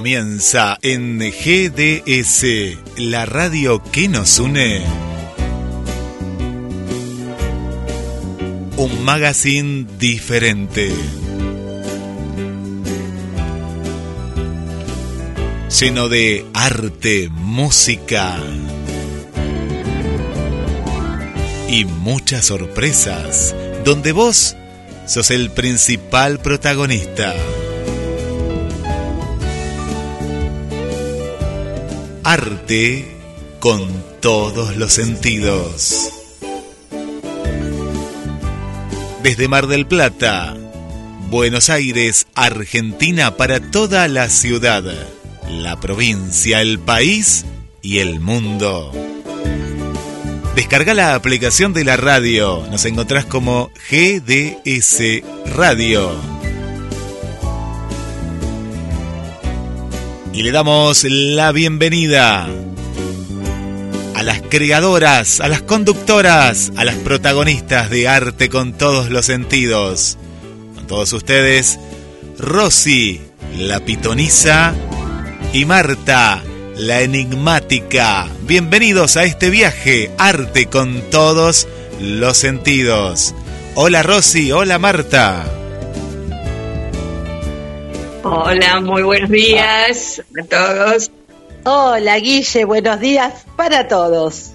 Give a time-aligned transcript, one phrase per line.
[0.00, 2.46] Comienza en GDS,
[2.96, 4.80] la radio que nos une.
[8.78, 10.90] Un magazine diferente.
[15.78, 18.38] Lleno de arte, música
[21.68, 23.54] y muchas sorpresas,
[23.84, 24.56] donde vos
[25.06, 27.34] sos el principal protagonista.
[33.58, 36.08] Con todos los sentidos.
[39.24, 40.56] Desde Mar del Plata,
[41.30, 44.84] Buenos Aires, Argentina para toda la ciudad,
[45.48, 47.44] la provincia, el país
[47.82, 48.92] y el mundo.
[50.54, 52.64] Descarga la aplicación de la radio.
[52.70, 55.24] Nos encontrás como GDS
[55.56, 56.39] Radio.
[60.32, 62.48] Y le damos la bienvenida
[64.14, 70.18] a las creadoras, a las conductoras, a las protagonistas de arte con todos los sentidos.
[70.74, 71.80] Con todos ustedes,
[72.38, 73.20] Rosy,
[73.58, 74.74] la pitonisa,
[75.52, 76.42] y Marta,
[76.76, 78.28] la enigmática.
[78.42, 81.66] Bienvenidos a este viaje, arte con todos
[82.00, 83.34] los sentidos.
[83.74, 85.59] Hola Rosy, hola Marta.
[88.22, 91.10] Hola, muy buenos días a todos.
[91.64, 94.52] Hola Guille, buenos días para todos.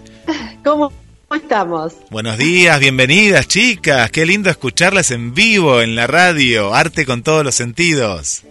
[0.63, 0.91] ¿Cómo
[1.35, 1.93] estamos?
[2.11, 4.11] Buenos días, bienvenidas chicas.
[4.11, 6.75] Qué lindo escucharlas en vivo en la radio.
[6.75, 8.43] Arte con todos los sentidos.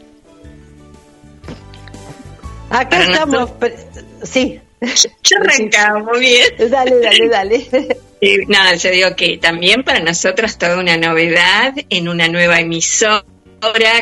[2.70, 3.50] Acá estamos.
[4.24, 4.60] Sí.
[5.22, 6.46] Yo arrancaba muy bien.
[6.70, 7.98] Dale, dale, dale.
[8.48, 13.24] nada, yo digo que también para nosotros toda una novedad en una nueva emisora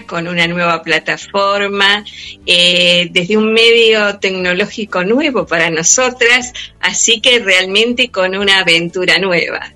[0.06, 2.04] con una nueva plataforma,
[2.46, 9.72] eh, desde un medio tecnológico nuevo para nosotras, así que realmente con una aventura nueva.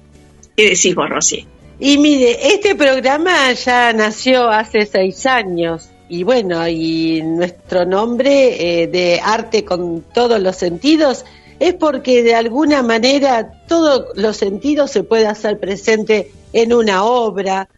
[0.57, 1.47] ¿Qué decís vos, Rosy?
[1.79, 8.87] Y mire, este programa ya nació hace seis años y bueno, y nuestro nombre eh,
[8.87, 11.25] de arte con todos los sentidos
[11.59, 17.69] es porque de alguna manera todos los sentidos se puede hacer presente en una obra,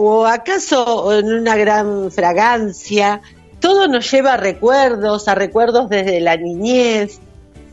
[0.00, 3.20] o acaso en una gran fragancia.
[3.58, 7.18] Todo nos lleva a recuerdos, a recuerdos desde la niñez.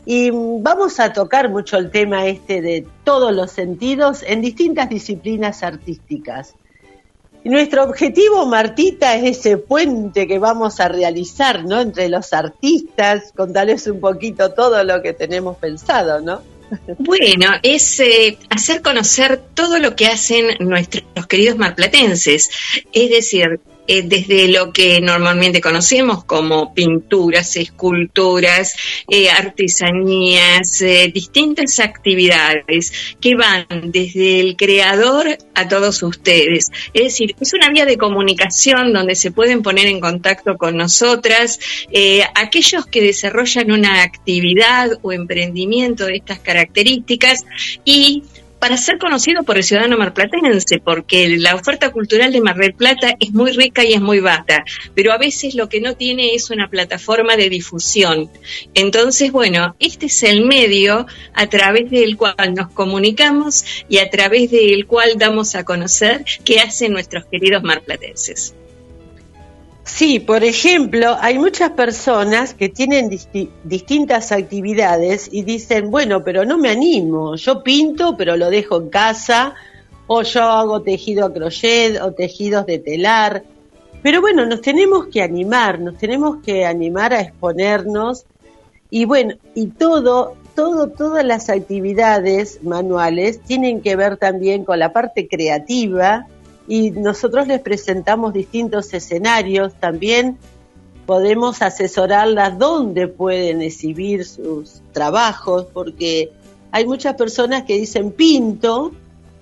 [0.04, 5.62] Y vamos a tocar mucho el tema este de todos los sentidos en distintas disciplinas
[5.62, 6.54] artísticas.
[7.44, 11.80] Y nuestro objetivo, Martita, es ese puente que vamos a realizar, ¿no?
[11.80, 16.42] Entre los artistas, contarles un poquito todo lo que tenemos pensado, ¿no?
[16.98, 22.50] Bueno, es eh, hacer conocer todo lo que hacen nuestros queridos marplatenses,
[22.92, 28.74] es decir, eh, desde lo que normalmente conocemos como pinturas, esculturas,
[29.08, 36.70] eh, artesanías, eh, distintas actividades que van desde el creador a todos ustedes.
[36.92, 41.58] Es decir, es una vía de comunicación donde se pueden poner en contacto con nosotras
[42.34, 47.44] aquellos que desarrollan una actividad o emprendimiento de estas características
[47.84, 48.22] y
[48.58, 53.16] para ser conocido por el ciudadano marplatense, porque la oferta cultural de Mar del Plata
[53.20, 54.64] es muy rica y es muy vasta,
[54.94, 58.30] pero a veces lo que no tiene es una plataforma de difusión.
[58.74, 64.50] Entonces, bueno, este es el medio a través del cual nos comunicamos y a través
[64.50, 68.54] del cual damos a conocer qué hacen nuestros queridos marplatenses.
[69.86, 73.08] Sí, por ejemplo, hay muchas personas que tienen
[73.62, 78.90] distintas actividades y dicen, bueno, pero no me animo, yo pinto, pero lo dejo en
[78.90, 79.54] casa,
[80.08, 83.44] o yo hago tejido a crochet o tejidos de telar.
[84.02, 88.26] Pero bueno, nos tenemos que animar, nos tenemos que animar a exponernos
[88.90, 94.92] y bueno, y todo, todo, todas las actividades manuales tienen que ver también con la
[94.92, 96.26] parte creativa
[96.68, 100.38] y nosotros les presentamos distintos escenarios, también
[101.06, 106.32] podemos asesorarlas dónde pueden exhibir sus trabajos, porque
[106.72, 108.92] hay muchas personas que dicen pinto,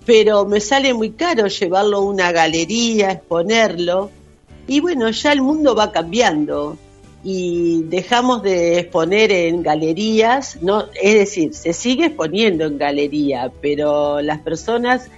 [0.05, 4.11] pero me sale muy caro llevarlo a una galería, exponerlo.
[4.67, 6.77] Y bueno, ya el mundo va cambiando
[7.25, 14.21] y dejamos de exponer en galerías, no, es decir, se sigue exponiendo en galería, pero
[14.21, 15.09] las personas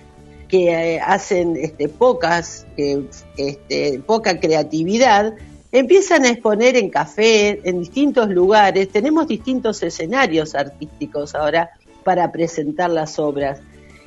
[0.48, 5.34] que eh, hacen este, pocas, este, poca creatividad,
[5.72, 8.88] empiezan a exponer en café, en distintos lugares.
[8.90, 11.70] Tenemos distintos escenarios artísticos ahora
[12.04, 13.60] para presentar las obras.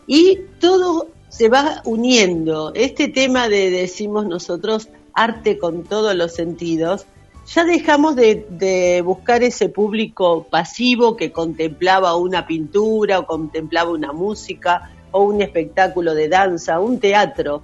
[0.08, 2.74] Y todo se va uniendo.
[2.74, 7.06] Este tema de, decimos nosotros, arte con todos los sentidos,
[7.54, 14.92] ya dejamos de, buscar ese público pasivo que contemplaba una pintura o contemplaba una música
[15.12, 17.64] o un espectáculo de danza, un teatro.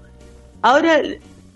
[0.61, 1.01] Ahora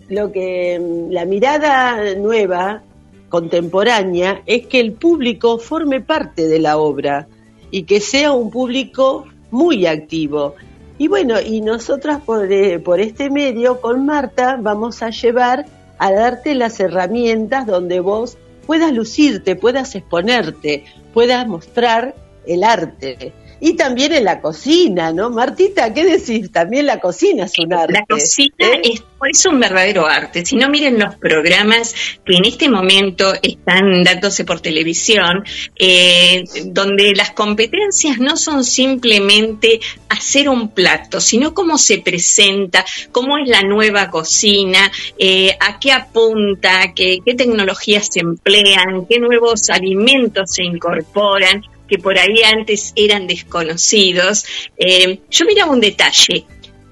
[0.09, 2.81] lo que la mirada nueva,
[3.29, 7.27] contemporánea, es que el público forme parte de la obra
[7.71, 10.55] y que sea un público muy activo.
[10.97, 15.65] Y bueno, y nosotras por, eh, por este medio con Marta vamos a llevar
[15.97, 20.83] a darte las herramientas donde vos puedas lucirte, puedas exponerte,
[21.13, 22.15] puedas mostrar
[22.45, 23.33] el arte.
[23.61, 25.29] Y también en la cocina, ¿no?
[25.29, 26.51] Martita, ¿qué decir?
[26.51, 27.93] También la cocina es un arte.
[27.93, 28.81] La cocina ¿eh?
[28.83, 30.45] es, es, un verdadero arte.
[30.45, 31.93] Si no, miren los programas
[32.25, 35.43] que en este momento están dándose por televisión,
[35.75, 43.37] eh, donde las competencias no son simplemente hacer un plato, sino cómo se presenta, cómo
[43.37, 49.69] es la nueva cocina, eh, a qué apunta, qué, qué tecnologías se emplean, qué nuevos
[49.69, 54.45] alimentos se incorporan que por ahí antes eran desconocidos.
[54.77, 56.45] Eh, yo miraba un detalle.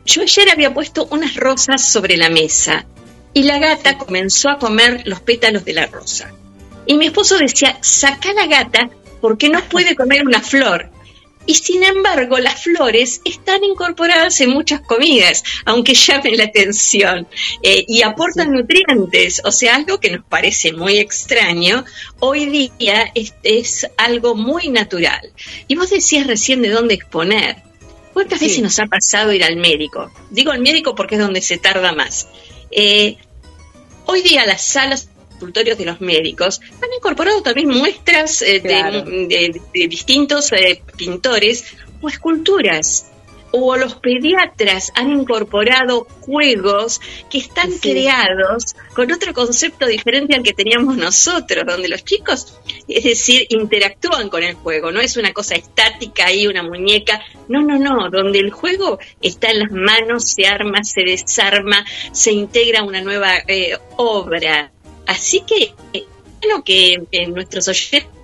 [0.05, 2.85] Yo ayer había puesto unas rosas sobre la mesa
[3.33, 6.33] y la gata comenzó a comer los pétalos de la rosa.
[6.85, 8.89] Y mi esposo decía, saca la gata
[9.21, 10.89] porque no puede comer una flor
[11.47, 17.27] y sin embargo las flores están incorporadas en muchas comidas, aunque llamen la atención,
[17.63, 21.83] eh, y aportan nutrientes, o sea, algo que nos parece muy extraño,
[22.19, 22.45] hoy
[22.77, 25.31] día es, es algo muy natural.
[25.67, 27.57] Y vos decías recién de dónde exponer.
[28.13, 30.11] ¿Cuántas veces nos ha pasado ir al médico?
[30.31, 32.27] Digo al médico porque es donde se tarda más.
[32.71, 33.17] Eh,
[34.05, 40.51] hoy día las salas consultorios de los médicos, han incorporado también muestras eh, de, distintos
[40.51, 43.11] eh, pintores o esculturas.
[43.51, 46.99] O los pediatras han incorporado juegos
[47.29, 52.59] que están creados con otro concepto diferente al que teníamos nosotros, donde los chicos,
[52.89, 57.61] es decir, interactúan con el juego, no es una cosa estática ahí, una muñeca, no,
[57.61, 62.83] no, no, donde el juego está en las manos, se arma, se desarma, se integra
[62.83, 64.73] una nueva eh, obra.
[65.07, 65.73] Así que,
[66.41, 68.17] bueno, que, nuestros oyentes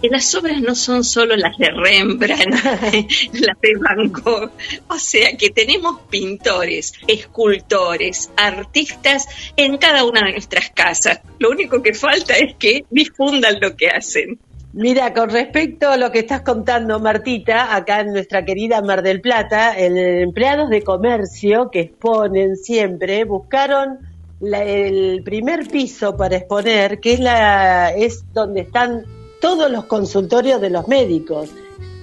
[0.00, 2.54] que las obras no son solo las de Rembrandt,
[3.32, 4.50] las de Van Gogh,
[4.88, 9.26] o sea que tenemos pintores, escultores, artistas
[9.56, 11.20] en cada una de nuestras casas.
[11.38, 14.38] Lo único que falta es que difundan lo que hacen.
[14.72, 19.20] Mira, con respecto a lo que estás contando, Martita, acá en nuestra querida Mar del
[19.20, 24.09] Plata, el empleados de comercio que exponen siempre buscaron
[24.40, 29.04] el primer piso para exponer, que es, la, es donde están
[29.40, 31.50] todos los consultorios de los médicos.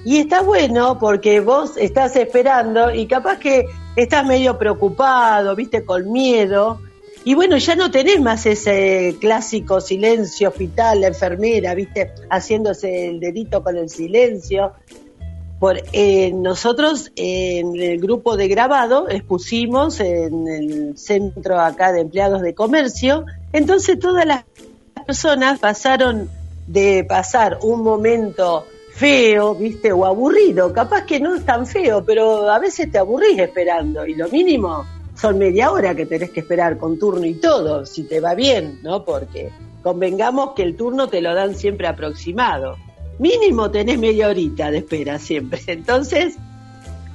[0.05, 3.65] Y está bueno porque vos estás esperando y capaz que
[3.95, 6.79] estás medio preocupado, viste, con miedo.
[7.25, 13.19] Y bueno, ya no tenés más ese clásico silencio hospital, la enfermera, viste, haciéndose el
[13.19, 14.71] dedito con el silencio.
[15.59, 22.41] Por, eh, nosotros en el grupo de grabado expusimos en el centro acá de empleados
[22.41, 24.45] de comercio, entonces todas las
[25.05, 26.29] personas pasaron
[26.67, 32.49] de pasar un momento feo, viste, o aburrido, capaz que no es tan feo, pero
[32.49, 34.05] a veces te aburrís esperando.
[34.05, 34.85] Y lo mínimo
[35.15, 38.79] son media hora que tenés que esperar con turno y todo, si te va bien,
[38.83, 39.03] ¿no?
[39.05, 42.75] Porque convengamos que el turno te lo dan siempre aproximado
[43.19, 45.61] mínimo tenés media horita de espera siempre.
[45.67, 46.35] Entonces,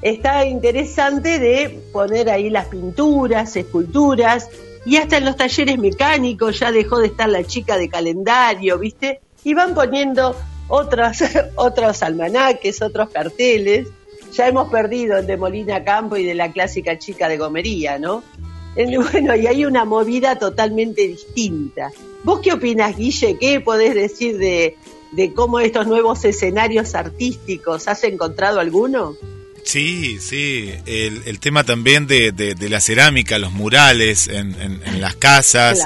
[0.03, 4.49] está interesante de poner ahí las pinturas, esculturas,
[4.85, 9.21] y hasta en los talleres mecánicos ya dejó de estar la chica de calendario, ¿viste?
[9.45, 10.35] Y van poniendo
[10.69, 11.19] otros,
[11.57, 13.89] otros almanaques, otros carteles.
[14.33, 18.23] Ya hemos perdido el de Molina Campo y de la clásica chica de gomería, ¿no?
[18.75, 21.91] Bueno, y hay una movida totalmente distinta.
[22.25, 23.37] ¿Vos qué opinas, Guille?
[23.39, 24.79] ¿Qué podés decir de,
[25.13, 29.17] de cómo estos nuevos escenarios artísticos, ¿has encontrado alguno?
[29.65, 35.79] Sí, sí, el, tema también de, de, la cerámica, los murales en, en, las casas,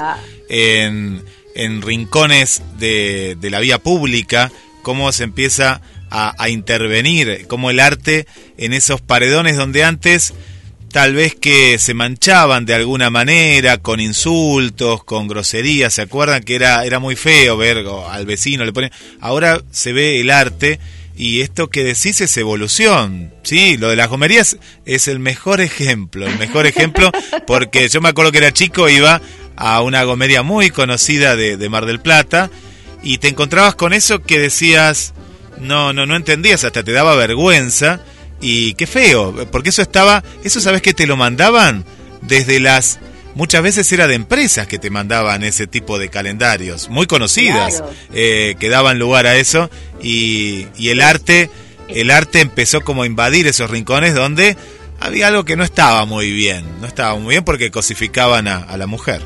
[0.49, 7.69] en, en, rincones de, de, la vía pública, cómo se empieza a, a, intervenir, cómo
[7.69, 8.25] el arte
[8.57, 10.33] en esos paredones donde antes
[10.97, 16.55] tal vez que se manchaban de alguna manera con insultos, con groserías, ¿se acuerdan que
[16.55, 18.89] era, era muy feo ver al vecino, le ponen,
[19.21, 20.79] ahora se ve el arte
[21.15, 26.25] y esto que decís es evolución, sí, lo de las gomerías es el mejor ejemplo,
[26.25, 27.11] el mejor ejemplo,
[27.45, 29.21] porque yo me acuerdo que era chico, iba
[29.55, 32.49] a una gomería muy conocida de, de Mar del Plata,
[33.03, 35.13] y te encontrabas con eso que decías,
[35.59, 38.01] no, no, no entendías, hasta te daba vergüenza,
[38.41, 41.85] y qué feo, porque eso estaba, eso sabes que te lo mandaban
[42.21, 42.99] desde las
[43.35, 48.55] muchas veces era de empresas que te mandaban ese tipo de calendarios, muy conocidas, eh,
[48.59, 49.69] que daban lugar a eso,
[50.01, 51.51] y, y, el arte,
[51.87, 54.57] el arte empezó como a invadir esos rincones donde
[54.99, 58.87] había algo que no estaba muy bien, no estaba muy bien porque cosificaban a, la
[58.87, 59.21] mujer.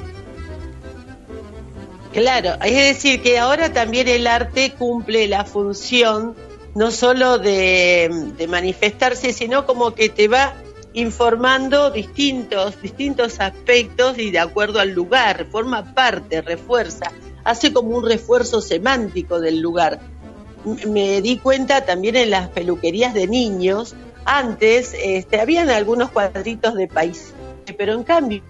[2.13, 6.36] Claro, es decir, que ahora también el arte cumple la función
[6.75, 10.54] no solo de, manifestarse, sino como que te va
[10.94, 17.12] informando distintos, distintos aspectos y de acuerdo al lugar, forma parte, refuerza,
[17.44, 20.00] hace como un refuerzo semántico del lugar.
[20.88, 26.88] Me di cuenta también en las peluquerías de niños, antes este, habían algunos cuadritos de
[26.88, 27.34] país,
[27.78, 28.44] pero en cambio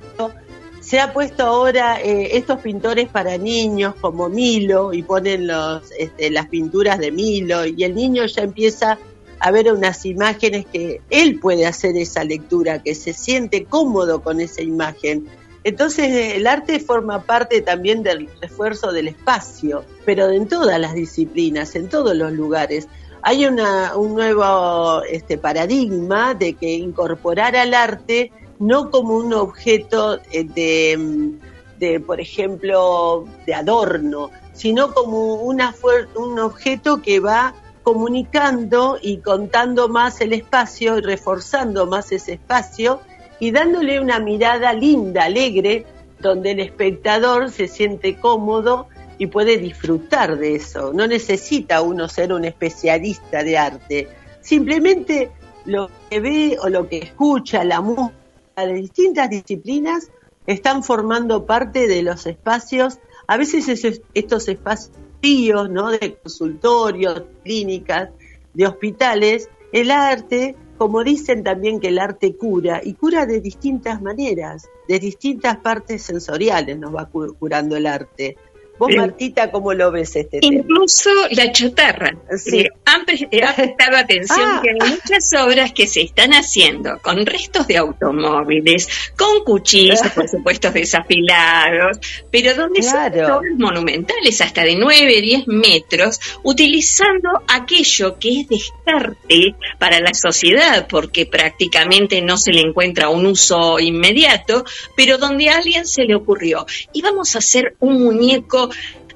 [0.81, 6.31] se ha puesto ahora eh, estos pintores para niños como Milo y ponen los, este,
[6.31, 8.97] las pinturas de Milo y el niño ya empieza
[9.39, 14.41] a ver unas imágenes que él puede hacer esa lectura, que se siente cómodo con
[14.41, 15.27] esa imagen.
[15.63, 21.75] Entonces el arte forma parte también del refuerzo del espacio, pero en todas las disciplinas,
[21.75, 22.87] en todos los lugares.
[23.21, 30.19] Hay una, un nuevo este, paradigma de que incorporar al arte no como un objeto
[30.31, 31.33] eh, de,
[31.79, 40.21] de por ejemplo, de adorno, sino como un objeto que va comunicando y contando más
[40.21, 43.01] el espacio y reforzando más ese espacio
[43.39, 45.87] y dándole una mirada linda, alegre,
[46.19, 48.87] donde el espectador se siente cómodo
[49.17, 50.93] y puede disfrutar de eso.
[50.93, 54.07] No necesita uno ser un especialista de arte,
[54.41, 55.31] simplemente
[55.65, 58.20] lo que ve o lo que escucha, la música
[58.65, 60.09] de distintas disciplinas
[60.47, 63.67] están formando parte de los espacios, a veces
[64.13, 65.91] estos espacios ¿no?
[65.91, 68.09] de consultorios, clínicas,
[68.53, 74.01] de hospitales, el arte, como dicen también que el arte cura, y cura de distintas
[74.01, 78.35] maneras, de distintas partes sensoriales nos va curando el arte.
[78.81, 82.17] Vos, Martita, ¿cómo lo ves este Incluso la chatarra.
[82.35, 82.65] Sí.
[82.85, 84.59] Han, prestado atención ah.
[84.63, 90.27] que hay muchas obras que se están haciendo con restos de automóviles, con cuchillos, por
[90.31, 91.99] supuesto, desafilados,
[92.31, 99.53] pero donde son obras monumentales, hasta de 9, 10 metros, utilizando aquello que es descarte
[99.77, 105.57] para la sociedad, porque prácticamente no se le encuentra un uso inmediato, pero donde a
[105.57, 108.70] alguien se le ocurrió, y vamos a hacer un muñeco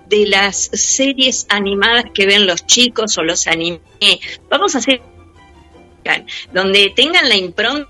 [0.08, 3.80] de las series animadas que ven los chicos o los anime.
[4.50, 5.02] Vamos a hacer
[6.54, 7.90] donde tengan la impronta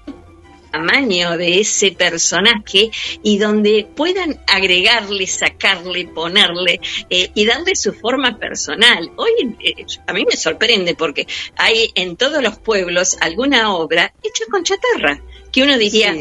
[0.76, 2.92] tamaño de ese personaje
[3.24, 9.10] y donde puedan agregarle, sacarle, ponerle eh, y darle su forma personal.
[9.16, 14.44] Hoy eh, a mí me sorprende porque hay en todos los pueblos alguna obra hecha
[14.52, 15.22] con chatarra
[15.54, 16.14] que uno diría,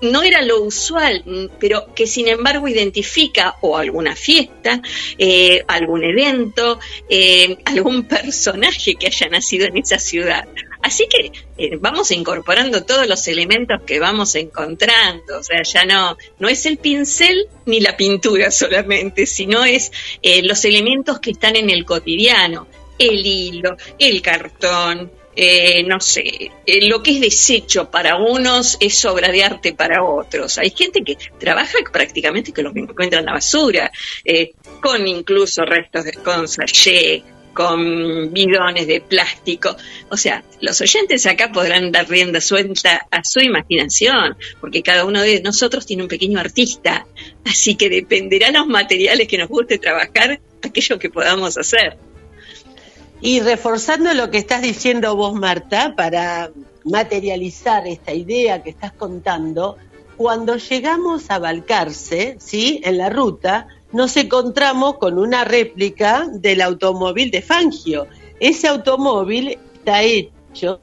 [0.00, 4.80] no era lo usual, mm, pero que sin embargo identifica o alguna fiesta,
[5.18, 10.46] eh, algún evento, eh, algún personaje que haya nacido en esa ciudad.
[10.82, 11.32] Así que
[11.78, 16.76] vamos incorporando todos los elementos que vamos encontrando, o sea, ya no, no es el
[16.76, 19.92] pincel ni la pintura solamente, sino es
[20.42, 22.66] los elementos que están en el cotidiano,
[22.98, 29.04] el hilo, el cartón, eh, no sé, eh, lo que es desecho para unos es
[29.04, 30.58] obra de arte para otros.
[30.58, 33.90] Hay gente que trabaja prácticamente que lo que encuentra en la basura,
[34.24, 36.46] eh, con incluso restos de con
[37.54, 39.76] con bidones de plástico.
[40.10, 45.22] O sea, los oyentes acá podrán dar rienda suelta a su imaginación, porque cada uno
[45.22, 47.06] de nosotros tiene un pequeño artista,
[47.44, 51.96] así que dependerá los materiales que nos guste trabajar, aquello que podamos hacer.
[53.20, 56.50] Y reforzando lo que estás diciendo vos, Marta, para
[56.84, 59.76] materializar esta idea que estás contando,
[60.16, 62.80] cuando llegamos a Balcarce, ¿sí?
[62.84, 68.06] En la ruta, nos encontramos con una réplica del automóvil de Fangio.
[68.40, 70.80] Ese automóvil está hecho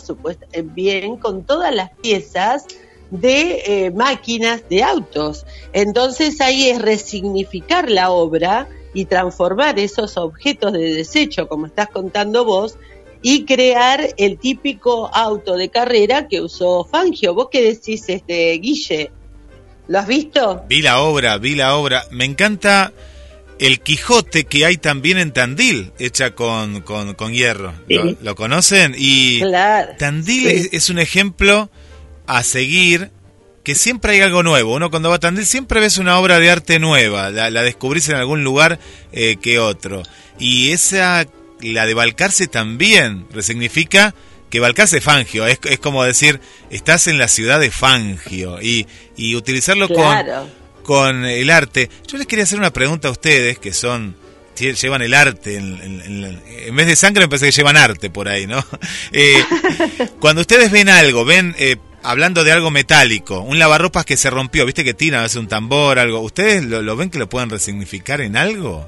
[0.63, 2.65] bien con todas las piezas
[3.09, 5.45] de eh, máquinas de autos.
[5.73, 12.45] Entonces ahí es resignificar la obra y transformar esos objetos de desecho, como estás contando
[12.45, 12.77] vos,
[13.21, 17.33] y crear el típico auto de carrera que usó Fangio.
[17.33, 19.11] ¿Vos qué decís, este Guille?
[19.87, 20.63] ¿Lo has visto?
[20.67, 22.05] Vi la obra, vi la obra.
[22.11, 22.93] Me encanta
[23.59, 27.73] el Quijote que hay también en Tandil, hecha con, con, hierro.
[28.21, 28.95] ¿Lo, conocen?
[28.97, 29.41] Y
[29.99, 31.69] Tandil es, un ejemplo
[32.25, 33.11] a seguir
[33.63, 34.75] que siempre hay algo nuevo.
[34.75, 38.15] Uno cuando va a Tandil siempre ves una obra de arte nueva, la, descubrís en
[38.15, 38.79] algún lugar
[39.11, 40.03] eh, que otro.
[40.39, 41.25] Y esa
[41.61, 44.15] la de Balcarce también resignifica
[44.49, 48.85] que Balcarce es Fangio, es, es, como decir, estás en la ciudad de Fangio y,
[49.15, 50.17] y utilizarlo con,
[50.83, 51.89] con el arte.
[52.07, 54.15] Yo les quería hacer una pregunta a ustedes que son
[54.55, 58.63] llevan el arte, en, vez de sangre me parece que llevan arte por ahí, ¿no?
[59.13, 59.43] Eh,
[60.19, 64.65] cuando ustedes ven algo, ven, eh, hablando de algo metálico, un lavarropas que se rompió,
[64.65, 67.49] viste que tira a veces un tambor, algo, ¿ustedes lo, lo ven que lo pueden
[67.49, 68.87] resignificar en algo?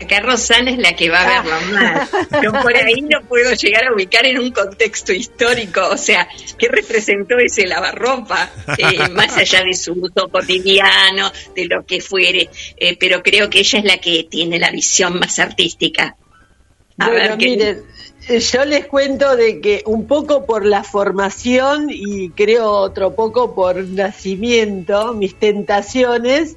[0.00, 2.10] Acá Rosana es la que va a verlo más.
[2.42, 6.68] Yo por ahí no puedo llegar a ubicar en un contexto histórico, o sea, ¿qué
[6.68, 8.50] representó ese lavarropa?
[8.76, 13.60] Eh, más allá de su uso cotidiano, de lo que fuere, eh, pero creo que
[13.60, 16.16] ella es la que tiene la visión más artística.
[16.98, 17.84] A bueno, miren,
[18.28, 23.82] yo les cuento de que un poco por la formación y creo otro poco por
[23.84, 26.56] nacimiento, mis tentaciones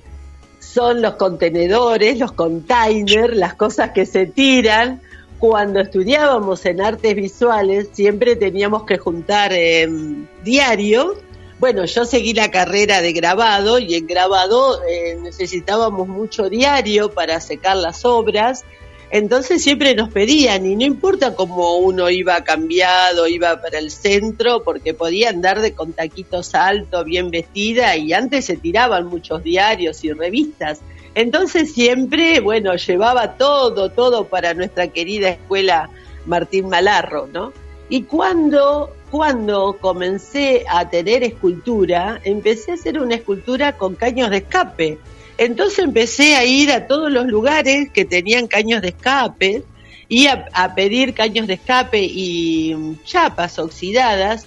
[0.62, 5.01] son los contenedores, los containers, las cosas que se tiran.
[5.39, 11.15] Cuando estudiábamos en artes visuales siempre teníamos que juntar em, diario.
[11.60, 17.41] Bueno, yo seguí la carrera de grabado y en grabado eh, necesitábamos mucho diario para
[17.41, 18.63] secar las obras
[19.12, 24.63] entonces siempre nos pedían, y no importa cómo uno iba cambiado, iba para el centro,
[24.63, 30.06] porque podía andar de con taquitos altos, bien vestida, y antes se tiraban muchos diarios
[30.06, 30.80] y revistas.
[31.13, 35.90] Entonces siempre, bueno, llevaba todo, todo para nuestra querida escuela
[36.25, 37.51] Martín Malarro, ¿no?
[37.90, 44.38] Y cuando, cuando comencé a tener escultura, empecé a hacer una escultura con caños de
[44.38, 45.00] escape
[45.42, 49.64] entonces empecé a ir a todos los lugares que tenían caños de escape
[50.08, 54.46] y a, pedir caños de escape y chapas oxidadas.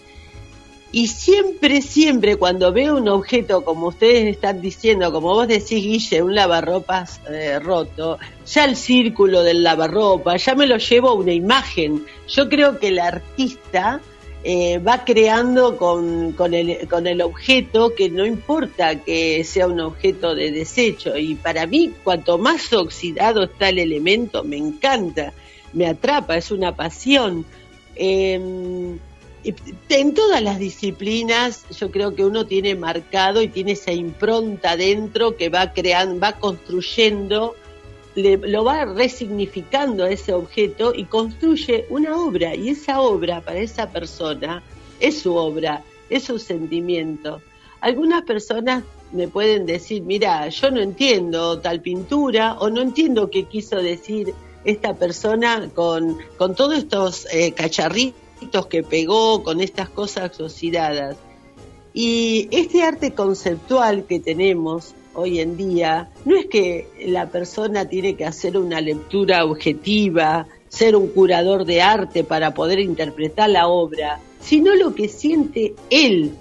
[0.92, 6.22] Y siempre, siempre cuando veo un objeto, como ustedes están diciendo, como vos decís, Guille,
[6.22, 11.32] un lavarropas eh, roto, ya el círculo del lavarropa, ya me lo llevo a una
[11.32, 12.06] imagen.
[12.28, 14.00] Yo creo que el artista
[14.46, 19.80] eh, va creando con, con, el, con el objeto que no importa que sea un
[19.80, 21.16] objeto de desecho.
[21.16, 25.32] Y para mí, cuanto más oxidado está el elemento, me encanta,
[25.72, 27.46] me atrapa, es una pasión.
[27.96, 28.98] Em,
[29.88, 35.36] en todas las disciplinas yo creo que uno tiene marcado y tiene esa impronta dentro
[35.36, 37.54] que va creando, va construyendo
[38.14, 42.54] lo va resignificando a ese objeto y construye una obra.
[42.54, 44.62] Y esa obra para esa persona
[45.00, 47.40] es su obra, es su sentimiento.
[47.80, 53.44] Algunas personas me pueden decir, mira, yo no entiendo tal pintura o no entiendo qué
[53.44, 60.40] quiso decir esta persona con, con todos estos eh, cacharritos que pegó, con estas cosas
[60.40, 61.16] oxidadas.
[61.92, 68.14] Y este arte conceptual que tenemos hoy en día, no es que la persona tiene
[68.16, 74.20] que hacer una lectura objetiva, ser un curador de arte para poder interpretar la obra,
[74.40, 76.32] sino lo que siente él.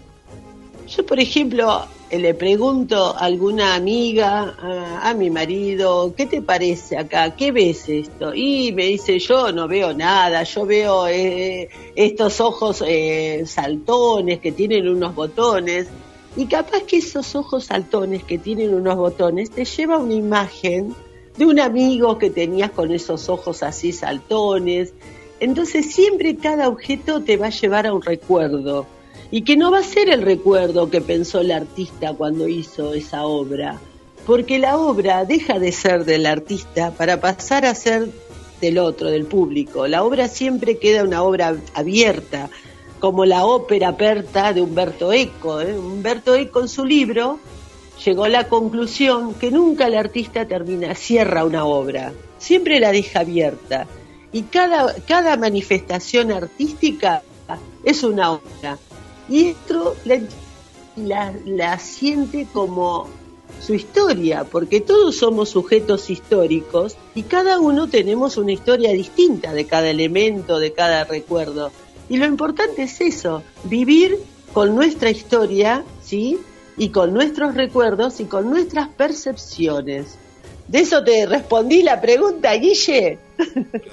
[0.87, 1.87] Yo, por ejemplo,
[2.19, 4.55] le pregunto a alguna amiga,
[5.01, 7.35] a, mi marido, ¿qué te parece acá?
[7.35, 8.33] ¿Qué ves esto?
[8.35, 14.51] Y me dice, yo no veo nada, yo veo eh, estos ojos eh, saltones que
[14.51, 15.87] tienen unos botones.
[16.35, 20.95] Y capaz que esos ojos saltones que tienen unos botones te lleva una imagen
[21.37, 24.93] de un amigo que tenías con esos ojos así saltones.
[25.39, 28.87] Entonces siempre cada objeto te va a llevar a un recuerdo
[29.29, 33.25] y que no va a ser el recuerdo que pensó el artista cuando hizo esa
[33.25, 33.79] obra,
[34.25, 38.09] porque la obra deja de ser del artista para pasar a ser
[38.61, 39.87] del otro, del público.
[39.87, 42.49] La obra siempre queda una obra abierta,
[43.03, 45.59] como la ópera aperta de Humberto Eco.
[45.59, 45.77] ¿eh?
[45.77, 47.37] Humberto Eco en su libro
[48.01, 53.19] llegó a la conclusión que nunca el artista termina, cierra una obra, siempre la deja
[53.19, 53.87] abierta.
[54.31, 57.23] Y cada, cada manifestación artística
[57.83, 58.79] es una obra.
[59.27, 59.97] Y esto
[60.95, 63.09] la, la, siente como
[63.59, 69.65] su historia, porque todos somos sujetos históricos y cada uno tenemos una historia distinta de
[69.65, 71.69] cada elemento, de cada recuerdo.
[72.13, 74.19] Y lo importante es eso, vivir
[74.53, 76.37] con nuestra historia, ¿sí?
[76.77, 80.19] Y con nuestros recuerdos y con nuestras percepciones.
[80.67, 83.17] ¿De eso te respondí la pregunta, Guille?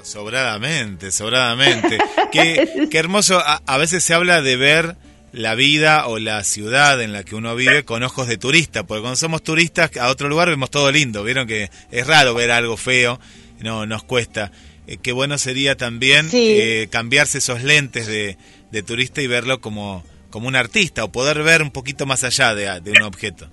[0.03, 1.97] Sobradamente, sobradamente.
[2.31, 3.41] qué, qué hermoso.
[3.43, 4.97] A, veces se habla de ver
[5.31, 9.01] la vida o la ciudad en la que uno vive con ojos de turista, porque
[9.01, 11.23] cuando somos turistas a otro lugar vemos todo lindo.
[11.23, 13.19] Vieron que es raro ver algo feo,
[13.61, 14.51] no nos cuesta.
[14.87, 18.37] Eh, qué bueno sería también eh, cambiarse esos lentes de,
[18.71, 22.55] de, turista y verlo como, como un artista o poder ver un poquito más allá
[22.55, 23.49] de, de un objeto.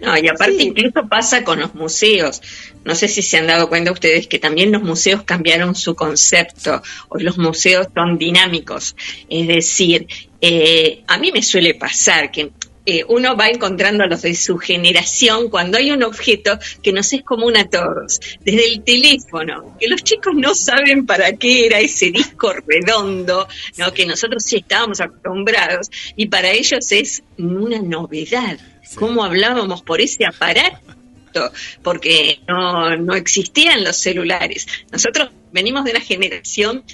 [0.00, 2.42] No, y aparte incluso pasa con los museos.
[2.84, 6.82] No sé si se han dado cuenta ustedes que también los museos cambiaron su concepto.
[7.08, 8.96] Hoy los museos son dinámicos.
[9.30, 10.06] Es decir,
[10.40, 12.50] eh, a mí me suele pasar que
[12.86, 17.12] eh, uno va encontrando a los de su generación cuando hay un objeto que nos
[17.12, 21.80] es común a todos, desde el teléfono, que los chicos no saben para qué era
[21.80, 23.92] ese disco redondo, ¿no?
[23.94, 28.58] que nosotros sí estábamos acostumbrados, y para ellos es una novedad.
[28.96, 31.50] ¿Cómo hablábamos por ese aparato?
[31.82, 34.66] Porque no, no existían los celulares.
[34.92, 36.84] Nosotros venimos de una generación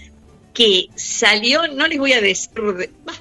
[0.52, 2.50] que salió, no les voy a decir,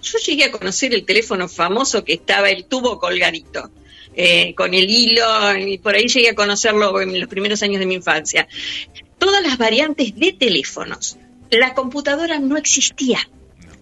[0.02, 3.72] yo llegué a conocer el teléfono famoso que estaba el tubo colgadito,
[4.16, 7.86] eh, con el hilo, y por ahí llegué a conocerlo en los primeros años de
[7.86, 8.48] mi infancia.
[9.18, 11.18] Todas las variantes de teléfonos.
[11.52, 13.20] La computadora no existía.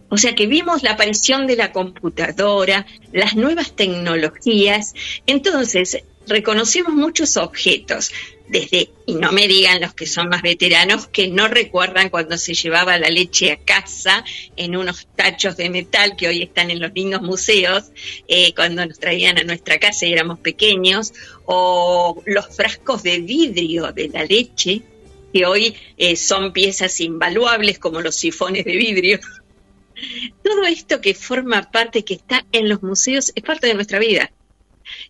[0.10, 4.94] O sea que vimos la aparición de la computadora, las nuevas tecnologías,
[5.26, 8.12] entonces reconocimos muchos objetos,
[8.48, 12.54] desde, y no me digan los que son más veteranos, que no recuerdan cuando se
[12.54, 14.24] llevaba la leche a casa
[14.56, 17.86] en unos tachos de metal que hoy están en los lindos museos,
[18.28, 21.14] eh, cuando nos traían a nuestra casa y éramos pequeños,
[21.46, 24.82] o los frascos de vidrio de la leche,
[25.34, 29.20] que hoy eh, son piezas invaluables como los sifones de vidrio
[30.44, 34.32] todo esto que forma parte, que está en los museos, es parte de nuestra vida.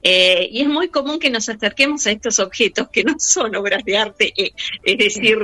[0.02, 3.84] Eh, y es muy común que nos acerquemos a estos objetos que no son obras
[3.84, 4.52] de arte, eh,
[4.84, 5.38] es decir,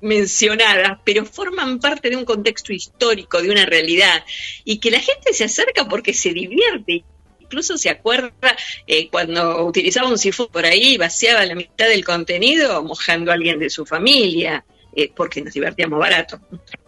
[0.00, 4.24] mencionadas, pero forman parte de un contexto histórico, de una realidad,
[4.64, 7.04] y que la gente se acerca porque se divierte.
[7.40, 8.56] Incluso se acuerda
[8.86, 13.58] eh, cuando utilizaba un sifón por ahí, vaciaba la mitad del contenido mojando a alguien
[13.58, 14.64] de su familia.
[14.98, 16.40] Eh, porque nos divertíamos barato.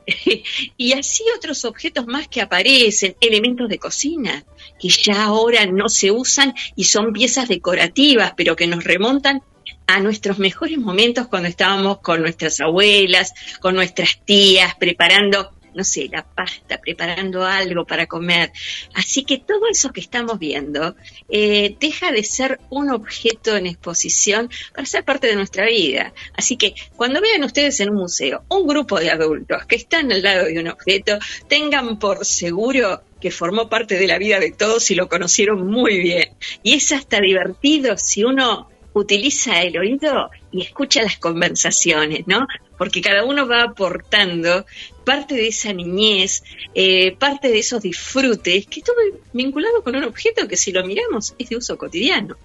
[0.76, 4.44] y así otros objetos más que aparecen, elementos de cocina,
[4.80, 9.42] que ya ahora no se usan y son piezas decorativas, pero que nos remontan
[9.86, 16.08] a nuestros mejores momentos cuando estábamos con nuestras abuelas, con nuestras tías, preparando no sé,
[16.10, 18.50] la pasta, preparando algo para comer.
[18.94, 20.96] Así que todo eso que estamos viendo
[21.28, 26.12] eh, deja de ser un objeto en exposición para ser parte de nuestra vida.
[26.36, 30.20] Así que cuando vean ustedes en un museo un grupo de adultos que están al
[30.20, 31.16] lado de un objeto,
[31.48, 35.98] tengan por seguro que formó parte de la vida de todos y lo conocieron muy
[36.00, 36.30] bien.
[36.64, 42.46] Y es hasta divertido si uno utiliza el oído y escucha las conversaciones, ¿no?
[42.76, 44.66] Porque cada uno va aportando
[45.04, 46.42] parte de esa niñez,
[46.74, 48.96] eh, parte de esos disfrutes, que todo
[49.32, 52.36] vinculado con un objeto que si lo miramos es de uso cotidiano.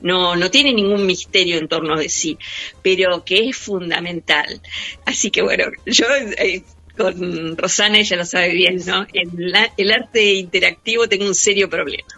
[0.00, 2.36] No, no tiene ningún misterio en torno de sí,
[2.82, 4.60] pero que es fundamental.
[5.06, 6.06] Así que bueno, yo
[6.38, 6.62] eh,
[6.96, 9.06] con Rosana, ella lo sabe bien, ¿no?
[9.12, 9.30] En
[9.76, 12.08] el arte interactivo tengo un serio problema.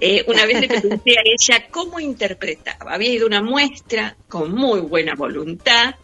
[0.00, 2.94] Eh, una vez le pregunté a ella cómo interpretaba.
[2.94, 5.94] Había ido una muestra con muy buena voluntad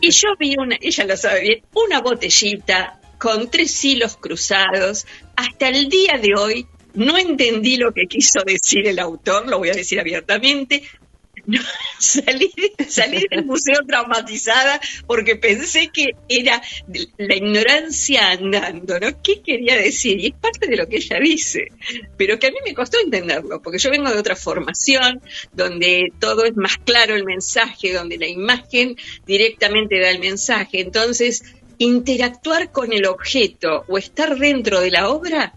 [0.00, 5.06] y yo vi una, ella lo sabe bien, una botellita con tres hilos cruzados.
[5.36, 9.70] Hasta el día de hoy no entendí lo que quiso decir el autor, lo voy
[9.70, 10.82] a decir abiertamente,
[11.98, 12.52] salí,
[12.88, 16.62] salí del museo traumatizada porque pensé que era
[17.18, 19.22] la ignorancia andando, ¿no?
[19.22, 20.18] ¿Qué quería decir?
[20.20, 21.68] Y es parte de lo que ella dice,
[22.16, 25.20] pero que a mí me costó entenderlo, porque yo vengo de otra formación,
[25.52, 30.80] donde todo es más claro el mensaje, donde la imagen directamente da el mensaje.
[30.80, 31.42] Entonces,
[31.78, 35.54] interactuar con el objeto o estar dentro de la obra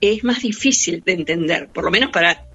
[0.00, 2.47] es más difícil de entender, por lo menos para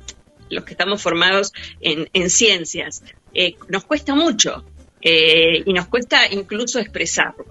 [0.53, 4.63] los que estamos formados en, ciencias, eh, nos cuesta mucho
[5.01, 7.45] eh, y nos cuesta incluso expresarlo.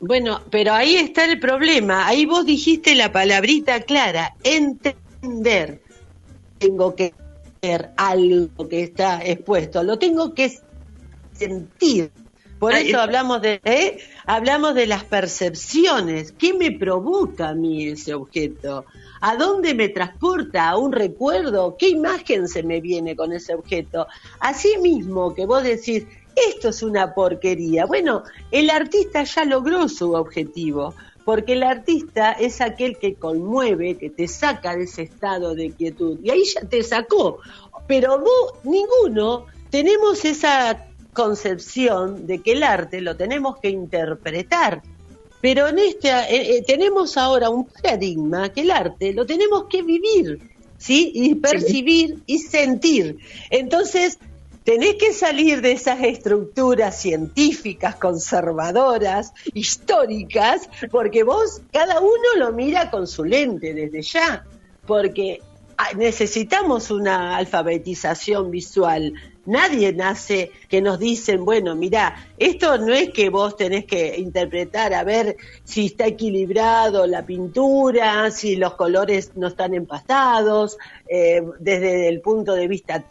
[0.00, 2.08] Bueno, pero ahí está el problema.
[2.08, 5.80] Ahí vos dijiste la palabrita clara, entender.
[6.58, 7.14] Tengo que
[7.62, 10.58] ver algo que está expuesto, lo tengo que
[11.32, 12.10] sentir.
[12.58, 13.98] Por eso hablamos de, ¿eh?
[14.26, 16.32] hablamos de las percepciones.
[16.32, 18.84] ¿Qué me provoca a mí ese objeto?
[19.24, 20.68] ¿A dónde me transporta?
[20.68, 21.76] ¿A un recuerdo?
[21.78, 24.08] ¿Qué imagen se me viene con ese objeto?
[24.40, 26.04] Así mismo que vos decís,
[26.34, 27.86] esto es una porquería.
[27.86, 34.10] Bueno, el artista ya logró su objetivo, porque el artista es aquel que conmueve, que
[34.10, 36.18] te saca de ese estado de quietud.
[36.20, 37.38] Y ahí ya te sacó.
[37.86, 44.82] Pero vos, ninguno, tenemos esa concepción de que el arte lo tenemos que interpretar.
[45.42, 49.82] Pero en este eh, eh, tenemos ahora un paradigma que el arte lo tenemos que
[49.82, 50.38] vivir,
[50.78, 51.10] ¿sí?
[51.12, 53.18] Y percibir y sentir.
[53.50, 54.20] Entonces,
[54.62, 62.88] tenés que salir de esas estructuras científicas, conservadoras, históricas, porque vos, cada uno lo mira
[62.92, 64.44] con su lente desde ya,
[64.86, 65.40] porque
[65.76, 73.10] ah, necesitamos una alfabetización visual, Nadie nace que nos dicen, bueno, mira, esto no es
[73.10, 79.32] que vos tenés que interpretar a ver si está equilibrado la pintura, si los colores
[79.34, 80.78] no están empastados,
[81.08, 83.04] eh, desde el punto de vista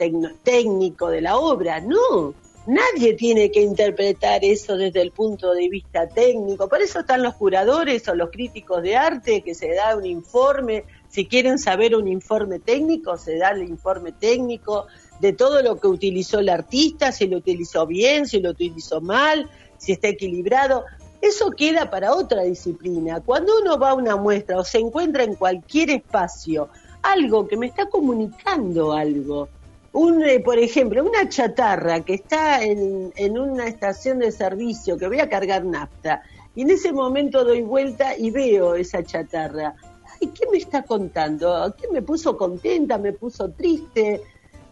[0.44, 1.82] técnico de la obra.
[1.82, 2.34] No,
[2.68, 6.70] Nadie tiene que interpretar eso desde el punto de vista técnico.
[6.70, 10.86] Por eso están los curadores o los críticos de arte que se da un informe.
[11.10, 14.86] Si quieren saber un informe técnico, se da el informe técnico
[15.22, 19.50] de todo lo que utilizó el artista, si lo utilizó bien, si lo utilizó mal,
[19.78, 20.84] si está equilibrado.
[21.22, 23.22] Eso queda para otra disciplina.
[23.22, 26.70] Cuando uno va a una muestra o se encuentra en cualquier espacio
[27.04, 29.48] algo que me está comunicando algo,
[29.94, 35.08] un, eh, por ejemplo, una chatarra que está en, en una estación de servicio que
[35.08, 36.24] voy a cargar nafta
[36.56, 39.76] y en ese momento doy vuelta y veo esa chatarra.
[40.20, 41.76] ¿Y qué me está contando?
[41.80, 42.98] ¿Qué me puso contenta?
[42.98, 44.22] ¿Me puso triste?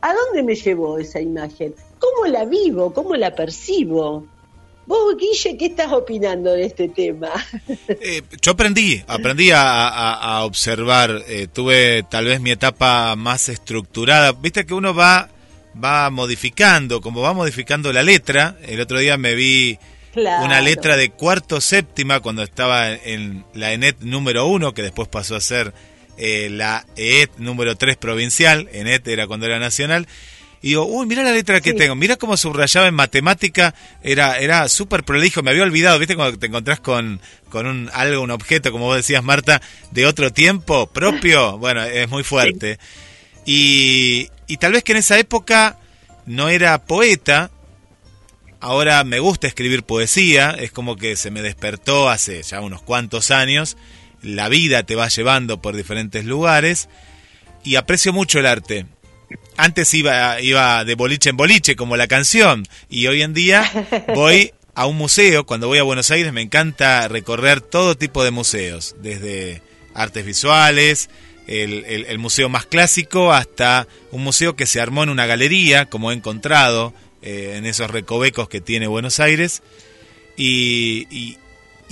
[0.02, 1.76] ¿A dónde me llevó esa imagen?
[2.00, 2.94] ¿Cómo la vivo?
[2.94, 4.26] ¿Cómo la percibo?
[4.86, 7.30] Vos, Guille, ¿qué estás opinando de este tema?
[8.02, 11.24] Eh, yo aprendí, aprendí a, observar.
[11.28, 14.32] Eh, tuve tal vez mi etapa más estructurada.
[14.32, 15.30] Viste que uno va,
[15.84, 18.58] va modificando, como va modificando la letra.
[18.66, 19.78] El otro día me vi
[20.16, 25.36] una letra de cuarto séptima cuando estaba en la ENET número uno, que después pasó
[25.36, 25.74] a ser
[26.20, 30.08] eh, la EET número 3 provincial, ENET era cuando era nacional,
[30.62, 34.68] y digo, uy, mira la letra que tengo, mira cómo subrayaba en matemática, era, era
[34.68, 38.72] súper prolijo, me había olvidado, viste cuando te encontrás con, con un, algo, un objeto,
[38.72, 42.78] como vos decías, Marta, de otro tiempo propio, bueno, es muy fuerte.
[43.46, 45.78] Y, y tal vez que en esa época
[46.26, 47.52] no era poeta,
[48.60, 53.32] ahora me gusta escribir poesía, es como que se me despertó hace ya unos cuantos
[53.32, 53.78] años,
[54.22, 56.90] la vida te va llevando por diferentes lugares
[57.64, 58.86] y aprecio mucho el arte.
[59.58, 63.70] Antes iba, iba de boliche en boliche como la canción y hoy en día
[64.16, 65.46] voy a un museo.
[65.46, 69.62] Cuando voy a Buenos Aires me encanta recorrer todo tipo de museos, desde
[69.94, 71.10] artes visuales,
[71.48, 76.14] el, museo más clásico hasta un museo que se armó en una galería, como he
[76.14, 79.64] encontrado eh, en esos recovecos que tiene Buenos Aires.
[80.38, 81.38] y, y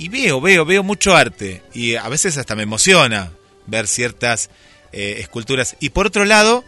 [0.06, 3.32] veo, veo, veo mucho arte y a veces hasta me emociona
[3.66, 4.48] ver ciertas
[4.92, 5.76] eh, esculturas.
[5.80, 6.64] Y por otro lado,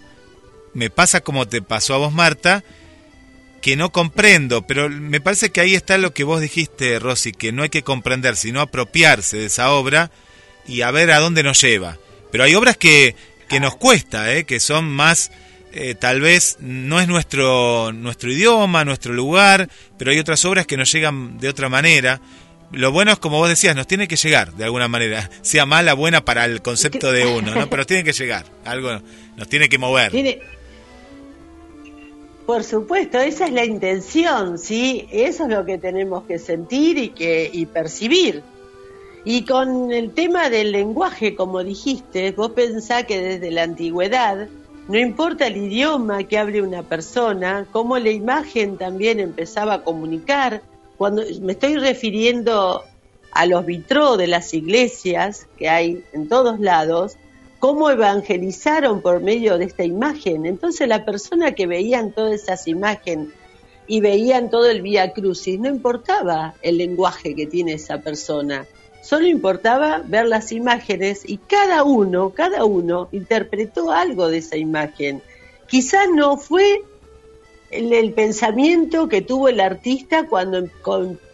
[0.74, 2.64] me pasa como te pasó a vos, Marta,
[3.60, 7.52] que no comprendo, pero me parece que ahí está lo que vos dijiste, Rosy, que
[7.52, 10.10] no hay que comprender, sino apropiarse de esa obra
[10.66, 11.98] y a ver a dónde nos lleva.
[12.32, 13.14] Pero hay obras que,
[13.48, 14.44] que nos cuesta, ¿eh?
[14.44, 15.30] que son más,
[15.72, 20.76] eh, tal vez no es nuestro, nuestro idioma, nuestro lugar, pero hay otras obras que
[20.76, 22.20] nos llegan de otra manera
[22.72, 25.94] lo bueno es como vos decías, nos tiene que llegar de alguna manera, sea mala,
[25.94, 27.68] buena para el concepto de uno, ¿no?
[27.68, 28.90] Pero tiene que llegar, algo
[29.36, 30.12] nos tiene que mover.
[32.46, 35.06] Por supuesto, esa es la intención, ¿sí?
[35.12, 38.42] Eso es lo que tenemos que sentir y, que, y percibir.
[39.24, 44.48] Y con el tema del lenguaje, como dijiste, vos pensás que desde la antigüedad,
[44.88, 50.62] no importa el idioma que hable una persona, cómo la imagen también empezaba a comunicar,
[51.00, 52.84] cuando me estoy refiriendo
[53.30, 57.16] a los vitró de las iglesias que hay en todos lados,
[57.58, 60.44] cómo evangelizaron por medio de esta imagen.
[60.44, 63.28] Entonces la persona que veían todas esas imágenes
[63.86, 68.66] y veían todo el Vía Crucis, no importaba el lenguaje que tiene esa persona,
[69.00, 75.22] solo importaba ver las imágenes y cada uno, cada uno interpretó algo de esa imagen.
[75.66, 76.82] Quizás no fue
[77.70, 80.64] el, pensamiento que tuvo el artista cuando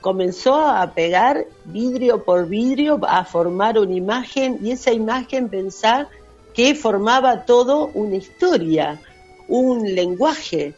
[0.00, 6.08] comenzó a pegar vidrio por vidrio, a formar una imagen y esa imagen pensar
[6.54, 9.00] que formaba todo una historia,
[9.48, 10.74] un lenguaje.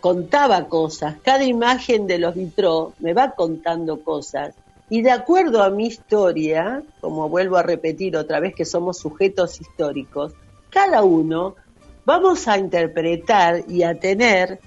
[0.00, 1.16] contaba cosas.
[1.22, 4.54] Cada imagen de los vitró me va contando cosas.
[4.90, 9.58] Y de acuerdo a mi historia, como vuelvo a repetir otra vez que somos sujetos
[9.62, 10.34] históricos,
[10.68, 11.54] cada uno
[12.04, 14.60] vamos a interpretar y a tener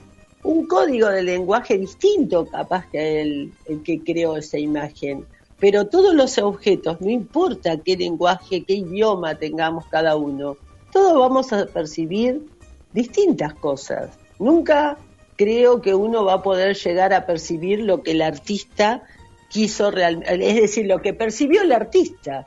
[0.47, 3.51] un código de lenguaje distinto capaz que el,
[3.83, 5.25] que creó esa imagen.
[5.59, 10.55] Pero todos los objetos, no importa qué lenguaje, qué idioma tengamos cada uno,
[10.93, 12.43] todos vamos a percibir
[12.93, 14.17] distintas cosas.
[14.39, 14.97] Nunca
[15.35, 19.03] creo que uno va a poder llegar a percibir lo que el artista
[19.49, 22.45] quiso realmente, es decir, lo que percibió el artista.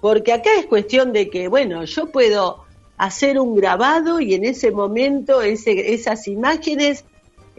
[0.00, 2.66] Porque acá es cuestión de que, bueno, yo puedo
[2.98, 7.04] hacer un grabado y en ese momento ese, esas imágenes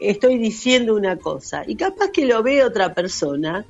[0.09, 1.63] estoy diciendo una cosa.
[1.67, 3.65] Y capaz que lo ve otra persona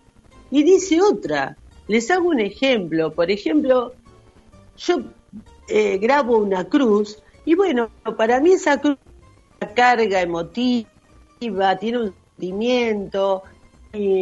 [0.51, 1.57] y dice otra.
[1.87, 3.13] Les hago un ejemplo.
[3.13, 3.93] Por ejemplo,
[4.77, 5.01] yo
[5.67, 8.97] eh, grabo una cruz y bueno, para mí esa cruz
[9.59, 10.87] una carga emotiva,
[11.79, 13.43] tiene un sentimiento,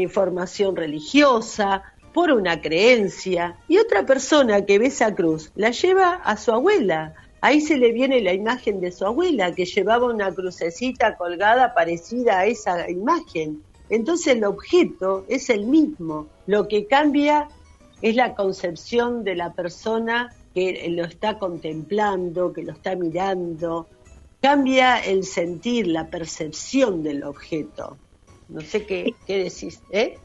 [0.09, 6.35] formación religiosa, por una creencia, y otra persona que ve esa cruz la lleva a
[6.35, 7.13] su abuela.
[7.41, 12.39] Ahí se le viene la imagen de su abuela, que llevaba una crucecita colgada parecida
[12.39, 13.63] a esa imagen.
[13.89, 16.27] Entonces el objeto es el mismo.
[16.45, 17.49] Lo que cambia
[18.01, 23.87] es la concepción de la persona que lo está contemplando, que lo está mirando.
[24.39, 27.97] Cambia el sentir, la percepción del objeto.
[28.49, 30.17] No sé qué, qué decís, ¿eh?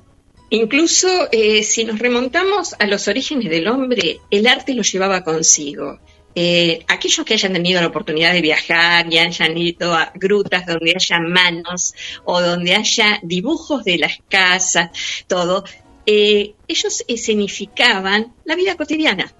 [0.51, 5.99] Incluso eh, si nos remontamos a los orígenes del hombre, el arte lo llevaba consigo.
[6.39, 10.93] Eh, aquellos que hayan tenido la oportunidad de viajar y hayan ido a grutas donde
[10.95, 11.95] haya manos
[12.27, 14.91] o donde haya dibujos de las casas,
[15.27, 15.65] todo,
[16.05, 19.35] eh, ellos escenificaban la vida cotidiana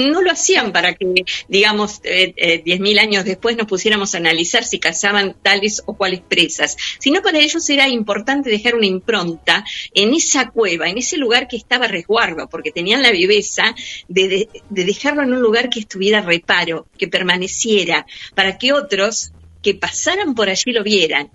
[0.00, 4.18] no lo hacían para que, digamos, eh, eh, diez mil años después nos pusiéramos a
[4.18, 9.64] analizar si cazaban tales o cuales presas, sino para ellos era importante dejar una impronta
[9.94, 13.74] en esa cueva, en ese lugar que estaba resguardo, porque tenían la viveza
[14.08, 19.32] de, dejarlo en un lugar que estuviera reparo, que permaneciera, para que otros
[19.62, 21.30] que pasaran por allí lo vieran.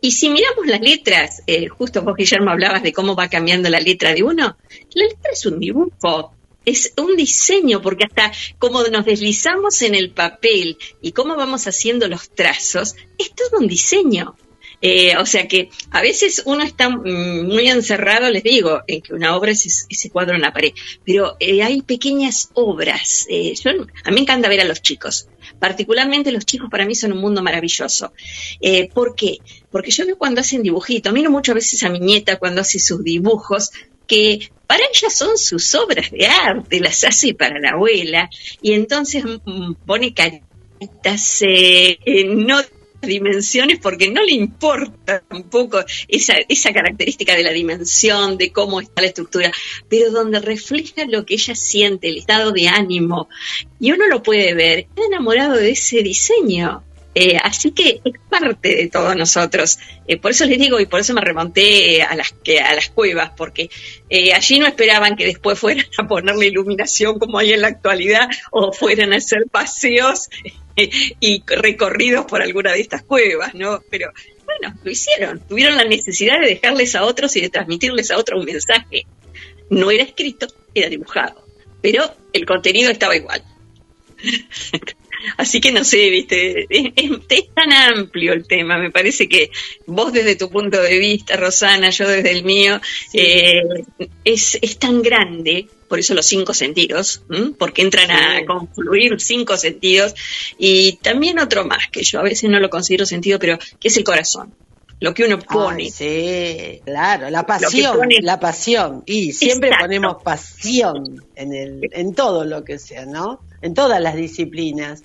[0.00, 3.80] Y si miramos las letras, eh, justo vos, Guillermo, hablabas de cómo va cambiando la
[3.80, 4.56] letra de uno,
[4.94, 6.34] la letra es un dibujo,
[6.68, 12.08] es un diseño, porque hasta como nos deslizamos en el papel y cómo vamos haciendo
[12.08, 14.36] los trazos, es todo un diseño.
[14.80, 19.12] Eh, o sea que a veces uno está mm, muy encerrado, les digo, en que
[19.12, 20.72] una obra es ese cuadro en la pared,
[21.04, 23.26] pero eh, hay pequeñas obras.
[23.28, 25.28] Eh, a mí me encanta ver a los chicos,
[25.58, 28.12] particularmente los chicos para mí son un mundo maravilloso.
[28.94, 29.38] ¿Por qué?
[29.70, 33.02] Porque yo veo cuando hacen dibujitos, miro muchas veces a mi nieta cuando hace sus
[33.02, 33.70] dibujos,
[34.08, 38.28] que para ella son sus obras de arte, las hace para la abuela,
[38.60, 39.22] y entonces
[39.86, 42.60] pone caritas eh, no
[43.00, 49.02] dimensiones porque no le importa tampoco esa, esa característica de la dimensión, de cómo está
[49.02, 49.52] la estructura,
[49.88, 53.28] pero donde refleja lo que ella siente, el estado de ánimo,
[53.78, 56.82] y uno lo puede ver, está enamorado de ese diseño.
[57.20, 59.80] Eh, así que es parte de todos nosotros.
[60.06, 62.90] Eh, por eso les digo y por eso me remonté a las, que, a las
[62.90, 63.70] cuevas, porque
[64.08, 68.28] eh, allí no esperaban que después fueran a ponerle iluminación como hay en la actualidad
[68.52, 70.28] o fueran a hacer paseos
[70.76, 73.82] y recorridos por alguna de estas cuevas, ¿no?
[73.90, 74.12] Pero
[74.44, 78.38] bueno, lo hicieron, tuvieron la necesidad de dejarles a otros y de transmitirles a otros
[78.38, 79.08] un mensaje.
[79.70, 81.44] No era escrito, era dibujado,
[81.82, 83.42] pero el contenido estaba igual.
[85.36, 89.50] Así que no sé, viste, es, tan amplio el tema, me parece que
[89.86, 92.80] vos desde tu punto de vista, Rosana, yo desde el mío,
[93.12, 93.62] eh,
[94.24, 97.22] es, es tan grande, por eso los cinco sentidos,
[97.58, 100.14] porque entran a confluir cinco sentidos,
[100.58, 103.96] y también otro más, que yo a veces no lo considero sentido, pero que es
[103.96, 104.54] el corazón
[105.00, 105.90] lo que uno pone.
[105.90, 109.02] sí, claro, la pasión, la pasión.
[109.06, 113.40] Y siempre ponemos pasión en, el, en todo lo que sea, ¿no?
[113.62, 115.02] En todas las disciplinas.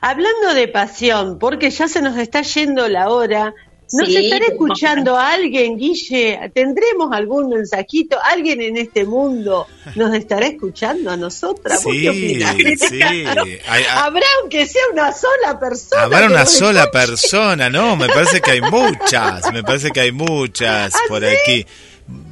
[0.00, 3.54] Hablando de pasión, porque ya se nos está yendo la hora,
[3.92, 6.50] ¿Nos estará escuchando alguien, Guille?
[6.52, 8.18] ¿Tendremos algún mensajito?
[8.22, 11.82] ¿Alguien en este mundo nos estará escuchando a nosotras?
[11.82, 12.40] Sí,
[12.78, 13.00] sí.
[13.66, 16.02] Habrá aunque sea una sola persona.
[16.02, 17.96] Habrá una sola persona, ¿no?
[17.96, 21.64] Me parece que hay muchas, me parece que hay muchas ¿Ah, por aquí.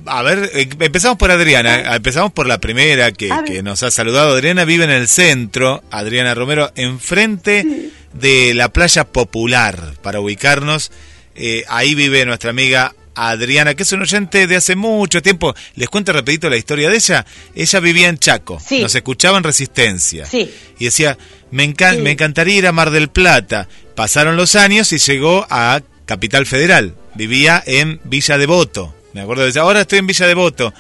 [0.07, 4.35] A ver, eh, empezamos por Adriana, empezamos por la primera que, que, nos ha saludado.
[4.35, 10.91] Adriana vive en el centro, Adriana Romero, enfrente de la playa popular, para ubicarnos.
[11.35, 15.55] Eh, ahí vive nuestra amiga Adriana, que es un oyente de hace mucho tiempo.
[15.77, 17.25] Les cuento rapidito la historia de ella.
[17.55, 20.27] Ella vivía en Chaco, nos escuchaba en Resistencia.
[20.33, 21.17] Y decía,
[21.51, 23.69] me, me encantaría ir a Mar del Plata.
[23.95, 28.95] Pasaron los años y llegó a Capital Federal, vivía en Villa Devoto.
[29.13, 30.75] Me acuerdo de ahora estoy en Villa Devoto.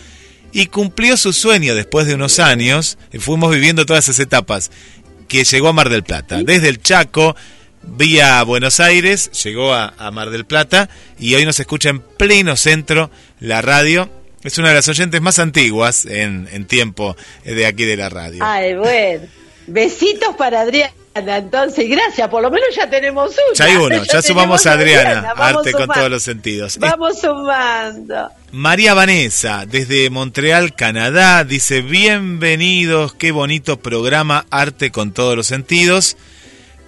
[0.52, 4.70] Y cumplió su sueño después de unos años, fuimos viviendo todas esas etapas,
[5.26, 6.42] que llegó a Mar del Plata.
[6.44, 7.34] Desde el Chaco,
[7.86, 12.56] vía Buenos Aires, llegó a, a Mar del Plata, y hoy nos escucha en pleno
[12.56, 13.10] centro
[13.40, 14.10] la radio
[14.44, 18.44] es una de las oyentes más antiguas en, en tiempo de aquí de la radio.
[18.44, 19.26] Ay, bueno.
[19.66, 23.54] Besitos para Adriana, entonces, gracias, por lo menos ya tenemos uno.
[23.54, 26.76] Ya hay uno, ya, sumamos a Adriana, arte con todos los sentidos.
[26.78, 28.30] Vamos sumando.
[28.52, 36.18] María Vanessa, desde Montreal, Canadá, dice, bienvenidos, qué bonito programa, arte con todos los sentidos.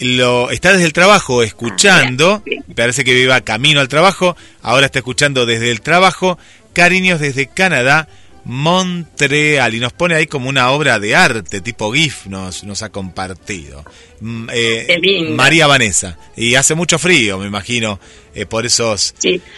[0.01, 2.43] Lo, está desde el trabajo escuchando,
[2.75, 6.39] parece que viva camino al trabajo, ahora está escuchando desde el trabajo
[6.77, 8.07] Cariños desde Canadá,
[8.45, 9.75] Montreal.
[9.75, 13.83] Y nos pone ahí como una obra de arte, tipo GIF, nos, nos ha compartido.
[14.21, 16.19] Mm, eh, María Vanessa.
[16.37, 17.99] Y hace mucho frío, me imagino,
[18.35, 19.15] eh, por esos,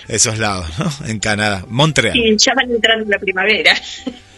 [0.07, 1.07] esos lados, ¿no?
[1.09, 1.64] En Canadá.
[1.68, 2.14] Montreal.
[2.14, 3.74] Sí, ya van entrando la primavera.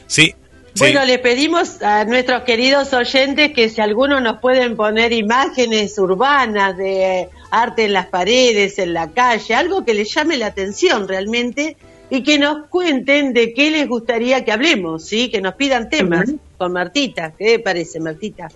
[0.07, 0.35] Sí,
[0.81, 6.77] bueno, le pedimos a nuestros queridos oyentes que si algunos nos pueden poner imágenes urbanas
[6.77, 11.77] de arte en las paredes, en la calle, algo que les llame la atención realmente
[12.11, 15.29] y que nos cuenten de qué les gustaría que hablemos, ¿sí?
[15.29, 17.33] Que nos pidan temas con Martita.
[17.39, 18.49] ¿Qué parece, Martita?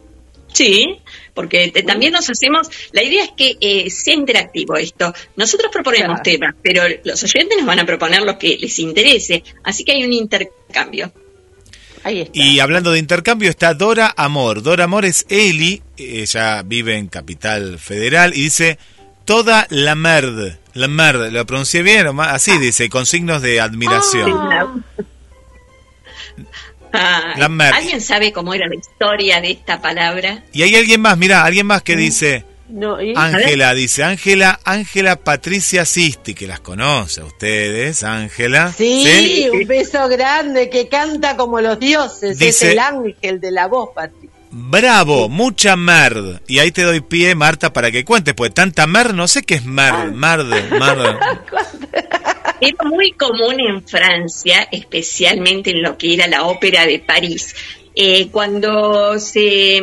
[0.53, 1.01] Sí,
[1.35, 5.13] porque también nos hacemos, la idea es que eh, sea interactivo esto.
[5.37, 9.85] Nosotros proponemos temas, pero los oyentes nos van a proponer lo que les interese, así
[9.85, 11.13] que hay un intercambio.
[12.05, 12.39] Ahí está.
[12.39, 14.63] Y hablando de intercambio está Dora Amor.
[14.63, 18.79] Dora Amor es Eli, ella vive en Capital Federal y dice,
[19.25, 22.09] toda la merde la merde, ¿lo pronuncié bien?
[22.21, 22.59] Así ah.
[22.59, 24.85] dice, con signos de admiración.
[26.93, 27.35] Ah.
[27.73, 30.43] ¿Alguien sabe cómo era la historia de esta palabra?
[30.53, 32.45] Y hay alguien más, mira, alguien más que dice...
[33.17, 38.73] Ángela dice, Ángela, Ángela Patricia Sisti, que las conoce a ustedes, Ángela.
[38.73, 43.91] Sí, un beso grande, que canta como los dioses, es el ángel de la voz,
[43.95, 44.31] Patricia.
[44.57, 46.41] Bravo, mucha merd.
[46.47, 49.57] Y ahí te doy pie, Marta, para que cuentes, pues tanta merd, no sé qué
[49.57, 51.17] es merd, merd, merd.
[52.61, 57.55] Era muy común en Francia, especialmente en lo que era la ópera de París.
[57.97, 59.83] Eh, cuando se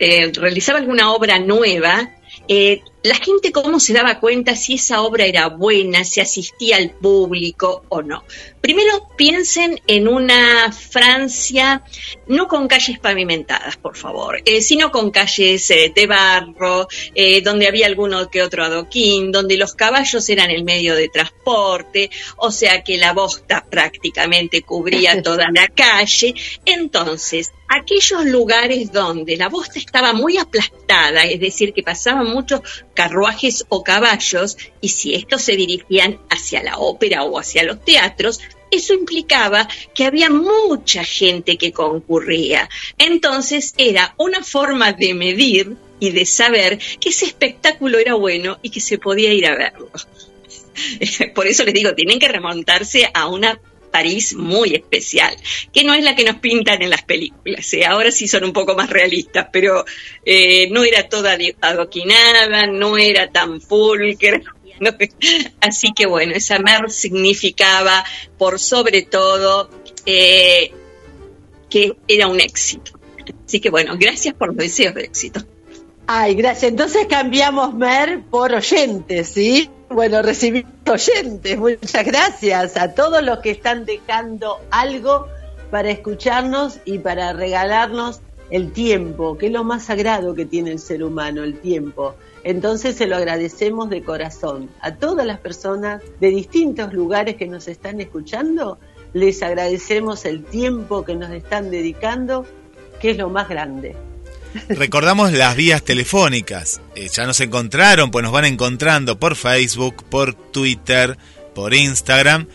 [0.00, 2.10] eh, realizaba alguna obra nueva,
[2.48, 6.90] eh, la gente cómo se daba cuenta si esa obra era buena, si asistía al
[6.90, 8.24] público o no.
[8.60, 11.82] Primero piensen en una Francia
[12.26, 17.66] no con calles pavimentadas, por favor, eh, sino con calles eh, de barro, eh, donde
[17.66, 22.84] había alguno que otro adoquín, donde los caballos eran el medio de transporte, o sea
[22.84, 26.34] que la bosta prácticamente cubría toda la calle.
[26.66, 32.60] Entonces, aquellos lugares donde la bosta estaba muy aplastada, es decir, que pasaban muchos
[32.94, 38.40] carruajes o caballos, y si estos se dirigían hacia la ópera o hacia los teatros,
[38.70, 42.68] eso implicaba que había mucha gente que concurría.
[42.98, 48.70] Entonces era una forma de medir y de saber que ese espectáculo era bueno y
[48.70, 49.90] que se podía ir a verlo.
[51.34, 53.60] Por eso les digo, tienen que remontarse a una
[53.90, 55.36] París muy especial,
[55.72, 57.72] que no es la que nos pintan en las películas.
[57.72, 57.84] ¿eh?
[57.84, 59.84] Ahora sí son un poco más realistas, pero
[60.24, 64.40] eh, no era toda adoquinada, no era tan pulcra.
[65.60, 68.04] Así que bueno, esa mer significaba
[68.38, 69.70] por sobre todo
[70.06, 70.72] eh,
[71.68, 72.92] que era un éxito.
[73.46, 75.44] Así que bueno, gracias por los deseos de éxito.
[76.12, 76.72] Ay, gracias.
[76.72, 79.70] Entonces cambiamos mer por oyentes, ¿sí?
[79.88, 81.56] Bueno, recibimos oyentes.
[81.56, 85.28] Muchas gracias a todos los que están dejando algo
[85.70, 90.80] para escucharnos y para regalarnos el tiempo, que es lo más sagrado que tiene el
[90.80, 92.16] ser humano, el tiempo.
[92.42, 94.68] Entonces se lo agradecemos de corazón.
[94.80, 98.80] A todas las personas de distintos lugares que nos están escuchando,
[99.12, 102.46] les agradecemos el tiempo que nos están dedicando,
[103.00, 103.94] que es lo más grande.
[104.68, 106.80] Recordamos las vías telefónicas.
[106.94, 111.16] Eh, ya nos encontraron, pues nos van encontrando por Facebook, por Twitter,
[111.54, 112.48] por Instagram,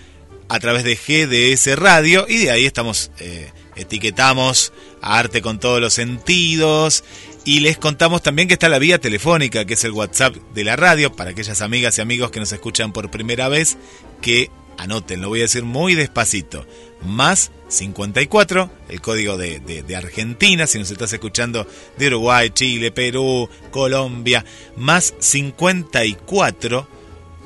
[0.47, 5.81] a través de GDS Radio y de ahí estamos, eh, etiquetamos a Arte con todos
[5.81, 7.03] los sentidos
[7.45, 10.75] y les contamos también que está la vía telefónica, que es el WhatsApp de la
[10.75, 13.77] radio, para aquellas amigas y amigos que nos escuchan por primera vez,
[14.21, 16.65] que anoten, lo voy a decir muy despacito,
[17.05, 21.67] más 54, el código de, Argentina, si nos estás escuchando
[21.97, 24.45] de Uruguay, Chile, Perú, Colombia,
[24.75, 26.87] más 54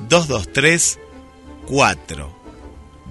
[0.08, 0.98] 223
[1.66, 2.40] 4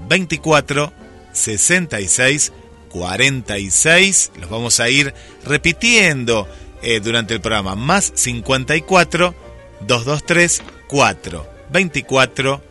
[0.08, 0.94] 24
[1.34, 2.52] 66
[2.90, 4.32] 46.
[4.40, 5.14] Los vamos a ir
[5.46, 6.48] repitiendo
[6.82, 7.76] eh, durante el programa.
[7.76, 9.36] Más 54
[9.82, 12.69] 223 4 24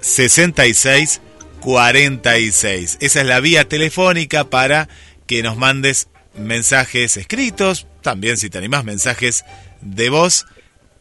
[0.00, 1.20] 66
[1.60, 2.98] 46.
[3.00, 4.88] Esa es la vía telefónica para
[5.26, 9.44] que nos mandes mensajes escritos, también si te animás mensajes
[9.80, 10.46] de voz.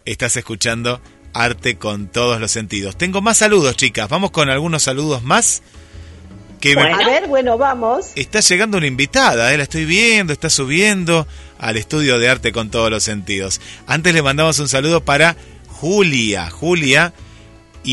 [0.06, 1.02] Estás escuchando
[1.34, 2.98] Arte con todos los sentidos.
[2.98, 4.10] Tengo más saludos, chicas.
[4.10, 5.62] Vamos con algunos saludos más.
[6.60, 8.08] Que A ver, bueno, vamos.
[8.16, 9.58] Está llegando una invitada, ¿eh?
[9.58, 11.28] la estoy viendo, está subiendo
[11.60, 13.62] al estudio de arte con todos los sentidos.
[13.86, 15.38] Antes le mandamos un saludo para
[15.68, 17.14] Julia, Julia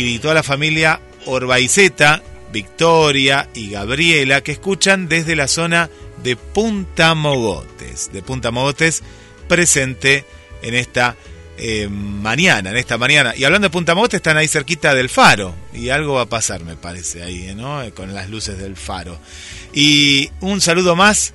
[0.02, 2.22] y toda la familia Orbaiceta,
[2.52, 5.88] Victoria y Gabriela que escuchan desde la zona
[6.22, 9.02] de Punta Mogotes, de Punta Mogotes
[9.46, 10.24] presente
[10.62, 11.16] en esta
[11.56, 13.34] eh, mañana, en esta mañana.
[13.36, 15.54] Y hablando de Punta Mogotes, están ahí cerquita del faro.
[15.72, 17.82] Y algo va a pasar, me parece, ahí, ¿no?
[17.94, 19.18] Con las luces del faro.
[19.72, 21.32] Y un saludo más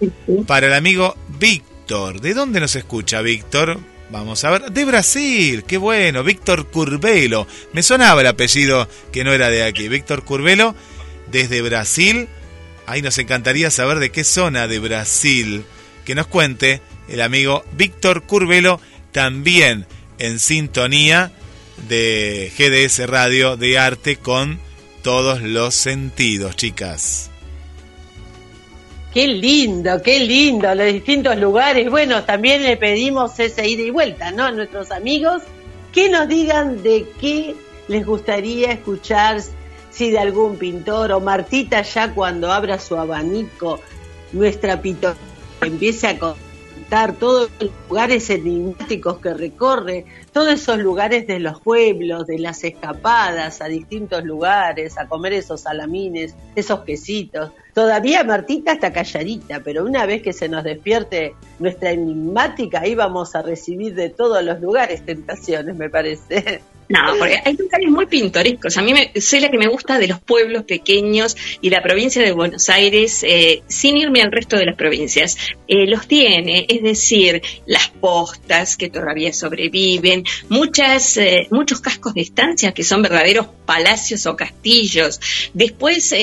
[0.47, 2.20] para el amigo Víctor.
[2.20, 3.80] ¿De dónde nos escucha, Víctor?
[4.10, 4.72] Vamos a ver.
[4.72, 6.24] De Brasil, qué bueno.
[6.24, 7.47] Víctor Curvelo.
[7.74, 9.88] Me sonaba el apellido que no era de aquí.
[9.88, 10.76] Víctor Curvelo,
[11.32, 12.28] desde Brasil.
[12.88, 15.64] Ahí nos encantaría saber de qué zona de Brasil.
[16.05, 18.82] Que nos cuente el amigo Víctor Curvelo,
[19.12, 19.86] también
[20.18, 21.32] en sintonía
[21.88, 24.60] de GDS Radio de Arte con
[25.03, 27.28] todos los sentidos, chicas.
[29.14, 31.89] Qué lindo, qué lindo, los distintos lugares.
[31.89, 34.43] Bueno, también le pedimos esa ida y vuelta, ¿no?
[34.43, 35.41] A nuestros amigos
[35.91, 37.55] que nos digan de qué
[37.88, 39.41] les gustaría escuchar,
[39.89, 43.80] si de algún pintor o Martita ya cuando abra su abanico,
[44.32, 45.16] nuestra pintor
[45.62, 52.39] empiece a todos los lugares enigmáticos que recorre, todos esos lugares de los pueblos, de
[52.39, 57.51] las escapadas a distintos lugares, a comer esos salamines, esos quesitos.
[57.80, 63.38] Todavía Martita está calladita, pero una vez que se nos despierte nuestra enigmática, ahí vamos
[63.38, 66.61] a recibir de todos los lugares tentaciones, me parece.
[66.89, 68.75] No, porque hay lugares muy pintorescos.
[68.77, 72.23] A mí me, soy la que me gusta de los pueblos pequeños y la provincia
[72.23, 75.37] de Buenos Aires, eh, sin irme al resto de las provincias.
[75.67, 82.21] Eh, los tiene, es decir, las postas que todavía sobreviven, muchas, eh, muchos cascos de
[82.21, 85.19] estancia que son verdaderos palacios o castillos.
[85.53, 86.15] Después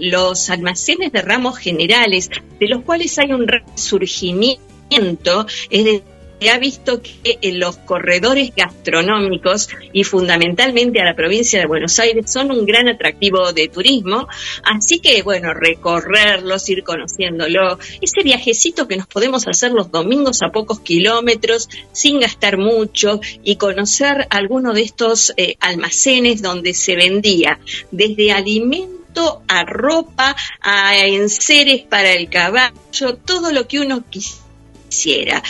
[0.00, 6.58] los almacenes de ramos generales, de los cuales hay un resurgimiento, es decir, se ha
[6.58, 12.50] visto que en los corredores gastronómicos y fundamentalmente a la provincia de Buenos Aires son
[12.50, 14.28] un gran atractivo de turismo,
[14.64, 20.50] así que bueno, recorrerlos, ir conociéndolo, ese viajecito que nos podemos hacer los domingos a
[20.50, 27.58] pocos kilómetros sin gastar mucho y conocer alguno de estos eh, almacenes donde se vendía
[27.90, 35.42] desde alimento a ropa, a enseres para el caballo, todo lo que uno quisiera.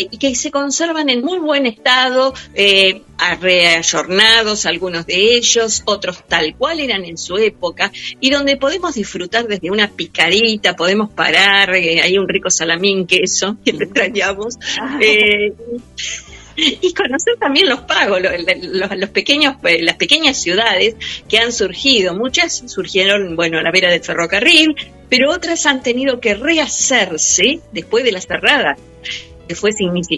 [0.00, 3.02] Eh, y que se conservan en muy buen estado, eh,
[3.40, 9.46] reayornados algunos de ellos, otros tal cual eran en su época, y donde podemos disfrutar
[9.46, 14.56] desde una picarita, podemos parar, eh, hay un rico salamín, queso, que lo extrañamos.
[15.00, 15.52] Eh,
[16.56, 20.94] y conocer también los pagos, los, pequeños, las pequeñas ciudades
[21.26, 22.14] que han surgido.
[22.14, 24.74] Muchas surgieron, bueno, a la vera del ferrocarril,
[25.08, 28.76] pero otras han tenido que rehacerse después de la cerrada
[29.54, 29.70] fue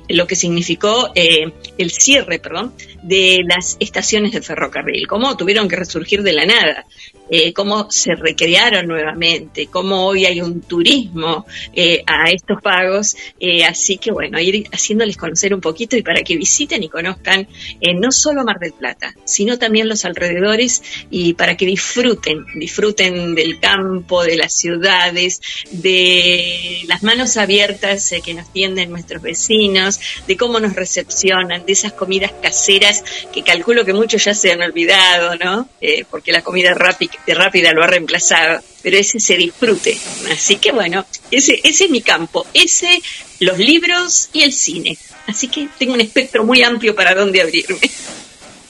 [0.08, 5.76] lo que significó eh, el cierre, perdón, de las estaciones de ferrocarril, cómo tuvieron que
[5.76, 6.86] resurgir de la nada.
[7.34, 13.16] Eh, cómo se recrearon nuevamente, cómo hoy hay un turismo eh, a estos pagos.
[13.40, 17.48] Eh, así que bueno, ir haciéndoles conocer un poquito y para que visiten y conozcan
[17.94, 23.58] no solo Mar del Plata, sino también los alrededores y para que disfruten, disfruten del
[23.58, 30.60] campo, de las ciudades, de las manos abiertas que nos tienden nuestros vecinos, de cómo
[30.60, 33.02] nos recepcionan, de esas comidas caseras
[33.32, 35.68] que calculo que muchos ya se han olvidado, ¿no?
[36.10, 39.96] porque la comida rápida rápida lo ha reemplazado, pero ese se disfrute.
[40.30, 43.00] Así que bueno, ese, ese es mi campo, ese,
[43.40, 44.98] los libros y el cine.
[45.26, 47.78] Así que tengo un espectro muy amplio para dónde abrirme.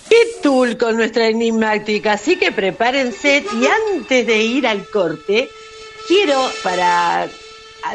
[0.09, 5.48] Qué tool con nuestra enigmática, así que prepárense y antes de ir al corte,
[6.07, 7.30] quiero para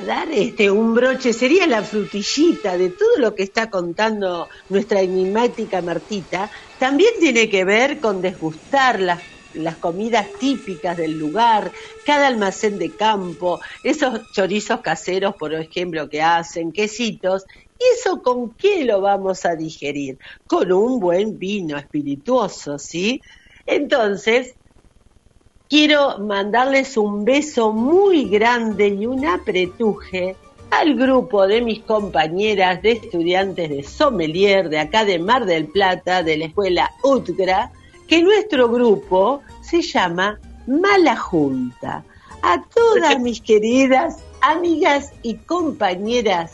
[0.05, 5.82] dar este un broche, sería la frutillita de todo lo que está contando nuestra enigmática
[5.82, 6.49] Martita,
[6.80, 9.22] también tiene que ver con desgustar las
[9.54, 11.72] las comidas típicas del lugar,
[12.06, 17.45] cada almacén de campo, esos chorizos caseros, por ejemplo, que hacen, quesitos,
[17.95, 20.18] ¿eso con qué lo vamos a digerir?
[20.45, 23.22] Con un buen vino espirituoso, ¿sí?
[23.66, 24.56] Entonces,
[25.68, 30.36] quiero mandarles un beso muy grande y un apretuje
[30.70, 36.24] al grupo de mis compañeras de estudiantes de sommelier de acá de Mar del Plata,
[36.24, 37.72] de la escuela UTGRA,
[38.08, 42.03] que nuestro grupo se llama Mala Junta.
[42.41, 46.53] A todas mis queridas amigas y compañeras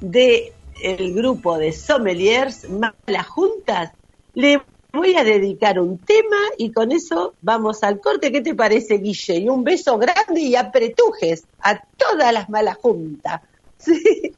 [0.00, 3.92] del el grupo de sommeliers Mala Juntas,
[4.34, 4.62] le
[4.92, 8.32] voy a dedicar un tema y con eso vamos al corte.
[8.32, 9.38] ¿Qué te parece, Guille?
[9.38, 13.42] Y un beso grande y apretujes a todas las malas juntas.
[13.78, 14.34] ¿Sí?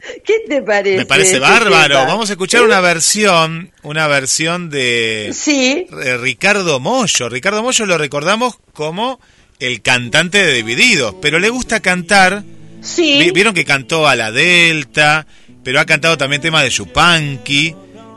[0.24, 0.98] ¿Qué te parece?
[0.98, 1.94] Me parece bárbaro.
[2.06, 5.86] Vamos a escuchar una versión, una versión de sí.
[6.20, 7.28] Ricardo Mollo.
[7.28, 9.20] Ricardo Mollo lo recordamos como
[9.58, 12.42] el cantante de Divididos, pero le gusta cantar.
[12.82, 13.30] Sí.
[13.34, 15.26] Vieron que cantó a la Delta,
[15.62, 17.74] pero ha cantado también temas de Yupanqui.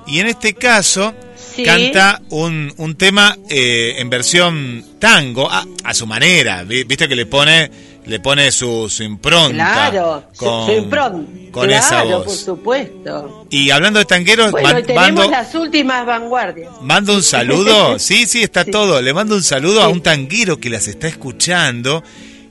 [0.08, 1.14] Y en este caso
[1.66, 6.64] canta un, un tema eh, en versión tango, a, a su manera.
[6.64, 7.70] Viste que le pone
[8.06, 9.54] le pone su, su impronta.
[9.54, 11.32] Claro, con, su, impronta.
[11.52, 12.26] Con claro, esa voz.
[12.26, 13.48] por supuesto.
[13.50, 16.72] Y hablando de tangueros, bueno, man, tenemos mando, las últimas vanguardias.
[16.82, 18.72] Mando un saludo, sí, sí, está sí.
[18.72, 19.02] todo.
[19.02, 19.86] Le mando un saludo sí.
[19.86, 22.04] a un tanguero que las está escuchando,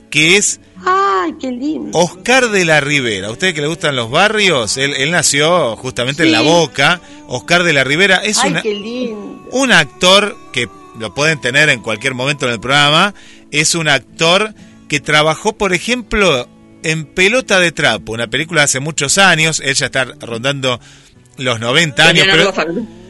[0.09, 0.59] que es...
[0.85, 1.97] ¡Ay, qué lindo!
[1.97, 3.27] Oscar de la Ribera.
[3.27, 6.29] A usted que le gustan los barrios, él, él nació justamente sí.
[6.29, 6.99] en La Boca.
[7.27, 9.47] Oscar de la Ribera es Ay, una, qué lindo.
[9.51, 10.67] un actor que
[10.99, 13.13] lo pueden tener en cualquier momento en el programa.
[13.51, 14.53] Es un actor
[14.87, 16.47] que trabajó, por ejemplo,
[16.83, 19.61] en Pelota de Trapo, una película de hace muchos años.
[19.63, 20.79] Él ya está rondando
[21.37, 22.27] los 90 años.
[22.29, 22.53] Pero,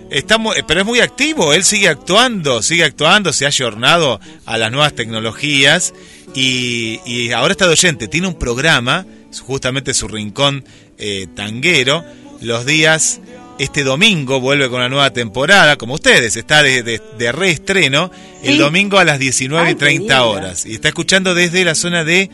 [0.09, 4.57] está muy, pero es muy activo, él sigue actuando, sigue actuando, se ha ayornado a
[4.57, 5.93] las nuevas tecnologías
[6.35, 8.07] y, y ahora está de oyente.
[8.07, 9.05] Tiene un programa,
[9.41, 10.63] justamente su rincón
[10.97, 12.05] eh, tanguero,
[12.41, 13.19] los días
[13.59, 18.49] este domingo vuelve con una nueva temporada, como ustedes, está de, de, de reestreno ¿Sí?
[18.49, 20.65] el domingo a las 19 y 30 horas.
[20.65, 22.29] Y está escuchando desde la zona de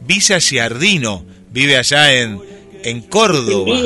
[0.00, 2.40] Villa Giardino, vive allá en,
[2.82, 3.76] en Córdoba.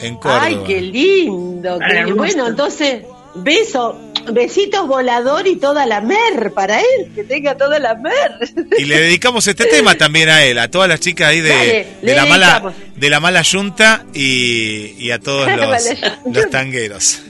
[0.00, 0.44] En Córdoba.
[0.44, 1.78] Ay, qué lindo.
[1.78, 2.12] Qué...
[2.12, 3.02] Bueno, entonces,
[3.38, 3.98] beso,
[4.32, 8.32] besitos volador y toda la mer para él, que tenga toda la mer.
[8.78, 11.86] Y le dedicamos este tema también a él, a todas las chicas ahí de, Dale,
[12.02, 15.84] de la mala de la mala yunta y, y a todos los,
[16.32, 17.20] los tangueros.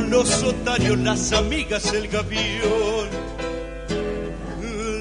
[0.00, 3.08] Los otarios, las amigas, el gavión.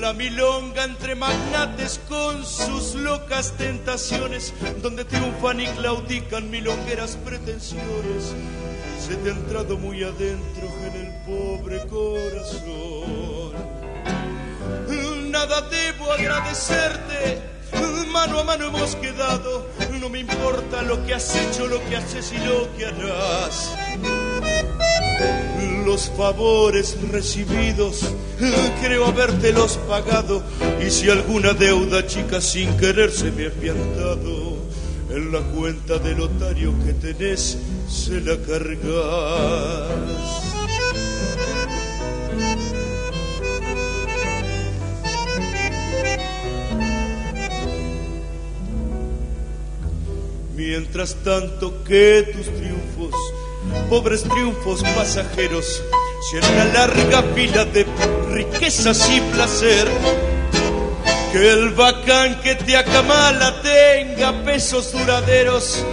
[0.01, 8.33] La milonga entre magnates con sus locas tentaciones, donde triunfan y claudican milongueras pretensiones.
[8.99, 13.53] Se te ha entrado muy adentro en el pobre corazón.
[15.31, 17.41] Nada debo agradecerte,
[18.11, 19.67] mano a mano hemos quedado.
[19.99, 23.71] No me importa lo que has hecho, lo que haces y lo que harás
[25.86, 28.01] los favores recibidos,
[28.82, 30.41] creo habértelos pagado,
[30.86, 34.57] y si alguna deuda chica sin querer se me ha apiantado,
[35.09, 37.57] en la cuenta del otario que tenés
[37.89, 39.91] se la cargas.
[50.55, 53.13] Mientras tanto que tus triunfos
[53.89, 55.84] pobres triunfos pasajeros,
[56.30, 57.86] si en una larga fila de
[58.30, 59.88] riquezas y placer,
[61.32, 65.86] que el bacán que te acamala tenga pesos duraderos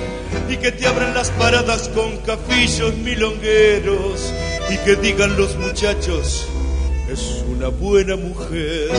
[0.48, 4.32] y que te abran las paradas con cafillos milongueros
[4.70, 6.46] y que digan los muchachos,
[7.10, 8.90] es una buena mujer.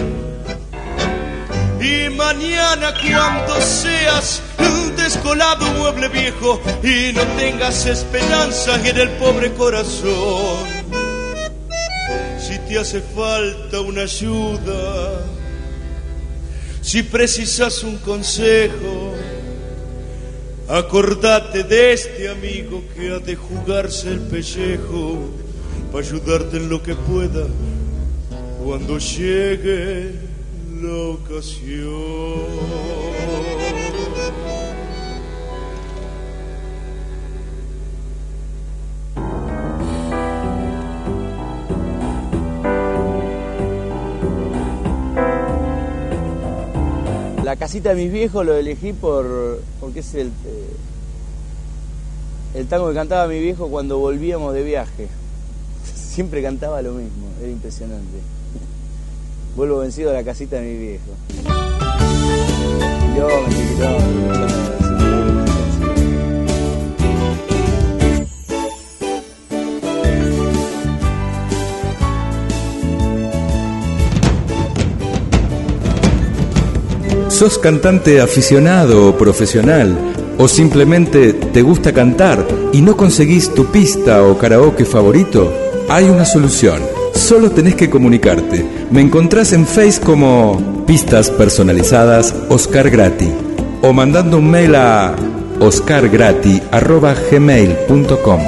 [1.81, 4.41] Y mañana cuando seas
[5.09, 10.67] descolado mueble viejo y no tengas esperanza en el pobre corazón,
[12.39, 15.25] si te hace falta una ayuda,
[16.81, 19.15] si precisas un consejo,
[20.67, 25.17] acordate de este amigo que ha de jugarse el pellejo
[25.91, 27.47] para ayudarte en lo que pueda
[28.63, 30.11] cuando llegue
[30.79, 33.08] la ocasión.
[47.49, 50.75] La casita de mis viejos lo elegí por porque es el, eh,
[52.53, 55.07] el tango que cantaba mi viejo cuando volvíamos de viaje.
[55.95, 58.19] Siempre cantaba lo mismo, era impresionante.
[59.55, 61.09] vuelvo vencido a la casita de mi viejo.
[77.39, 79.97] ¿Sos cantante aficionado o profesional?
[80.37, 85.53] ¿O simplemente te gusta cantar y no conseguís tu pista o karaoke favorito?
[85.87, 86.81] Hay una solución.
[87.13, 88.65] Solo tenés que comunicarte.
[88.91, 93.31] Me encontrás en Face como Pistas Personalizadas Oscar Grati
[93.83, 95.15] o mandando un mail a
[95.61, 98.41] oscargrati.gmail.com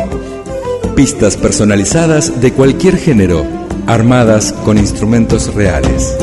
[0.98, 3.46] Pistas personalizadas de cualquier género,
[3.88, 6.18] armadas con instrumentos reales.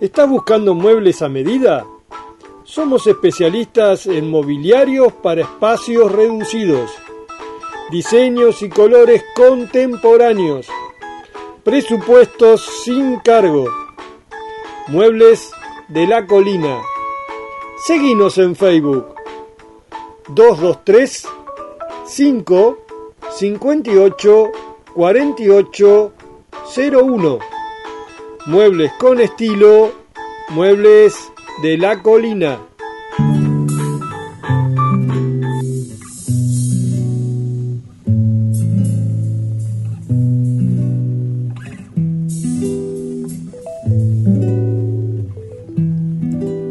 [0.00, 1.84] ¿Estás buscando muebles a medida?
[2.62, 6.92] Somos especialistas en mobiliarios para espacios reducidos,
[7.90, 10.68] diseños y colores contemporáneos,
[11.64, 13.68] presupuestos sin cargo,
[14.86, 15.50] muebles
[15.88, 16.80] de la colina.
[17.84, 19.16] Seguinos en Facebook
[20.28, 21.26] 223
[22.04, 22.78] 5
[23.30, 24.50] 58
[24.94, 26.12] 48
[27.02, 27.57] 01
[28.48, 29.92] Muebles con estilo,
[30.48, 31.14] muebles
[31.62, 32.58] de la colina.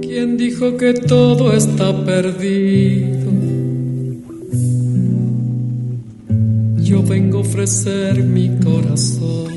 [0.01, 3.29] ¿Quién dijo que todo está perdido?
[6.77, 9.56] Yo vengo a ofrecer mi corazón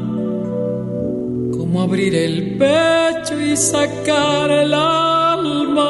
[1.71, 5.87] como abrir el pecho y sacar el alma.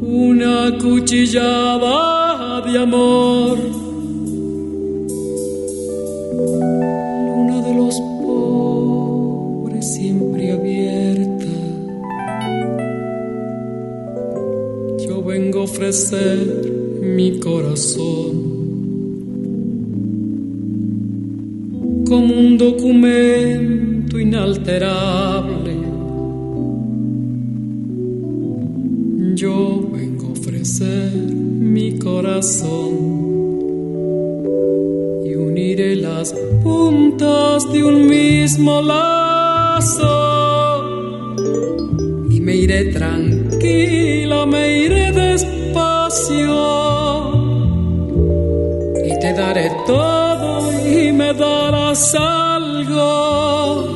[0.00, 3.58] Una cuchillada de amor.
[7.26, 11.44] Luna de los pobres siempre abierta.
[15.06, 16.72] Yo vengo a ofrecer
[17.02, 18.39] mi corazón
[22.10, 25.76] como un documento inalterable.
[29.36, 32.90] Yo vengo a ofrecer mi corazón
[35.24, 36.34] y uniré las
[36.64, 40.08] puntas de un mismo lazo
[42.28, 46.89] y me iré tranquila, me iré despacio
[52.14, 53.86] algo,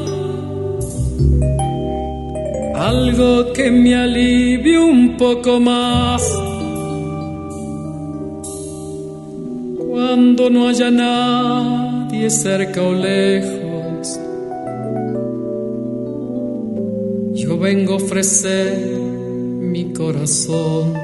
[2.75, 6.23] algo que me alivie un poco más.
[9.91, 14.21] Cuando no haya nadie cerca o lejos,
[17.33, 18.99] yo vengo a ofrecer
[19.73, 21.04] mi corazón.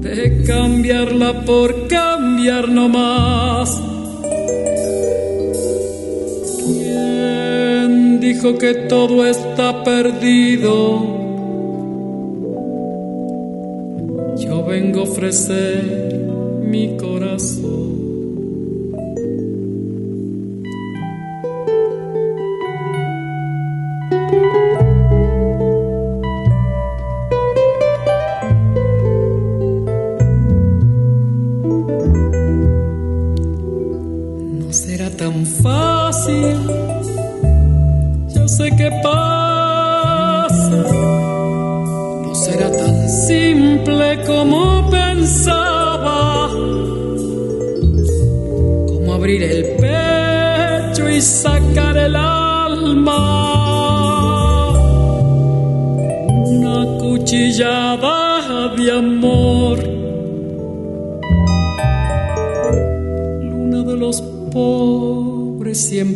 [0.00, 3.80] De cambiarla por cambiar no más.
[6.66, 11.20] ¿Quién dijo que todo está perdido?
[14.38, 16.18] Yo vengo a ofrecer
[16.64, 17.99] mi corazón.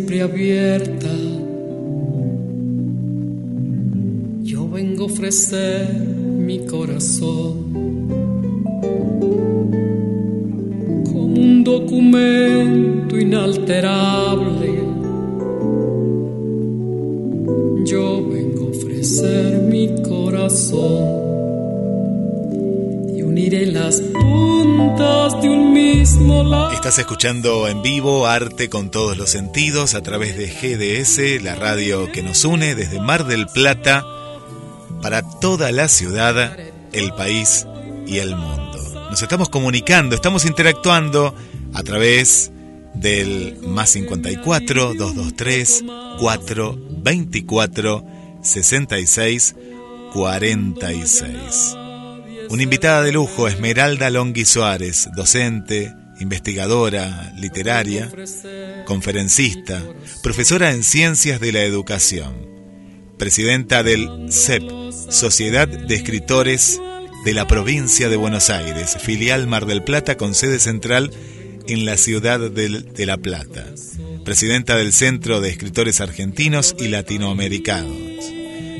[0.05, 1.09] Siempre abierta
[5.05, 7.55] ofrecer mi corazón
[11.05, 14.83] como un documento inalterable.
[17.85, 21.05] Yo vengo a ofrecer mi corazón
[23.17, 25.41] y uniré las puntas
[26.73, 32.11] Estás escuchando en vivo Arte con todos los sentidos a través de GDS, la radio
[32.13, 34.07] que nos une desde Mar del Plata
[35.03, 36.59] para toda la ciudad,
[36.93, 37.67] el país
[38.07, 38.79] y el mundo.
[39.11, 41.35] Nos estamos comunicando, estamos interactuando
[41.75, 42.53] a través
[42.95, 45.85] del más 54 223
[46.21, 48.05] 424
[48.41, 49.57] 66
[50.15, 51.77] 46.
[52.49, 58.11] Una invitada de lujo, Esmeralda Longhi Suárez, docente, investigadora, literaria,
[58.85, 59.83] conferencista,
[60.23, 62.55] profesora en ciencias de la educación
[63.19, 64.63] presidenta del CEP,
[65.11, 66.81] Sociedad de Escritores
[67.25, 71.11] de la Provincia de Buenos Aires, filial Mar del Plata con sede central
[71.67, 73.65] en la ciudad de La Plata,
[74.25, 77.97] presidenta del Centro de Escritores Argentinos y Latinoamericanos,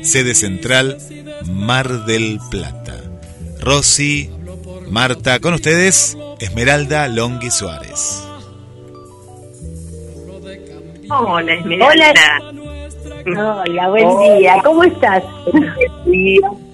[0.03, 0.99] sede central
[1.47, 3.01] Mar del Plata.
[3.59, 4.29] Rosy,
[4.89, 8.27] Marta, con ustedes, Esmeralda Longhi Suárez.
[11.09, 12.13] Hola, Esmeralda.
[13.25, 14.61] Hola, buen día.
[14.63, 15.23] ¿Cómo estás?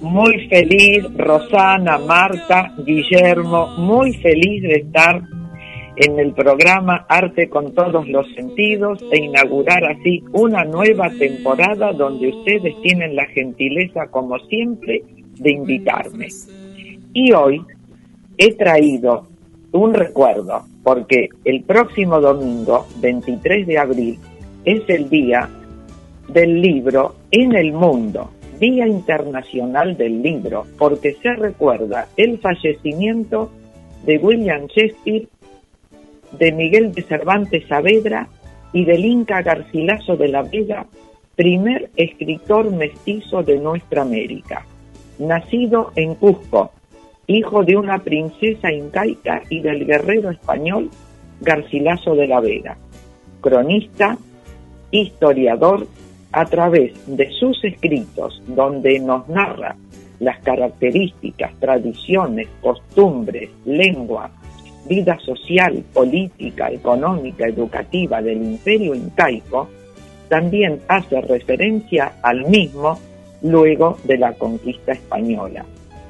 [0.01, 5.21] Muy feliz, Rosana, Marta, Guillermo, muy feliz de estar
[5.95, 12.29] en el programa Arte con todos los sentidos e inaugurar así una nueva temporada donde
[12.29, 15.03] ustedes tienen la gentileza, como siempre,
[15.35, 16.29] de invitarme.
[17.13, 17.61] Y hoy
[18.37, 19.30] he traído
[19.71, 24.19] un recuerdo, porque el próximo domingo, 23 de abril,
[24.65, 25.49] es el día
[26.27, 33.49] del libro en el mundo, Día Internacional del Libro, porque se recuerda el fallecimiento
[34.05, 35.27] de William Shakespeare,
[36.37, 38.27] de Miguel de Cervantes Saavedra
[38.71, 40.85] y del Inca Garcilaso de la Vega,
[41.35, 44.65] primer escritor mestizo de nuestra América,
[45.17, 46.71] nacido en Cusco,
[47.35, 50.89] hijo de una princesa incaica y del guerrero español
[51.41, 52.77] Garcilaso de la Vega,
[53.41, 54.17] cronista,
[54.91, 55.87] historiador
[56.31, 59.75] a través de sus escritos, donde nos narra
[60.19, 64.29] las características, tradiciones, costumbres, lengua,
[64.87, 69.67] vida social, política, económica, educativa del imperio incaico,
[70.29, 72.99] también hace referencia al mismo
[73.41, 75.65] luego de la conquista española.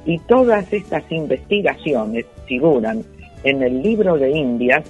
[0.05, 3.03] Y todas estas investigaciones figuran
[3.43, 4.83] en el libro de Indias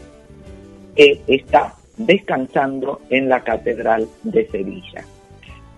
[0.96, 5.04] que está descansando en la Catedral de Sevilla.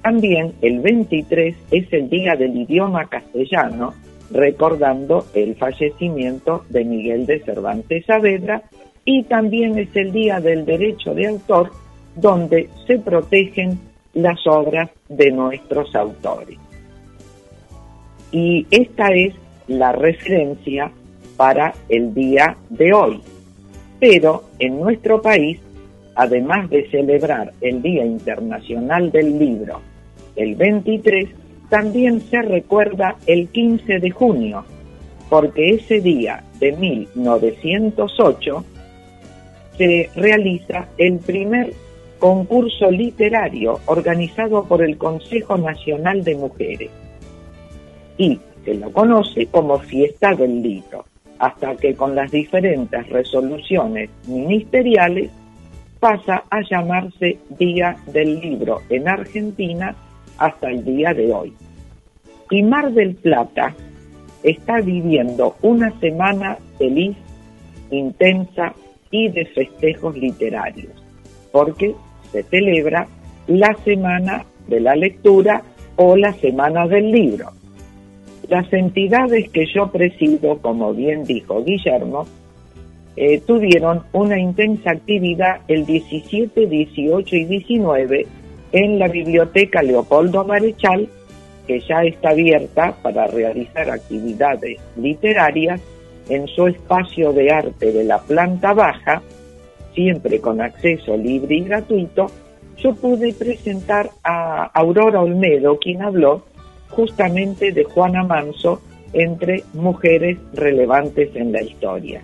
[0.01, 3.93] También el 23 es el Día del Idioma Castellano,
[4.31, 8.63] recordando el fallecimiento de Miguel de Cervantes Saavedra,
[9.05, 11.71] y también es el Día del Derecho de Autor,
[12.15, 13.79] donde se protegen
[14.13, 16.57] las obras de nuestros autores.
[18.33, 19.35] Y esta es
[19.67, 20.91] la referencia
[21.37, 23.21] para el día de hoy.
[23.99, 25.59] Pero en nuestro país,
[26.15, 29.79] además de celebrar el Día Internacional del Libro
[30.35, 31.29] el 23,
[31.69, 34.65] también se recuerda el 15 de junio,
[35.29, 38.65] porque ese día de 1908
[39.77, 41.73] se realiza el primer
[42.17, 46.89] concurso literario organizado por el Consejo Nacional de Mujeres
[48.23, 51.05] y se lo conoce como Fiesta del Libro,
[51.39, 55.29] hasta que con las diferentes resoluciones ministeriales
[55.99, 59.95] pasa a llamarse Día del Libro en Argentina
[60.37, 61.53] hasta el día de hoy.
[62.49, 63.75] Y Mar del Plata
[64.43, 67.17] está viviendo una semana feliz,
[67.91, 68.73] intensa
[69.11, 70.93] y de festejos literarios,
[71.51, 71.95] porque
[72.31, 73.07] se celebra
[73.47, 75.61] la Semana de la Lectura
[75.97, 77.51] o la Semana del Libro.
[78.53, 82.27] Las entidades que yo presido, como bien dijo Guillermo,
[83.15, 88.27] eh, tuvieron una intensa actividad el 17, 18 y 19
[88.71, 91.09] en la biblioteca Leopoldo Marechal,
[91.65, 95.81] que ya está abierta para realizar actividades literarias
[96.29, 99.23] en su espacio de arte de la planta baja,
[99.95, 102.27] siempre con acceso libre y gratuito,
[102.77, 106.52] yo pude presentar a Aurora Olmedo, quien habló
[106.95, 108.81] justamente de Juana Manso
[109.13, 112.21] entre mujeres relevantes en la historia.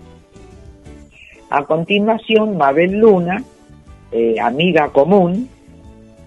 [1.49, 3.43] A continuación, Mabel Luna,
[4.11, 5.49] eh, amiga común,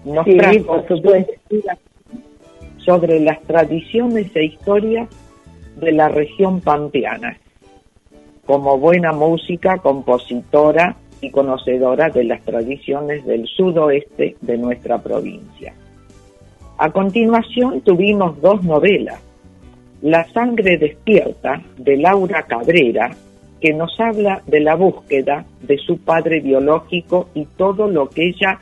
[0.05, 0.83] nos trajo
[2.77, 5.07] sobre las tradiciones e historias
[5.77, 7.37] de la región pampeana.
[8.45, 15.73] Como buena música, compositora y conocedora de las tradiciones del sudoeste de nuestra provincia.
[16.83, 19.21] A continuación tuvimos dos novelas.
[20.01, 23.09] La sangre despierta de Laura Cabrera,
[23.61, 28.59] que nos habla de la búsqueda de su padre biológico y todo lo que ella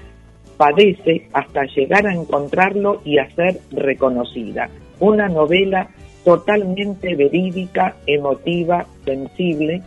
[0.56, 4.70] padece hasta llegar a encontrarlo y a ser reconocida.
[5.00, 5.90] Una novela
[6.24, 9.82] totalmente verídica, emotiva, sensible,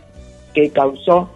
[0.53, 1.29] que causó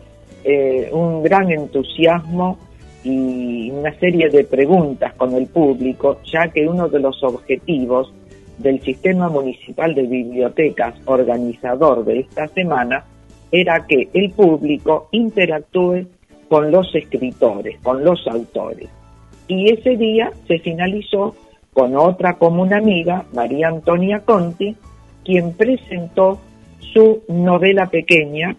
[0.43, 2.59] eh, un gran entusiasmo
[3.03, 8.13] y una serie de preguntas con el público, ya que uno de los objetivos
[8.57, 13.05] del Sistema Municipal de Bibliotecas organizador de esta semana
[13.51, 16.07] era que el público interactúe
[16.49, 18.89] con los escritores, con los autores.
[19.47, 21.35] Y ese día se finalizó
[21.73, 24.75] con otra común amiga, María Antonia Conti,
[25.23, 26.39] quien presentó
[26.93, 28.55] su novela pequeña,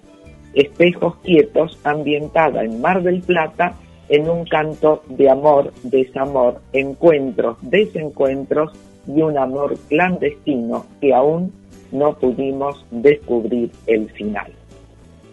[0.54, 3.74] Espejos Quietos, ambientada en Mar del Plata,
[4.10, 8.72] en un canto de amor, desamor, encuentros, desencuentros
[9.06, 11.52] y un amor clandestino que aún
[11.92, 14.52] no pudimos descubrir el final.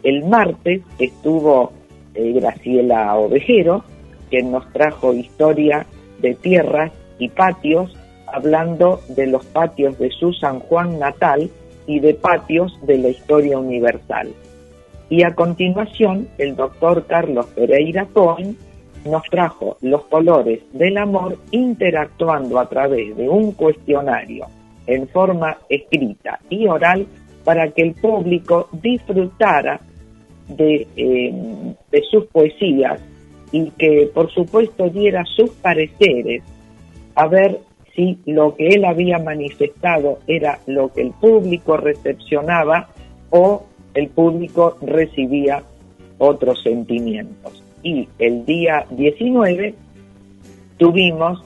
[0.03, 1.73] El martes estuvo
[2.13, 3.83] eh, Graciela Ovejero,
[4.29, 5.87] que nos trajo historia
[6.21, 7.95] de tierras y patios,
[8.31, 11.49] hablando de los patios de su San Juan natal
[11.87, 14.29] y de patios de la historia universal.
[15.09, 18.57] Y a continuación, el doctor Carlos Pereira Cohen
[19.05, 24.45] nos trajo los colores del amor interactuando a través de un cuestionario
[24.85, 27.05] en forma escrita y oral
[27.43, 29.79] para que el público disfrutara
[30.47, 31.33] de, eh,
[31.91, 32.99] de sus poesías
[33.51, 36.43] y que por supuesto diera sus pareceres
[37.15, 37.59] a ver
[37.95, 42.89] si lo que él había manifestado era lo que el público recepcionaba
[43.29, 45.63] o el público recibía
[46.19, 49.73] otros sentimientos y el día 19
[50.77, 51.43] tuvimos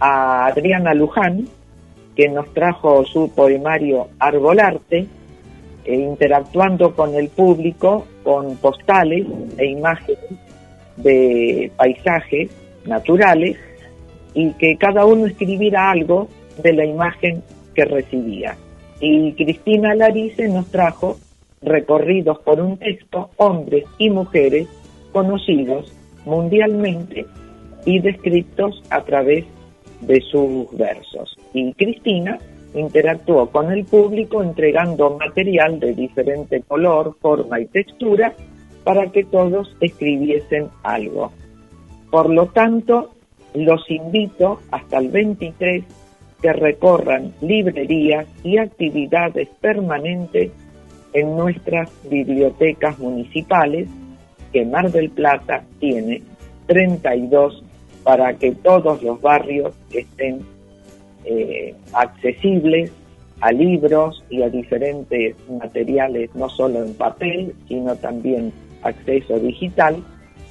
[0.00, 1.48] a Adriana Luján,
[2.16, 5.06] que nos trajo su poemario Arbolarte,
[5.84, 9.26] e interactuando con el público con postales
[9.56, 10.18] e imágenes
[10.98, 12.50] de paisajes
[12.84, 13.56] naturales
[14.34, 16.28] y que cada uno escribiera algo
[16.62, 17.42] de la imagen
[17.74, 18.54] que recibía.
[19.00, 21.16] Y Cristina Larice nos trajo
[21.62, 24.68] recorridos por un texto, hombres y mujeres
[25.12, 25.92] conocidos
[26.24, 27.26] mundialmente
[27.84, 29.44] y descritos a través
[30.00, 31.36] de sus versos.
[31.52, 32.38] Y Cristina
[32.74, 38.34] interactuó con el público entregando material de diferente color, forma y textura
[38.84, 41.32] para que todos escribiesen algo.
[42.10, 43.10] Por lo tanto,
[43.54, 45.84] los invito hasta el 23
[46.40, 50.52] que recorran librerías y actividades permanentes
[51.12, 53.88] en nuestras bibliotecas municipales
[54.52, 56.22] que Mar del Plata tiene
[56.66, 57.62] 32
[58.02, 60.40] para que todos los barrios estén
[61.24, 62.90] eh, accesibles
[63.40, 69.96] a libros y a diferentes materiales, no solo en papel, sino también acceso digital,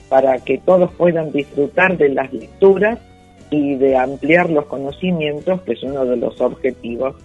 [0.10, 3.00] para que todos puedan disfrutar de las lecturas
[3.50, 7.16] y de ampliar los conocimientos, que es uno de los objetivos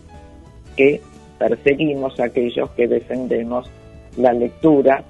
[0.77, 1.01] que
[1.39, 3.69] perseguimos aquellos que defendemos
[4.17, 5.05] la lectura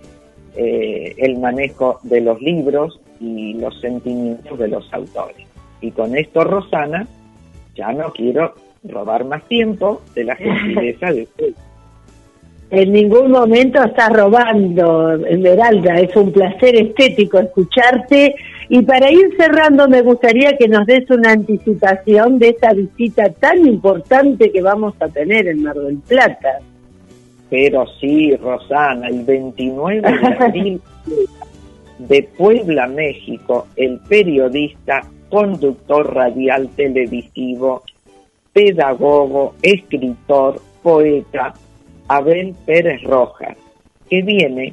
[0.57, 5.47] eh, el manejo de los libros y los sentimientos de los autores.
[5.81, 7.07] Y con esto, Rosana,
[7.75, 11.55] ya no quiero robar más tiempo de la gentileza de usted.
[12.71, 15.95] En ningún momento estás robando, Esmeralda.
[15.97, 18.35] Es un placer estético escucharte.
[18.71, 23.67] Y para ir cerrando, me gustaría que nos des una anticipación de esta visita tan
[23.67, 26.61] importante que vamos a tener en Mar del Plata.
[27.53, 30.81] Pero sí, Rosana, el 29 de abril
[31.99, 37.83] de Puebla, México, el periodista, conductor radial televisivo,
[38.55, 41.53] pedagogo, escritor, poeta,
[42.09, 43.59] Abel Pérez Rojas,
[44.09, 44.73] que viene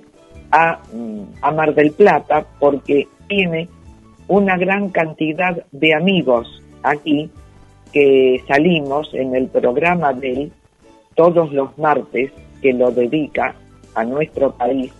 [0.50, 3.68] a, mm, a Mar del Plata porque tiene
[4.30, 7.30] una gran cantidad de amigos aquí
[7.92, 10.52] que salimos en el programa de él
[11.16, 12.32] todos los martes
[12.62, 13.56] que lo dedica
[13.96, 14.92] a nuestro país,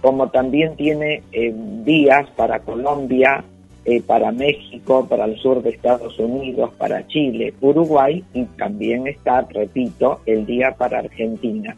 [0.00, 1.54] como también tiene eh,
[1.84, 3.44] días para Colombia,
[3.84, 9.40] eh, para México, para el sur de Estados Unidos, para Chile, Uruguay y también está,
[9.42, 11.76] repito, el día para Argentina.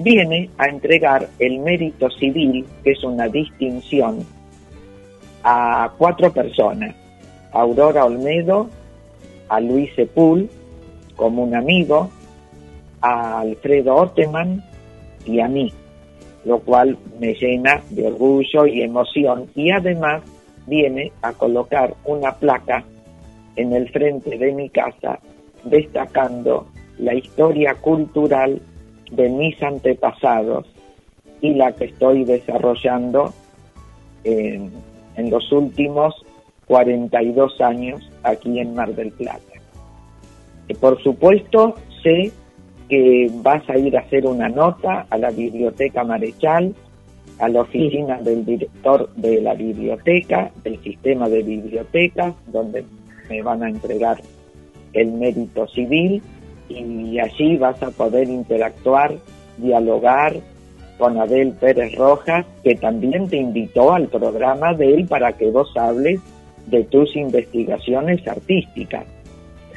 [0.00, 4.26] Viene a entregar el mérito civil, que es una distinción,
[5.44, 6.96] a cuatro personas.
[7.52, 8.68] Aurora Olmedo,
[9.48, 10.50] a Luis Sepul,
[11.14, 12.10] como un amigo,
[13.04, 14.64] a Alfredo Orteman
[15.26, 15.70] y a mí,
[16.46, 19.46] lo cual me llena de orgullo y emoción.
[19.54, 20.22] Y además
[20.66, 22.82] viene a colocar una placa
[23.56, 25.20] en el frente de mi casa
[25.64, 26.66] destacando
[26.98, 28.60] la historia cultural
[29.10, 30.66] de mis antepasados
[31.42, 33.34] y la que estoy desarrollando
[34.24, 34.72] en,
[35.16, 36.14] en los últimos
[36.66, 39.60] 42 años aquí en Mar del Plata.
[40.68, 42.32] Y por supuesto, sé
[42.88, 46.74] que vas a ir a hacer una nota a la Biblioteca Marechal
[47.38, 52.84] a la oficina del director de la biblioteca, del sistema de bibliotecas, donde
[53.28, 54.20] me van a entregar
[54.92, 56.22] el mérito civil
[56.68, 59.14] y allí vas a poder interactuar,
[59.58, 60.36] dialogar
[60.98, 65.76] con Abel Pérez Rojas, que también te invitó al programa de él para que vos
[65.76, 66.20] hables
[66.66, 69.04] de tus investigaciones artísticas.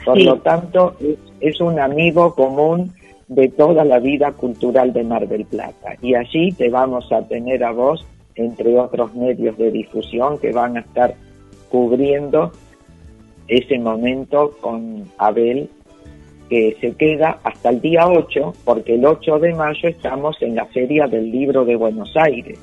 [0.06, 1.18] Por lo tanto, es
[1.60, 2.94] un amigo común
[3.28, 5.96] de toda la vida cultural de Mar del Plata.
[6.02, 10.78] Y allí te vamos a tener a vos, entre otros medios de difusión que van
[10.78, 11.16] a estar
[11.70, 12.52] cubriendo
[13.48, 15.70] ese momento con Abel,
[16.50, 20.66] que se queda hasta el día 8, porque el 8 de mayo estamos en la
[20.66, 22.58] Feria del Libro de Buenos Aires.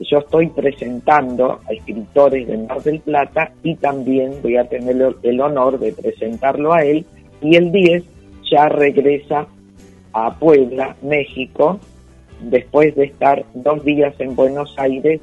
[0.00, 5.40] Yo estoy presentando a escritores de Mar del Plata y también voy a tener el
[5.40, 7.06] honor de presentarlo a él
[7.40, 8.04] y el 10
[8.50, 9.46] ya regresa
[10.12, 11.80] a Puebla, México,
[12.40, 15.20] después de estar dos días en Buenos Aires,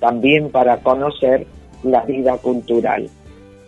[0.00, 1.46] también para conocer
[1.82, 3.08] la vida cultural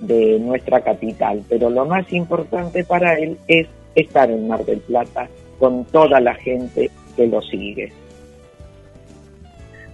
[0.00, 1.42] de nuestra capital.
[1.48, 6.34] Pero lo más importante para él es estar en Mar del Plata con toda la
[6.34, 7.92] gente que lo sigue.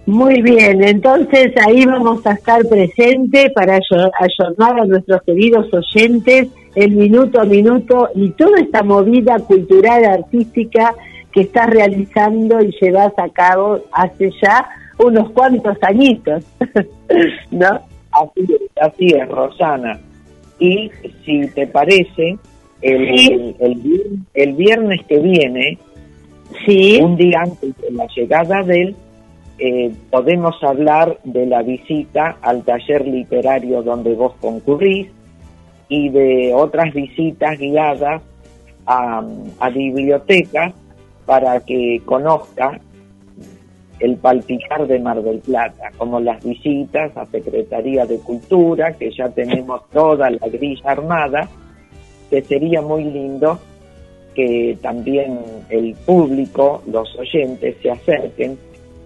[0.05, 6.47] Muy bien, entonces ahí vamos a estar presentes para ayudar a nuestros queridos oyentes
[6.77, 10.93] el minuto a minuto y toda esta movida cultural, artística
[11.31, 14.69] que estás realizando y llevas a cabo hace ya
[14.99, 16.43] unos cuantos añitos,
[17.51, 17.79] ¿no?
[18.79, 19.99] Así, es, Rosana.
[20.59, 20.91] Y
[21.25, 22.37] si te parece,
[22.83, 23.55] el,
[24.35, 25.79] el, viernes que viene,
[26.63, 26.99] ¿Sí?
[27.01, 28.95] un día antes de la llegada de él,
[29.57, 35.07] eh, podemos hablar de la visita al taller literario donde vos concurrís,
[35.89, 38.21] y de otras visitas guiadas
[38.85, 39.23] a,
[39.59, 40.73] a bibliotecas
[41.25, 42.79] para que conozca
[43.99, 49.29] el palpitar de Mar del Plata, como las visitas a Secretaría de Cultura, que ya
[49.29, 51.49] tenemos toda la grilla armada,
[52.29, 53.59] que sería muy lindo
[54.35, 58.57] que también el público, los oyentes, se acerquen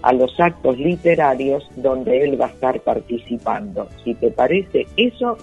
[0.02, 3.88] a los actos literarios donde él va a estar participando.
[4.04, 5.38] Si te parece, eso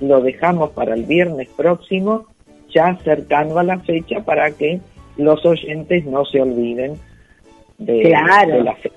[0.00, 2.26] lo dejamos para el viernes próximo,
[2.74, 4.80] ya cercano a la fecha, para que
[5.16, 6.94] los oyentes no se olviden
[7.78, 8.96] de, la fecha.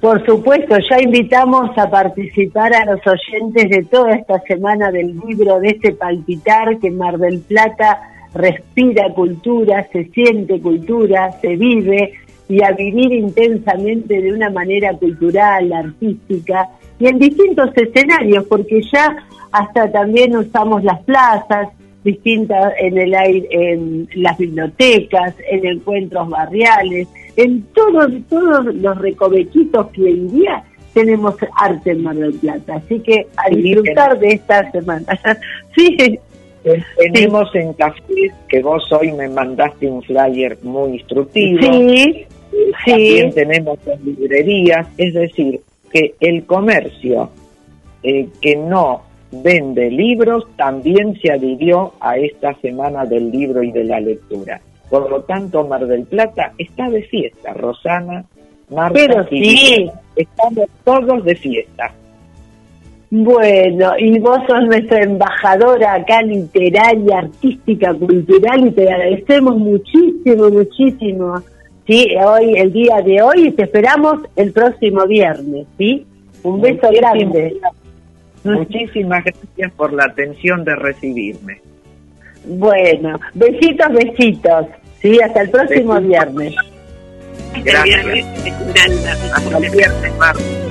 [0.00, 5.58] Por supuesto, ya invitamos a participar a los oyentes de toda esta semana del libro,
[5.58, 8.00] de este palpitar que Mar del Plata
[8.32, 12.12] respira cultura, se siente cultura, se vive
[12.48, 16.68] y a vivir intensamente de una manera cultural, artística
[16.98, 19.16] y en distintos escenarios, porque ya
[19.52, 21.68] hasta también usamos las plazas
[22.04, 29.88] distintas en el aire, en las bibliotecas, en encuentros barriales, en todos todos los recovequitos
[29.88, 30.64] que hoy día
[30.94, 32.76] tenemos arte en Mar del Plata.
[32.76, 35.06] Así que a disfrutar de esta semana.
[35.76, 36.18] sí.
[36.98, 41.62] Tenemos en café, que vos hoy me mandaste un flyer muy instructivo.
[41.62, 42.26] Sí,
[42.86, 45.60] También tenemos en librerías, es decir,
[45.90, 47.30] que el comercio
[48.02, 53.84] eh, que no vende libros también se adhirió a esta semana del libro y de
[53.84, 54.60] la lectura.
[54.88, 58.24] Por lo tanto, Mar del Plata está de fiesta, Rosana,
[58.70, 59.90] Marta Pero sí.
[60.16, 61.92] estamos todos de fiesta.
[63.10, 71.42] Bueno, y vos sos nuestra embajadora acá literaria, artística, cultural y te agradecemos muchísimo, muchísimo.
[71.88, 76.06] Sí, hoy, el día de hoy, te esperamos el próximo viernes, ¿sí?
[76.42, 77.56] Un beso grande.
[78.44, 81.62] Muchísimas gracias por la atención de recibirme.
[82.44, 84.66] Bueno, besitos, besitos.
[85.00, 86.54] Sí, hasta el próximo viernes.
[87.64, 88.06] Gracias.
[89.34, 90.67] Hasta el viernes, Marta.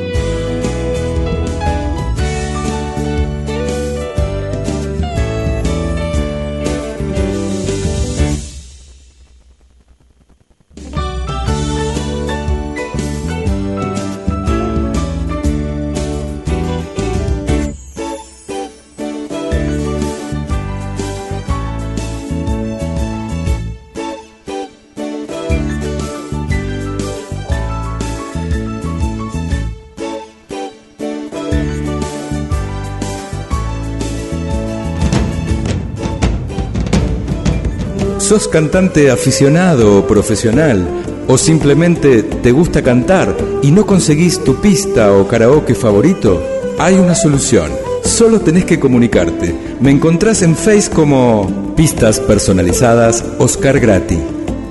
[38.28, 40.86] ¿Sos cantante aficionado o profesional?
[41.30, 43.34] ¿O simplemente te gusta cantar
[43.64, 46.44] y no conseguís tu pista o karaoke favorito?
[46.78, 47.72] Hay una solución.
[48.04, 49.56] Solo tenés que comunicarte.
[49.80, 54.20] Me encontrás en Face como Pistas Personalizadas Oscar Grati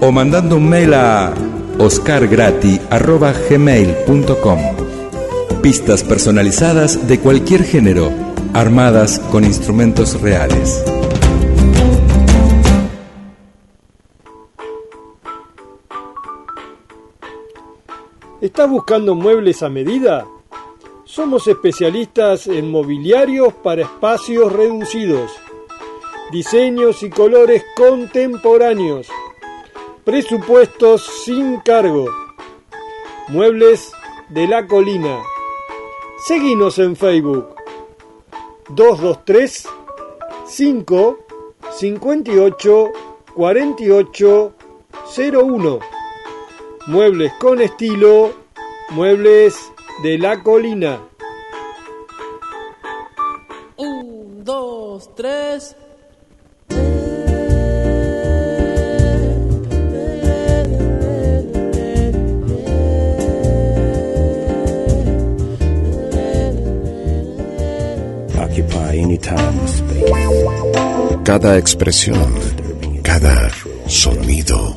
[0.02, 1.32] o mandando un mail a
[1.78, 4.60] oscargrati.gmail.com
[5.62, 8.12] Pistas personalizadas de cualquier género,
[8.52, 10.84] armadas con instrumentos reales.
[18.46, 20.24] ¿Estás buscando muebles a medida?
[21.02, 25.32] Somos especialistas en mobiliarios para espacios reducidos,
[26.30, 29.08] diseños y colores contemporáneos,
[30.04, 32.08] presupuestos sin cargo,
[33.26, 33.90] muebles
[34.28, 35.24] de la colina.
[36.24, 37.48] Seguinos en Facebook
[38.68, 39.68] 223
[40.46, 41.18] 5
[41.72, 42.92] 58
[43.34, 44.54] 48
[45.16, 45.95] 01
[46.86, 48.32] Muebles con estilo,
[48.90, 49.56] muebles
[50.04, 51.00] de la colina.
[53.76, 55.74] Un, dos, tres.
[68.38, 71.22] Occupy any time or space.
[71.24, 72.32] Cada expresión,
[73.02, 73.50] cada
[73.88, 74.76] sonido,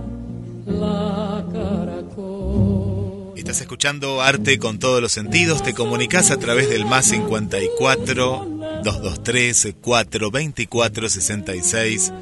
[0.66, 3.34] la caracol.
[3.36, 5.64] Estás escuchando Arte con todos los sentidos.
[5.64, 8.46] Te comunicas a través del más 54
[8.84, 12.14] 223 424 66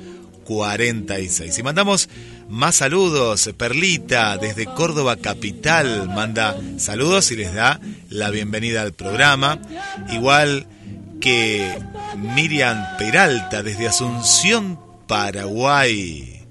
[0.47, 1.59] 46.
[1.59, 2.07] Y mandamos
[2.47, 3.49] más saludos.
[3.57, 9.59] Perlita, desde Córdoba Capital, manda saludos y les da la bienvenida al programa.
[10.09, 10.65] Igual
[11.19, 11.77] que
[12.33, 16.45] Miriam Peralta, desde Asunción, Paraguay.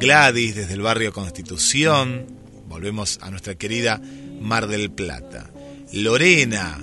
[0.00, 2.26] Gladys, desde el barrio Constitución.
[2.66, 4.00] Volvemos a nuestra querida
[4.40, 5.52] Mar del Plata.
[5.92, 6.82] Lorena,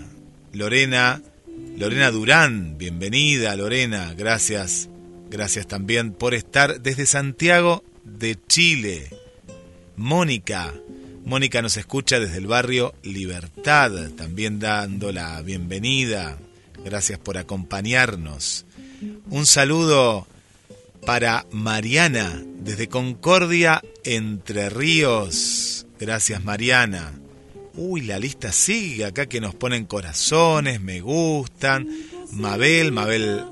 [0.54, 1.22] Lorena,
[1.78, 4.88] Lorena Durán, bienvenida Lorena, gracias,
[5.32, 9.08] gracias también por estar desde Santiago de Chile.
[9.96, 10.74] Mónica,
[11.26, 16.38] Mónica nos escucha desde el barrio Libertad, también dando la bienvenida,
[16.84, 18.66] gracias por acompañarnos.
[19.30, 20.28] Un saludo
[21.06, 25.88] para Mariana, desde Concordia, Entre Ríos.
[25.98, 27.14] Gracias Mariana.
[27.76, 31.88] Uy, la lista sigue acá que nos ponen corazones, me gustan.
[32.34, 33.46] Mabel, Mabel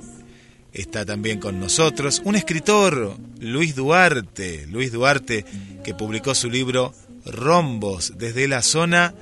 [0.82, 2.22] está también con nosotros.
[2.26, 5.46] Un escritor, Luis Duarte, Luis Duarte,
[5.84, 6.94] que publicó su libro
[7.26, 9.14] Rombos desde la zona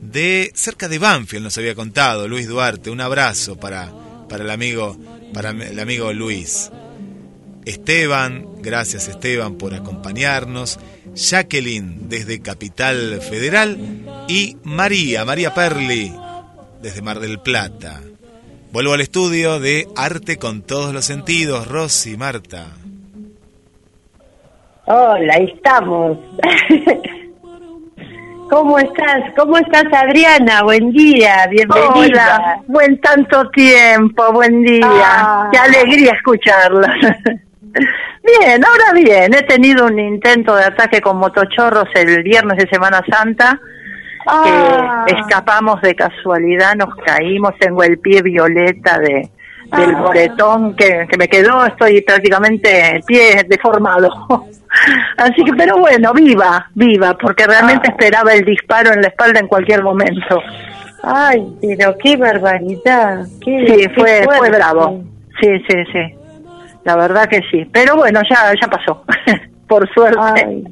[0.00, 2.90] de cerca de Banfield, nos había contado Luis Duarte.
[2.90, 3.92] Un abrazo para,
[4.28, 4.96] para el amigo,
[5.34, 6.70] para el amigo Luis.
[7.66, 10.78] Esteban, gracias Esteban por acompañarnos,
[11.14, 13.78] Jacqueline desde Capital Federal
[14.28, 16.12] y María, María Perli
[16.80, 18.00] desde Mar del Plata.
[18.72, 22.66] Vuelvo al estudio de Arte con todos los sentidos, Rosy, Marta.
[24.84, 26.18] Hola, ahí estamos.
[28.48, 29.32] ¿Cómo estás?
[29.36, 30.62] ¿Cómo estás, Adriana?
[30.62, 31.94] Buen día, bienvenida.
[31.94, 34.84] Hola, buen tanto tiempo, buen día.
[34.84, 35.48] Ah.
[35.50, 36.94] Qué alegría escucharla.
[37.62, 43.02] bien, ahora bien, he tenido un intento de ataque con motochorros el viernes de Semana
[43.10, 43.60] Santa.
[44.26, 45.04] Ah.
[45.06, 49.28] que escapamos de casualidad, nos caímos, tengo el pie violeta de
[49.76, 49.98] del Ah.
[49.98, 54.10] moretón que, que me quedó, estoy prácticamente el pie deformado.
[55.16, 57.92] Así que, pero bueno, viva, viva, porque realmente Ah.
[57.92, 60.40] esperaba el disparo en la espalda en cualquier momento.
[61.02, 63.20] Ay, pero qué barbaridad.
[63.42, 65.02] Qué, Sí, qué fue, fue bravo.
[65.40, 66.14] Sí, sí, sí.
[66.84, 67.64] La verdad que sí.
[67.72, 69.04] Pero bueno, ya, ya pasó.
[69.70, 70.18] Por suerte.
[70.20, 70.64] Ay.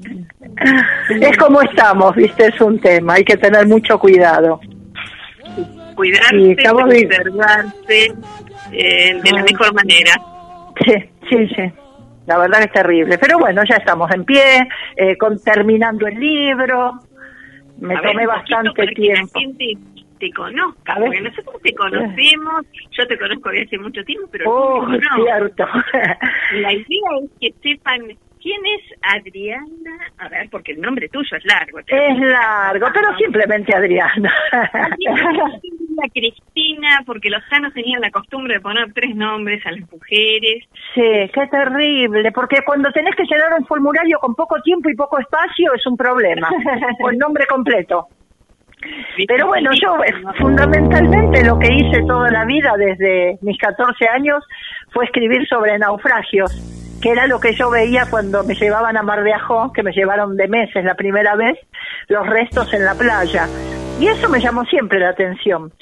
[1.21, 3.15] Es como estamos, viste, es un tema.
[3.15, 4.61] Hay que tener mucho cuidado.
[5.95, 8.13] Cuidarse, Sí, preservarse
[8.73, 9.53] eh, de la Ay.
[9.53, 10.13] mejor manera.
[10.85, 10.95] Sí,
[11.31, 11.73] sí, sí.
[12.27, 13.19] La verdad que es terrible.
[13.19, 16.93] Pero bueno, ya estamos en pie, eh, con, terminando el libro.
[17.79, 19.31] Me A tomé bastante para que tiempo.
[19.35, 19.65] la gente
[20.19, 24.51] te conozca, A porque nosotros te conocemos, yo te conozco desde hace mucho tiempo, pero
[24.51, 24.99] Oh, no.
[25.25, 25.65] cierto.
[26.61, 28.01] La idea es que sepan
[28.41, 31.79] quién es Adriana, a ver, porque el nombre tuyo es largo.
[31.79, 34.33] es largo, pero simplemente Adriana.
[35.99, 40.65] La Cristina, porque los sanos tenían la costumbre de poner tres nombres a las mujeres.
[40.95, 45.19] Sí, qué terrible, porque cuando tenés que llenar un formulario con poco tiempo y poco
[45.19, 46.49] espacio es un problema,
[47.03, 48.07] con nombre completo.
[49.27, 54.45] Pero bueno, yo eh, fundamentalmente lo que hice toda la vida desde mis 14 años
[54.93, 56.53] fue escribir sobre naufragios,
[57.01, 59.93] que era lo que yo veía cuando me llevaban a Mar de Ajó, que me
[59.93, 61.59] llevaron de meses la primera vez,
[62.09, 63.47] los restos en la playa.
[64.01, 65.73] Y eso me llamó siempre la atención.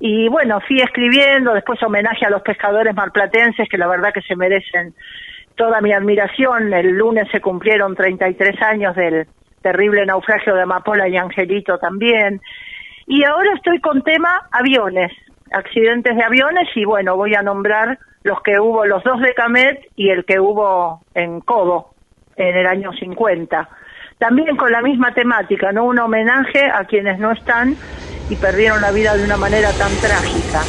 [0.00, 4.36] Y bueno, fui escribiendo, después homenaje a los pescadores marplatenses, que la verdad que se
[4.36, 4.94] merecen
[5.54, 6.72] toda mi admiración.
[6.72, 9.26] El lunes se cumplieron 33 años del
[9.62, 12.40] terrible naufragio de Amapola y Angelito también.
[13.06, 15.12] Y ahora estoy con tema aviones,
[15.54, 19.80] accidentes de aviones, y bueno, voy a nombrar los que hubo, los dos de Camet
[19.96, 21.94] y el que hubo en Cobo
[22.36, 23.68] en el año 50.
[24.18, 25.84] También con la misma temática, ¿no?
[25.84, 27.76] Un homenaje a quienes no están
[28.30, 30.62] y perdieron la vida de una manera tan trágica.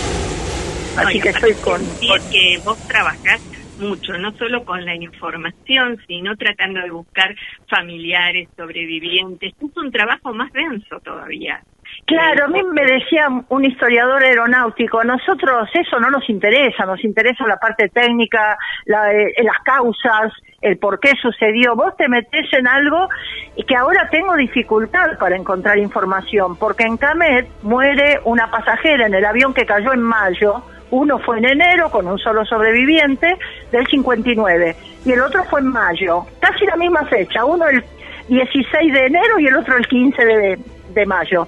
[0.98, 1.82] Así que estoy con...
[1.82, 3.41] sentir que vos trabajás
[3.80, 7.36] mucho, no solo con la información, sino tratando de buscar
[7.70, 9.53] familiares, sobrevivientes.
[9.53, 11.62] Es un trabajo más denso todavía.
[12.06, 17.48] Claro, a mí me decía un historiador aeronáutico, nosotros eso no nos interesa, nos interesa
[17.48, 21.76] la parte técnica, la, eh, las causas, el por qué sucedió.
[21.76, 23.10] Vos te metés en algo
[23.56, 29.15] y que ahora tengo dificultad para encontrar información, porque en Camet muere una pasajera en
[29.15, 30.61] el avión que cayó en mayo,
[30.91, 33.36] uno fue en enero con un solo sobreviviente
[33.72, 34.76] del 59
[35.06, 37.84] y el otro fue en mayo, casi la misma fecha, uno el
[38.27, 40.60] 16 de enero y el otro el 15 de,
[40.94, 41.48] de mayo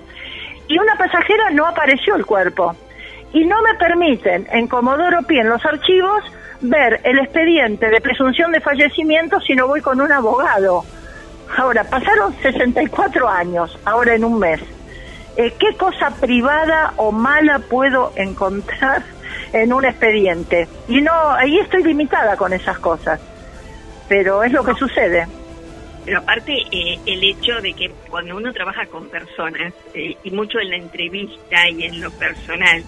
[0.67, 2.75] y una pasajera no apareció el cuerpo.
[3.33, 6.23] Y no me permiten en Comodoro Pi, en los archivos,
[6.61, 10.83] ver el expediente de presunción de fallecimiento si no voy con un abogado.
[11.55, 14.61] Ahora, pasaron 64 años, ahora en un mes.
[15.37, 19.03] Eh, ¿Qué cosa privada o mala puedo encontrar
[19.53, 20.67] en un expediente?
[20.87, 23.19] Y no, ahí estoy limitada con esas cosas.
[24.09, 25.27] Pero es lo que sucede.
[26.07, 30.57] Pero aparte, eh, el hecho de que cuando uno trabaja con personas, eh, y mucho
[30.57, 32.81] en la entrevista y en lo personal,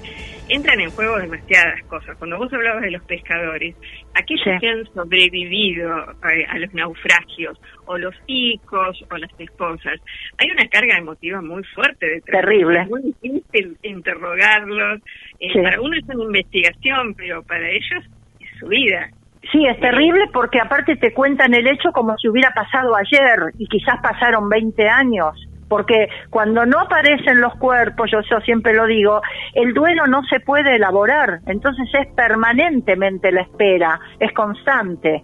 [0.47, 2.15] entran en juego demasiadas cosas.
[2.17, 3.75] Cuando vos hablabas de los pescadores,
[4.13, 4.51] aquellos Sí.
[4.61, 5.89] que han sobrevivido
[6.31, 9.99] eh, a los naufragios, o los hijos, o las esposas,
[10.37, 12.41] hay una carga emotiva muy fuerte detrás.
[12.41, 12.83] Terrible.
[12.83, 15.01] Es muy difícil interrogarlos.
[15.41, 15.59] Eh, Sí.
[15.61, 18.05] Para uno es una investigación, pero para ellos
[18.39, 19.09] es su vida.
[19.51, 23.67] Sí, es terrible porque aparte te cuentan el hecho como si hubiera pasado ayer y
[23.67, 25.47] quizás pasaron 20 años.
[25.67, 29.21] Porque cuando no aparecen los cuerpos, yo, yo siempre lo digo,
[29.53, 35.23] el duelo no se puede elaborar, entonces es permanentemente la espera, es constante.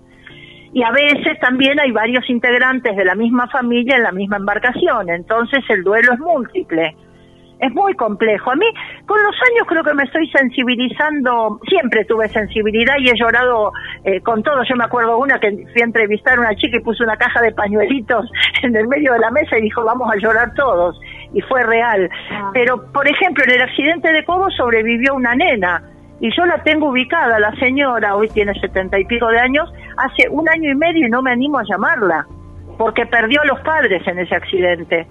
[0.72, 5.10] Y a veces también hay varios integrantes de la misma familia en la misma embarcación,
[5.10, 6.96] entonces el duelo es múltiple.
[7.60, 8.52] Es muy complejo.
[8.52, 8.66] A mí,
[9.06, 13.72] con los años creo que me estoy sensibilizando, siempre tuve sensibilidad y he llorado
[14.04, 14.64] eh, con todo.
[14.64, 17.42] Yo me acuerdo una que fui a entrevistar a una chica y puso una caja
[17.42, 18.30] de pañuelitos
[18.64, 21.00] en el medio de la mesa y dijo, vamos a llorar todos.
[21.34, 22.10] Y fue real.
[22.54, 25.82] Pero, por ejemplo, en el accidente de Cobo sobrevivió una nena
[26.20, 30.30] y yo la tengo ubicada, la señora, hoy tiene setenta y pico de años, hace
[30.30, 32.26] un año y medio y no me animo a llamarla,
[32.78, 35.08] porque perdió a los padres en ese accidente.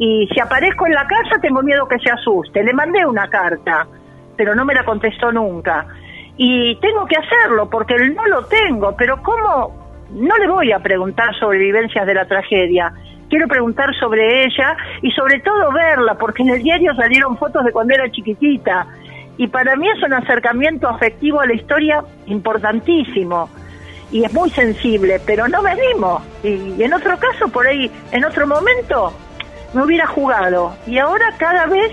[0.00, 2.64] Y si aparezco en la casa tengo miedo que se asuste.
[2.64, 3.86] Le mandé una carta,
[4.34, 5.86] pero no me la contestó nunca.
[6.38, 10.08] Y tengo que hacerlo porque no lo tengo, pero ¿cómo?
[10.10, 12.92] No le voy a preguntar sobre vivencias de la tragedia.
[13.28, 17.70] Quiero preguntar sobre ella y sobre todo verla, porque en el diario salieron fotos de
[17.70, 18.86] cuando era chiquitita
[19.36, 23.48] y para mí es un acercamiento afectivo a la historia importantísimo
[24.12, 26.20] y es muy sensible, pero no me animo.
[26.42, 29.12] Y, en otro caso, por ahí, en otro momento,
[29.72, 30.74] me hubiera jugado.
[30.86, 31.92] Y ahora cada vez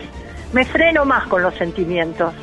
[0.54, 2.34] me freno más con los sentimientos.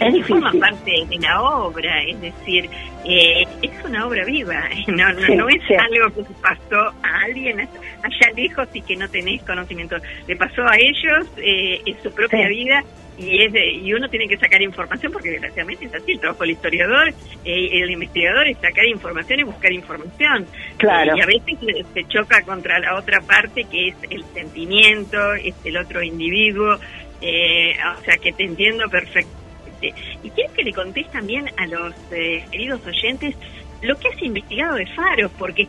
[0.00, 0.26] Es.
[0.26, 2.68] Forma parte de la obra, es decir,
[3.04, 8.68] eh, es una obra viva, no, no, es algo que pasó a alguien allá lejos
[8.74, 9.96] y que no tenés conocimiento.
[10.26, 12.82] Le pasó a ellos eh, en su propia vida
[13.18, 13.52] y es
[13.82, 17.08] y uno tiene que sacar información porque desgraciadamente es así el trabajo del historiador
[17.44, 20.46] eh, el investigador es sacar información y buscar información.
[20.76, 21.16] Claro.
[21.16, 25.78] Y a veces se choca contra la otra parte que es el sentimiento es el
[25.78, 26.78] otro individuo
[27.22, 29.45] eh, o sea que te entiendo perfectamente
[29.80, 33.34] y quiero que le contés también a los eh, queridos oyentes
[33.82, 35.68] lo que has investigado de Faros porque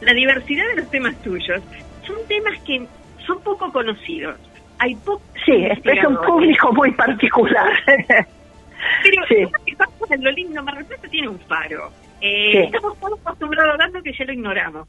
[0.00, 1.60] la diversidad de los temas tuyos
[2.06, 2.86] son temas que
[3.26, 4.36] son poco conocidos
[4.78, 4.96] hay
[5.44, 7.72] Sí, es un público muy particular.
[7.86, 9.74] Pero sí.
[9.76, 11.90] pasa lo lindo, Mar del tiene un faro.
[12.20, 14.88] Eh, Estamos todos acostumbrados a tanto que ya lo ignoramos.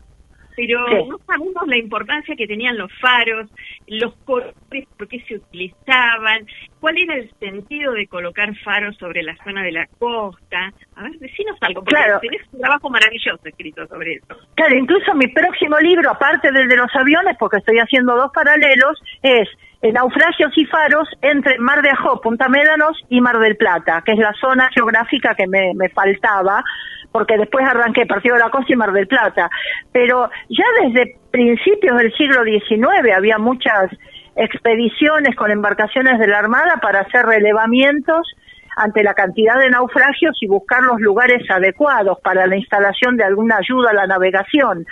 [0.55, 3.49] Pero no sabemos la importancia que tenían los faros,
[3.87, 4.55] los colores,
[4.97, 6.45] por qué se utilizaban,
[6.79, 10.71] cuál era el sentido de colocar faros sobre la zona de la costa.
[10.95, 12.19] A ver, decinos algo, porque claro.
[12.19, 14.35] tenés un trabajo maravilloso escrito sobre eso.
[14.55, 19.01] Claro, incluso mi próximo libro, aparte del de los aviones, porque estoy haciendo dos paralelos,
[19.21, 19.47] es
[19.81, 24.19] naufragios y faros entre Mar de Ajó, Punta Médanos y Mar del Plata, que es
[24.19, 26.63] la zona geográfica que me, me faltaba,
[27.11, 29.49] porque después arranqué Partido de la Costa y Mar del Plata.
[29.91, 33.89] Pero ya desde principios del siglo XIX había muchas
[34.35, 38.27] expediciones con embarcaciones de la Armada para hacer relevamientos
[38.75, 43.57] ante la cantidad de naufragios y buscar los lugares adecuados para la instalación de alguna
[43.57, 44.85] ayuda a la navegación.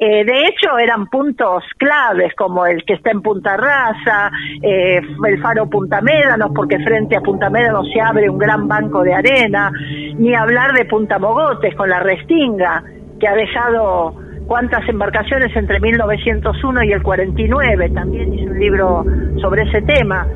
[0.00, 4.30] Eh, de hecho, eran puntos claves como el que está en Punta Raza,
[4.62, 9.02] eh, el faro Punta Médanos, porque frente a Punta Médanos se abre un gran banco
[9.02, 9.72] de arena,
[10.16, 12.82] ni hablar de Punta Mogotes con la Restinga,
[13.18, 14.14] que ha dejado
[14.48, 19.04] cuántas embarcaciones entre 1901 y el 49, también hice un libro
[19.40, 20.26] sobre ese tema.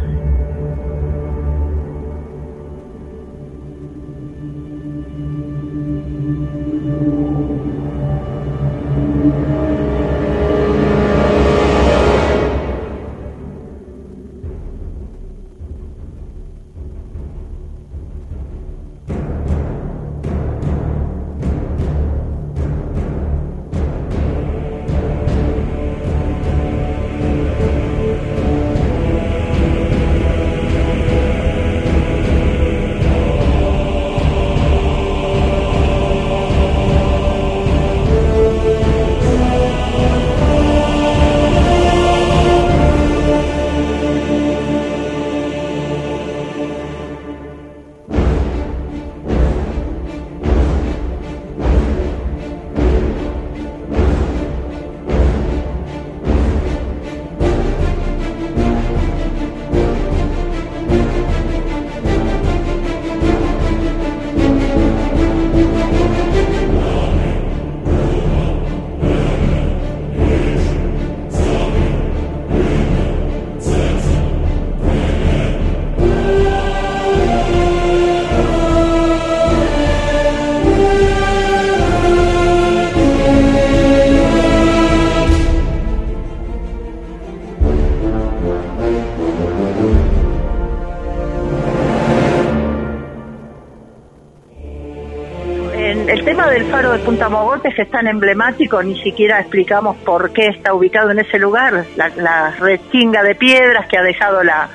[97.05, 101.85] Punta Mogotes es tan emblemático, ni siquiera explicamos por qué está ubicado en ese lugar,
[101.97, 104.69] la, la de piedras que ha dejado la,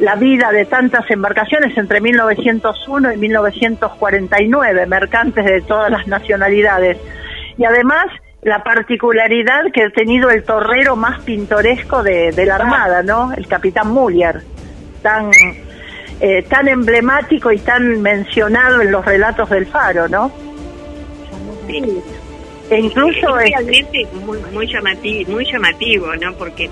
[0.00, 6.96] la vida de tantas embarcaciones entre 1901 y 1949, mercantes de todas las nacionalidades.
[7.58, 8.06] Y además
[8.42, 13.32] la particularidad que ha tenido el torrero más pintoresco de, la Armada, ¿no?
[13.34, 14.40] El capitán Muller,
[15.02, 15.30] tan,
[16.20, 20.32] eh, tan emblemático y tan mencionado en los relatos del Faro, ¿no?
[22.70, 26.32] Incluso es realmente muy, muy llamativo, muy llamativo, ¿no?
[26.34, 26.70] Porque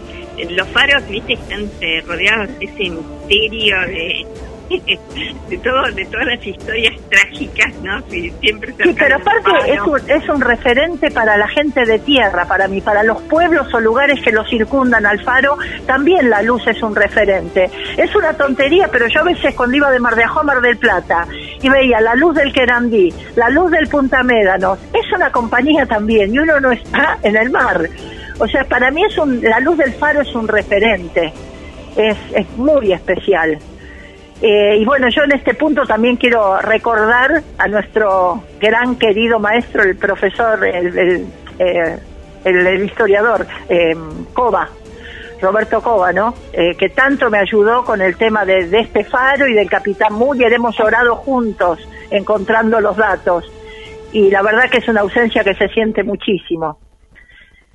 [0.50, 4.26] los faros, viste, están eh, rodeados de ese misterio de,
[5.48, 8.02] de todo, de todas las historias trágicas, ¿no?
[8.10, 12.44] Sí, siempre Sí, pero aparte es un, es un referente para la gente de tierra,
[12.46, 16.66] para mí, para los pueblos o lugares que lo circundan al faro, también la luz
[16.66, 17.70] es un referente.
[17.96, 20.60] Es una tontería, pero yo a veces cuando iba de Mar de Ajó a Mar
[20.60, 21.26] del Plata
[21.62, 26.34] y veía la luz del Querandí, la luz del Punta Médanos, es una compañía también
[26.34, 27.88] y uno no está en el mar.
[28.38, 31.32] O sea, para mí es un, la luz del faro es un referente,
[31.96, 33.58] es, es muy especial.
[34.40, 39.82] Eh, y bueno, yo en este punto también quiero recordar a nuestro gran querido maestro,
[39.82, 41.26] el profesor, el, el,
[41.58, 41.98] eh,
[42.44, 43.96] el historiador eh,
[45.40, 46.34] Roberto Cova, ¿no?
[46.52, 50.14] Eh, que tanto me ayudó con el tema de, de este faro y del Capitán
[50.14, 50.52] Muller.
[50.52, 51.78] Hemos orado juntos
[52.10, 53.44] encontrando los datos.
[54.12, 56.78] Y la verdad que es una ausencia que se siente muchísimo.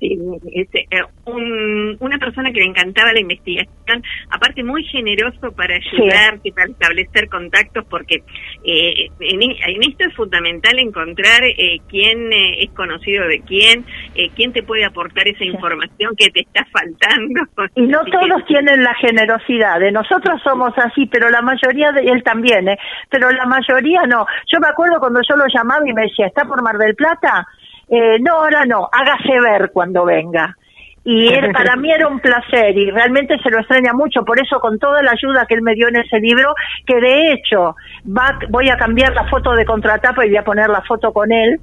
[0.04, 0.18] Sí,
[0.52, 6.52] este, eh, un- una persona que le encantaba la investigación, aparte muy generoso para ayudarte,
[6.52, 8.16] para establecer contactos, porque
[8.64, 14.28] eh, en, en esto es fundamental encontrar eh, quién eh, es conocido de quién, eh,
[14.36, 17.40] quién te puede aportar esa información que te está faltando.
[17.76, 19.80] Y no Así que- todos tienen la generosidad.
[19.80, 22.76] De nosotros somos así, pero la mayoría, de él también, ¿eh?
[23.08, 24.26] Pero la mayoría no.
[24.52, 27.46] Yo me acuerdo cuando yo lo llamaba y me decía, ¿está por Mar del Plata?
[27.88, 30.56] Eh, no, ahora no, hágase ver cuando venga.
[31.04, 34.24] Y él, para mí era un placer y realmente se lo extraña mucho.
[34.24, 36.54] Por eso, con toda la ayuda que él me dio en ese libro,
[36.86, 40.68] que de hecho va, voy a cambiar la foto de contratapa y voy a poner
[40.68, 41.60] la foto con él.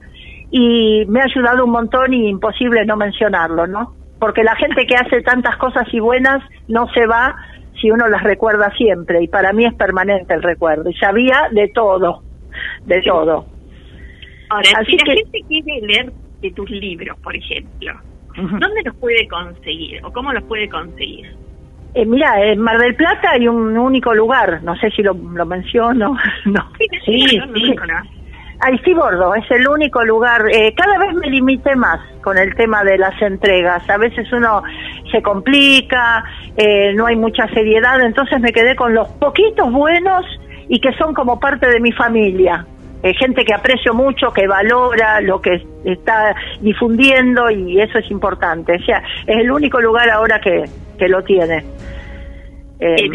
[0.52, 3.94] Y me ha ayudado un montón y imposible no mencionarlo, ¿no?
[4.20, 7.36] Porque la gente que hace tantas cosas y buenas no se va
[7.80, 9.24] si uno las recuerda siempre.
[9.24, 10.90] Y para mí es permanente el recuerdo.
[10.90, 12.22] Y sabía de todo,
[12.86, 13.46] de todo.
[14.52, 17.94] Ahora, Así si la que- gente quiere leer de tus libros, por ejemplo,
[18.36, 21.28] ¿dónde los puede conseguir o cómo los puede conseguir?
[21.94, 25.46] Eh, mira, en Mar del Plata hay un único lugar, no sé si lo, lo
[25.46, 26.16] menciono,
[26.46, 26.72] no.
[27.06, 27.54] Sí, no, no.
[28.64, 30.44] Aistibordo es el único lugar.
[30.54, 33.90] eh, cada vez me limité más con el tema de las entregas.
[33.90, 34.62] A veces uno
[35.12, 36.24] se complica,
[36.56, 40.24] eh, no hay mucha seriedad, entonces me quedé con los poquitos buenos
[40.70, 42.66] y que son como parte de mi familia.
[43.04, 48.76] Eh, gente que aprecio mucho, que valora lo que está difundiendo y eso es importante.
[48.76, 50.66] O sea, es el único lugar ahora que,
[51.00, 51.64] que lo tiene.
[52.80, 53.10] Eh, Eh,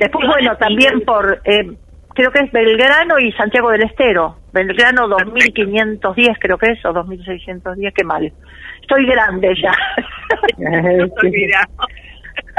[0.00, 1.70] después, bueno, también por, eh,
[2.14, 4.36] creo que es Belgrano y Santiago del Estero.
[4.52, 8.32] Belgrano 2510 creo que es, o 2610, qué mal.
[8.80, 9.72] Estoy grande ya.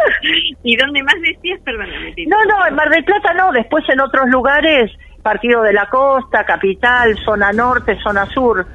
[0.63, 1.59] ¿Y dónde más decías?
[1.63, 2.13] Perdóname.
[2.27, 4.91] No, no, en Mar del Plata no, después en otros lugares,
[5.21, 8.65] Partido de la Costa, Capital, Zona Norte, Zona Sur,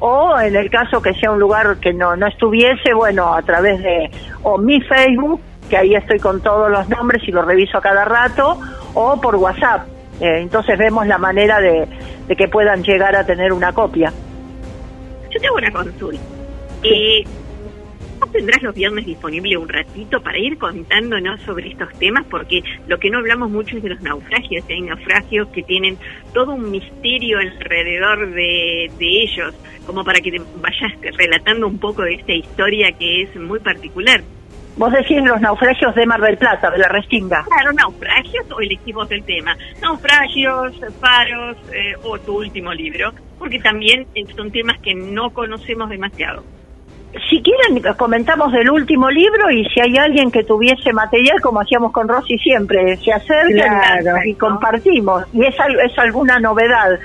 [0.00, 3.82] o en el caso que sea un lugar que no, no estuviese, bueno, a través
[3.82, 4.10] de
[4.42, 8.04] o mi Facebook, que ahí estoy con todos los nombres y los reviso a cada
[8.04, 8.58] rato,
[8.94, 9.86] o por WhatsApp.
[10.20, 11.86] Eh, entonces vemos la manera de,
[12.26, 14.12] de que puedan llegar a tener una copia.
[15.30, 16.20] Yo tengo una consulta.
[16.82, 17.24] Eh,
[18.20, 22.26] ¿Vos tendrás los viernes disponible un ratito para ir contándonos sobre estos temas?
[22.30, 24.62] Porque lo que no hablamos mucho es de los naufragios.
[24.68, 25.96] Hay naufragios que tienen
[26.34, 29.54] todo un misterio alrededor de, de ellos,
[29.86, 34.22] como para que te vayas relatando un poco de esta historia que es muy particular.
[34.76, 37.44] Vos decís los naufragios de Mar del Plata, de la Restinga.
[37.44, 39.56] Claro, naufragios o elegimos el tema.
[39.80, 44.06] Naufragios, faros eh, o tu último libro, porque también
[44.36, 46.44] son temas que no conocemos demasiado.
[47.28, 51.90] Si quieren, comentamos del último libro y si hay alguien que tuviese material, como hacíamos
[51.90, 54.18] con Rosy siempre, se acercan Claro.
[54.24, 55.24] y compartimos.
[55.32, 55.54] Y es,
[55.84, 56.98] es alguna novedad.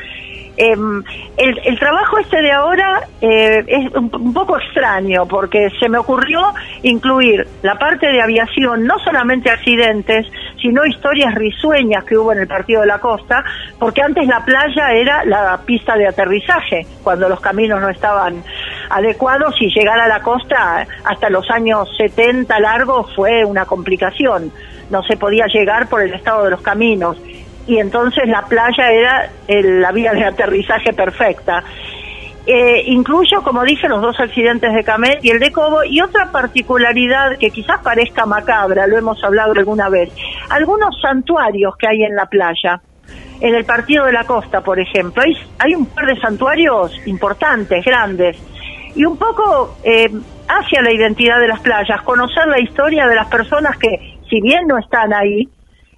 [0.57, 1.03] Em,
[1.37, 5.97] el, el trabajo este de ahora eh, es un, un poco extraño porque se me
[5.97, 6.53] ocurrió
[6.83, 10.25] incluir la parte de aviación, no solamente accidentes,
[10.61, 13.43] sino historias risueñas que hubo en el Partido de la Costa,
[13.79, 18.41] porque antes la playa era la pista de aterrizaje, cuando los caminos no estaban
[18.89, 24.51] adecuados y llegar a la costa hasta los años 70 largos fue una complicación.
[24.89, 27.17] No se podía llegar por el estado de los caminos
[27.67, 31.63] y entonces la playa era el- la vía de aterrizaje perfecta.
[32.47, 36.31] Eh, incluyo, como dije, los dos accidentes de Camet y el de Cobo, y otra
[36.31, 40.11] particularidad que quizás parezca macabra, lo hemos hablado alguna vez,
[40.49, 42.81] algunos santuarios que hay en la playa.
[43.41, 47.83] En el Partido de la Costa, por ejemplo, hay, hay un par de santuarios importantes,
[47.83, 48.37] grandes,
[48.95, 50.09] y un poco eh,
[50.47, 54.67] hacia la identidad de las playas, conocer la historia de las personas que, si bien
[54.67, 55.49] no están ahí,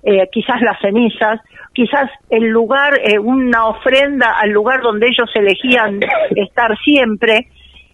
[0.04, 1.42] eh, quizás las cenizas,
[1.78, 6.00] quizás el lugar, eh, una ofrenda al lugar donde ellos elegían
[6.36, 7.50] estar siempre.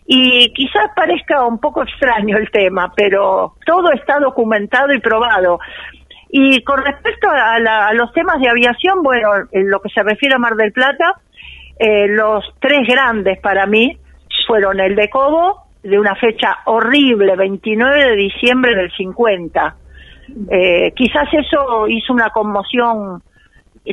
[0.06, 5.60] Y quizás parezca un poco extraño el tema, pero todo está documentado y probado.
[6.30, 10.02] Y con respecto a, la- a los temas de aviación, bueno, en lo que se
[10.02, 11.16] refiere a Mar del Plata,
[11.78, 13.98] eh, los tres grandes para mí
[14.48, 19.76] fueron el de Cobo, de una fecha horrible, 29 de diciembre del 50.
[20.50, 23.22] Eh, quizás eso hizo una conmoción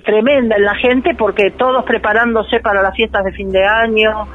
[0.05, 4.29] tremenda en la gente porque todos preparándose para las fiestas de fin de año,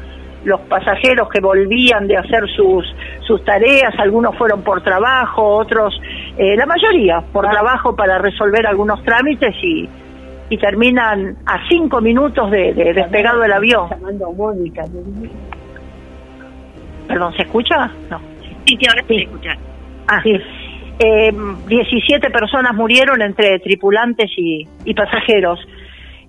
[0.44, 2.86] los pasajeros que volvían de hacer sus,
[3.22, 6.00] sus tareas, algunos fueron por trabajo, otros,
[6.38, 9.90] eh, la mayoría por trabajo para resolver algunos trámites y,
[10.50, 13.90] y terminan a cinco minutos de, de despegado el avión.
[17.08, 17.92] Perdón, ¿se escucha?
[18.10, 18.20] No.
[18.66, 19.22] Sí, sí, ahora sí.
[19.24, 19.58] escuchar.
[20.08, 20.22] Ah,
[21.00, 21.34] eh,
[21.68, 25.60] 17 personas murieron entre tripulantes y, y pasajeros.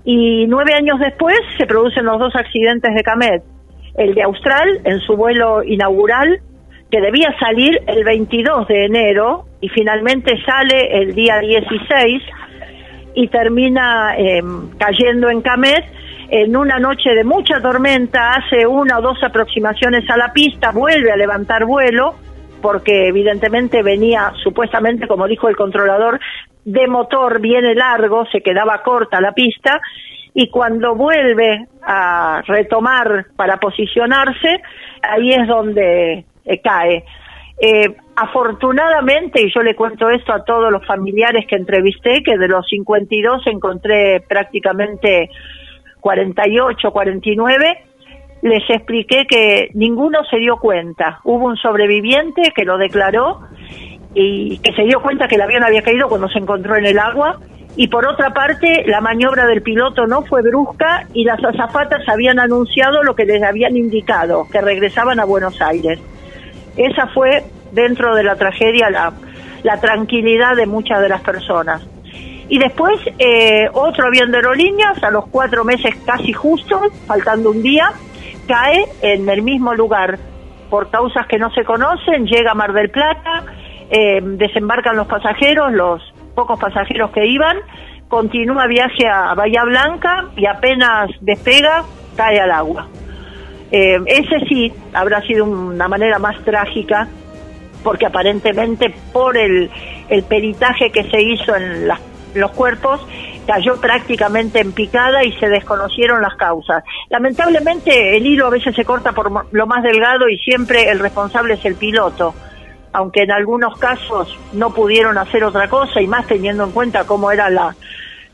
[0.04, 3.42] Y nueve años después se producen los dos accidentes de Camet.
[3.96, 6.40] El de Austral, en su vuelo inaugural,
[6.90, 12.22] que debía salir el 22 de enero y finalmente sale el día 16
[13.14, 14.42] y termina eh,
[14.78, 15.84] cayendo en Camet
[16.28, 21.10] en una noche de mucha tormenta, hace una o dos aproximaciones a la pista, vuelve
[21.10, 22.16] a levantar vuelo,
[22.66, 26.18] porque evidentemente venía supuestamente, como dijo el controlador,
[26.64, 29.80] de motor, viene largo, se quedaba corta la pista,
[30.34, 34.62] y cuando vuelve a retomar para posicionarse,
[35.00, 37.04] ahí es donde eh, cae.
[37.60, 42.48] Eh, afortunadamente, y yo le cuento esto a todos los familiares que entrevisté, que de
[42.48, 45.30] los 52 encontré prácticamente
[46.00, 47.84] 48, 49,
[48.42, 51.20] les expliqué que ninguno se dio cuenta.
[51.24, 53.40] Hubo un sobreviviente que lo declaró
[54.14, 56.98] y que se dio cuenta que el avión había caído cuando se encontró en el
[56.98, 57.38] agua.
[57.76, 62.38] Y por otra parte, la maniobra del piloto no fue brusca y las azafatas habían
[62.38, 65.98] anunciado lo que les habían indicado, que regresaban a Buenos Aires.
[66.76, 69.12] Esa fue, dentro de la tragedia, la,
[69.62, 71.86] la tranquilidad de muchas de las personas.
[72.48, 77.62] Y después eh, otro avión de aerolíneas, a los cuatro meses casi justo, faltando un
[77.62, 77.92] día,
[78.46, 80.18] cae en el mismo lugar.
[80.70, 83.44] Por causas que no se conocen, llega a Mar del Plata,
[83.90, 86.02] eh, desembarcan los pasajeros, los
[86.34, 87.56] pocos pasajeros que iban,
[88.08, 91.84] continúa viaje a Bahía Blanca y apenas despega,
[92.16, 92.88] cae al agua.
[93.70, 97.08] Eh, ese sí habrá sido una manera más trágica
[97.82, 99.70] porque aparentemente por el,
[100.08, 101.88] el peritaje que se hizo en
[102.34, 103.06] los cuerpos
[103.46, 106.82] cayó prácticamente en picada y se desconocieron las causas.
[107.10, 111.54] Lamentablemente el hilo a veces se corta por lo más delgado y siempre el responsable
[111.54, 112.34] es el piloto,
[112.92, 117.30] aunque en algunos casos no pudieron hacer otra cosa y más teniendo en cuenta cómo
[117.30, 117.74] era la,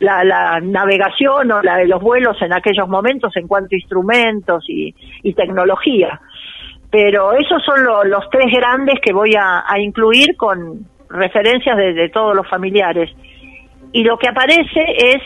[0.00, 4.94] la, navegación o la de los vuelos en aquellos momentos en cuanto a instrumentos y,
[5.34, 6.20] tecnología.
[6.90, 11.92] Pero esos son lo- los tres grandes que voy a, a incluir con referencias de,
[11.94, 13.10] de todos los familiares.
[13.92, 15.22] Y lo que aparece es,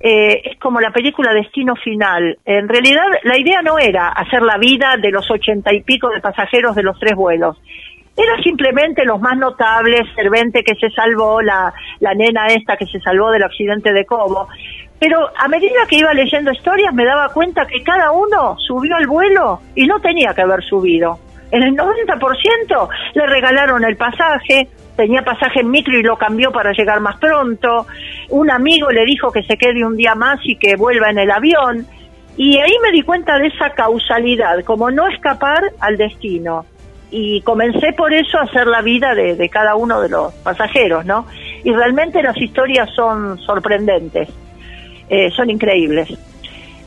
[0.00, 2.38] eh, es como la película Destino Final.
[2.44, 6.20] En realidad la idea no era hacer la vida de los ochenta y pico de
[6.20, 7.60] pasajeros de los tres vuelos.
[8.16, 13.00] Era simplemente los más notables, Servente que se salvó, la, la nena esta que se
[13.00, 14.46] salvó del accidente de Cobo.
[15.00, 19.08] Pero a medida que iba leyendo historias me daba cuenta que cada uno subió al
[19.08, 21.18] vuelo y no tenía que haber subido.
[21.50, 26.72] En el 90% le regalaron el pasaje, tenía pasaje en micro y lo cambió para
[26.72, 27.86] llegar más pronto.
[28.30, 31.30] Un amigo le dijo que se quede un día más y que vuelva en el
[31.30, 31.86] avión.
[32.36, 36.66] Y ahí me di cuenta de esa causalidad, como no escapar al destino.
[37.10, 41.26] Y comencé por eso a hacer la vida de, cada uno de los pasajeros, ¿no?
[41.62, 44.28] Y realmente las historias son sorprendentes,
[45.08, 46.08] eh, son increíbles.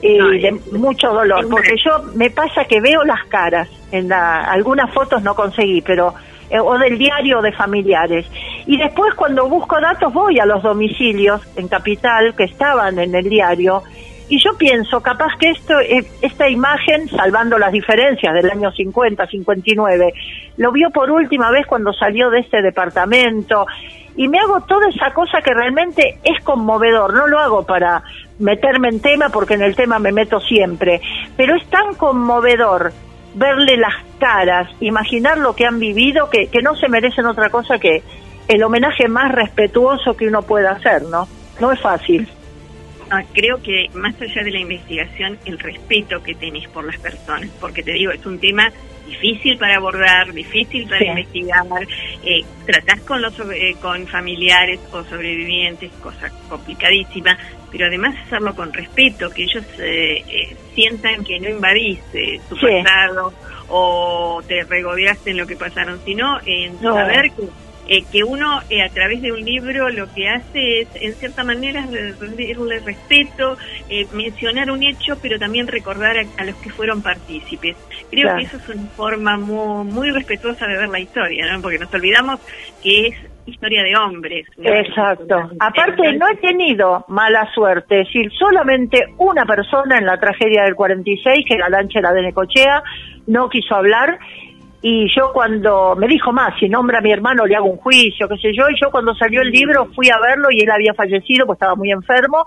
[0.01, 4.93] Y de mucho dolor, porque yo me pasa que veo las caras, en la, algunas
[4.93, 6.13] fotos no conseguí, pero
[6.49, 8.25] eh, o del diario de familiares.
[8.67, 13.27] Y después cuando busco datos voy a los domicilios en Capital que estaban en el
[13.27, 13.83] diario
[14.29, 19.25] y yo pienso, capaz que esto, eh, esta imagen, salvando las diferencias del año 50,
[19.25, 20.13] 59,
[20.57, 23.65] lo vio por última vez cuando salió de este departamento
[24.17, 27.13] y me hago toda esa cosa que realmente es conmovedor.
[27.13, 28.03] No lo hago para
[28.39, 31.01] meterme en tema porque en el tema me meto siempre,
[31.35, 32.93] pero es tan conmovedor
[33.33, 37.77] verle las caras, imaginar lo que han vivido, que, que no se merecen otra cosa
[37.79, 38.01] que
[38.47, 41.27] el homenaje más respetuoso que uno pueda hacer, ¿no?
[41.59, 42.27] No es fácil.
[43.09, 47.49] Ah, creo que más allá de la investigación, el respeto que tenés por las personas,
[47.61, 48.69] porque te digo, es un tema
[49.07, 51.05] difícil para abordar, difícil para Sí.
[51.05, 51.65] investigar,
[52.25, 57.37] eh, tratás con los eh, con familiares o sobrevivientes, cosa complicadísima,
[57.71, 62.55] pero además hacerlo con respeto, que ellos eh, eh, sientan que no invadís eh, su
[62.55, 62.67] Sí.
[62.83, 63.33] pasado
[63.69, 66.93] o te regodeaste en lo que pasaron, sino en No.
[66.93, 67.43] saber que
[67.89, 71.45] eh, que uno eh, a través de un libro lo que hace es, en cierta
[71.45, 71.87] manera,
[72.19, 73.57] rendirle respeto,
[73.89, 77.77] eh, mencionar un hecho, pero también recordar a, los que fueron partícipes.
[78.11, 81.61] Creo que eso es una forma muy, muy respetuosa de ver la historia, ¿no?
[81.61, 82.41] porque nos olvidamos
[82.83, 83.15] que es
[83.47, 84.45] historia de hombres.
[84.57, 85.49] Exacto.
[85.59, 90.75] Aparte, no he tenido mala suerte, es decir, solamente una persona en la tragedia del
[90.75, 92.83] 46, que la lancha era de Necochea,
[93.27, 94.19] no quiso hablar.
[94.81, 98.27] Y yo cuando me dijo más, si nombra a mi hermano le hago un juicio,
[98.27, 100.93] qué sé yo, y yo cuando salió el libro fui a verlo y él había
[100.93, 102.45] fallecido, pues estaba muy enfermo,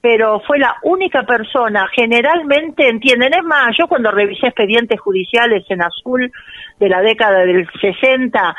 [0.00, 5.82] pero fue la única persona, generalmente entienden, es más, yo cuando revisé expedientes judiciales en
[5.82, 6.30] azul
[6.78, 8.54] de la década del 60,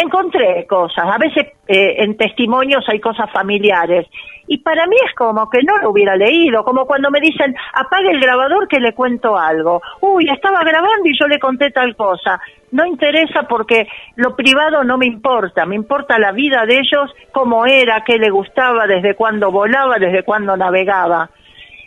[0.00, 4.06] encontré cosas, a veces eh, en testimonios hay cosas familiares,
[4.52, 8.10] y para mí es como que no lo hubiera leído, como cuando me dicen, apague
[8.10, 9.80] el grabador que le cuento algo.
[10.00, 12.40] Uy, estaba grabando y yo le conté tal cosa.
[12.72, 13.86] No interesa porque
[14.16, 18.30] lo privado no me importa, me importa la vida de ellos, cómo era, qué le
[18.30, 21.30] gustaba, desde cuándo volaba, desde cuándo navegaba.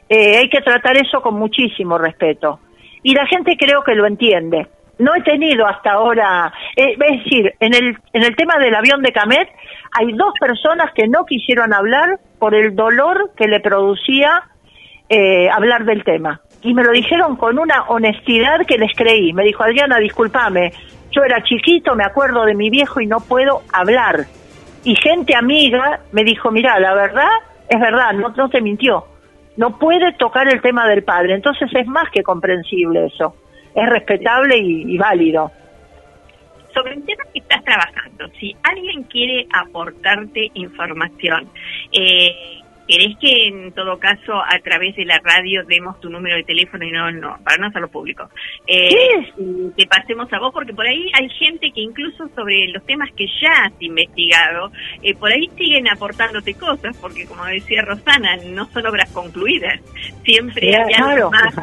[0.08, 2.62] Eh, hay que tratar eso con muchísimo respeto.
[3.02, 4.68] Y la gente creo que lo entiende
[5.00, 9.02] no he tenido hasta ahora, eh, es decir, en el, en el tema del avión
[9.02, 9.50] de Camet
[9.92, 14.44] hay dos personas que no quisieron hablar por el dolor que le producía
[15.10, 16.42] eh, hablar del tema.
[16.62, 19.34] Y me lo dijeron con una honestidad que les creí.
[19.34, 20.72] Me dijo, Adriana, discúlpame,
[21.12, 24.26] yo era chiquito, me acuerdo de mi viejo y no puedo hablar.
[24.84, 27.30] Y gente amiga me dijo, mira, la verdad
[27.68, 29.06] es verdad, no, no te mintió.
[29.58, 31.36] No puede tocar el tema del padre.
[31.36, 33.36] Entonces es más que comprensible eso
[33.76, 35.52] es respetable y, válido.
[36.74, 41.48] Sobre el tema que estás trabajando, si alguien quiere aportarte información,
[41.92, 46.44] eh, ¿Querés que en todo caso a través de la radio demos tu número de
[46.44, 48.30] teléfono y no, no para no hacerlo público?
[48.68, 48.92] Eh,
[49.78, 53.26] Te pasemos a vos porque por ahí hay gente que incluso sobre los temas que
[53.42, 54.72] ya has investigado,
[55.02, 59.80] eh, por ahí siguen aportándote cosas porque como decía Rosana, no son obras concluidas,
[60.26, 61.58] siempre hay algo más.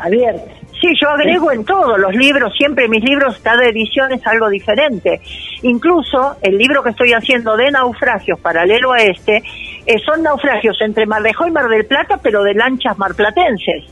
[0.80, 5.20] Sí, yo agrego en todos los libros, siempre mis libros, cada edición es algo diferente.
[5.62, 9.42] Incluso el libro que estoy haciendo de naufragios, paralelo a este,
[9.84, 13.84] eh, son naufragios entre Marlejó y Mar del Plata, pero de lanchas marplatenses.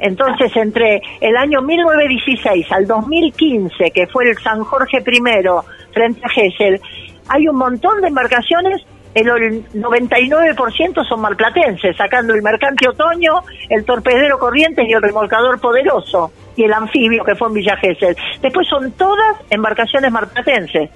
[0.00, 5.42] Entonces, entre el año 1916 al 2015, que fue el San Jorge I
[5.92, 6.80] frente a Gesell,
[7.28, 8.84] hay un montón de embarcaciones
[9.20, 16.30] el 99% son marplatenses, sacando el mercante otoño, el torpedero corriente y el remolcador poderoso,
[16.56, 18.16] y el anfibio que fue en Villa Gesell.
[18.42, 20.90] Después son todas embarcaciones marplatenses.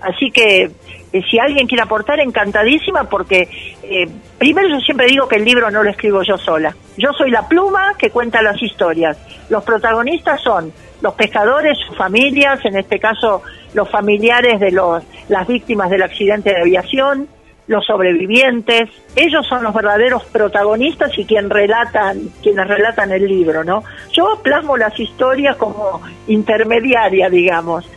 [0.00, 0.70] Así que
[1.12, 3.48] eh, si alguien quiere aportar, encantadísima, porque
[3.82, 4.08] eh,
[4.38, 6.74] primero yo siempre digo que el libro no lo escribo yo sola.
[6.96, 9.16] Yo soy la pluma que cuenta las historias.
[9.48, 13.42] Los protagonistas son los pescadores, sus familias, en este caso
[13.74, 17.28] los familiares de los, las víctimas del accidente de aviación,
[17.66, 23.82] los sobrevivientes, ellos son los verdaderos protagonistas y quien relatan, quienes relatan el libro, ¿no?
[24.12, 27.88] Yo plasmo las historias como intermediaria, digamos,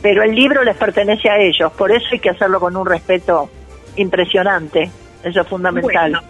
[0.00, 3.50] pero el libro les pertenece a ellos, por eso hay que hacerlo con un respeto
[3.96, 4.90] impresionante,
[5.22, 6.20] eso es fundamental.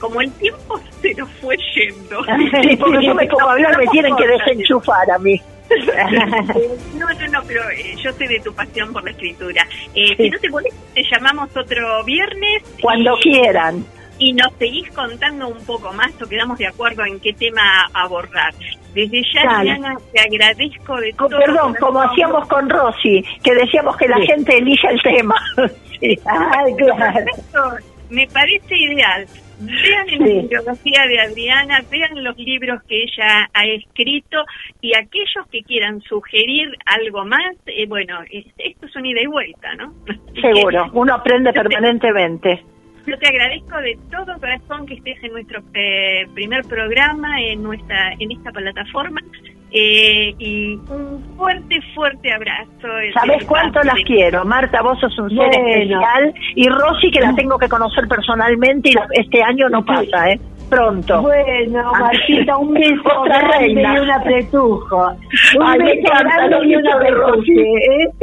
[0.00, 2.24] como el tiempo se nos fue yendo.
[2.62, 5.40] sí, porque yo me a hablar, me tienen que desenchufar a mí.
[6.94, 9.66] no, no, no, pero eh, yo sé de tu pasión por la escritura.
[9.94, 12.62] Eh, Si no te molesta, te llamamos otro viernes.
[12.80, 13.84] Cuando quieran.
[14.18, 18.54] Y nos seguís contando un poco más o quedamos de acuerdo en qué tema abordar.
[18.94, 21.38] Desde ya, Diana, te agradezco de todo.
[21.38, 25.34] perdón, como hacíamos con Rosy, que decíamos que la gente elija el tema.
[26.00, 27.76] Ay, claro.
[28.08, 29.26] Me parece ideal.
[29.58, 34.44] Vean la bibliografía de Adriana, vean los libros que ella ha escrito
[34.80, 39.74] y aquellos que quieran sugerir algo más, eh, bueno, esto es una ida y vuelta,
[39.76, 39.94] ¿no?
[40.40, 42.62] Seguro, uno aprende permanentemente.
[43.06, 48.12] Yo te agradezco de todo corazón que estés en nuestro eh, primer programa, en nuestra
[48.18, 49.20] en esta plataforma.
[49.78, 52.88] Eh, y un fuerte, fuerte abrazo.
[53.12, 54.42] ¿Sabes cuánto las quiero?
[54.46, 56.32] Marta, vos sos un ser especial.
[56.54, 60.40] Y Rosy, que la tengo que conocer personalmente, y este año no pasa, ¿eh?
[60.70, 61.20] Pronto.
[61.20, 65.08] Bueno, Martita, un beso grande y un apretujo.
[65.58, 67.34] Un beso grande y un apretujo.
[67.66, 68.08] ¿eh?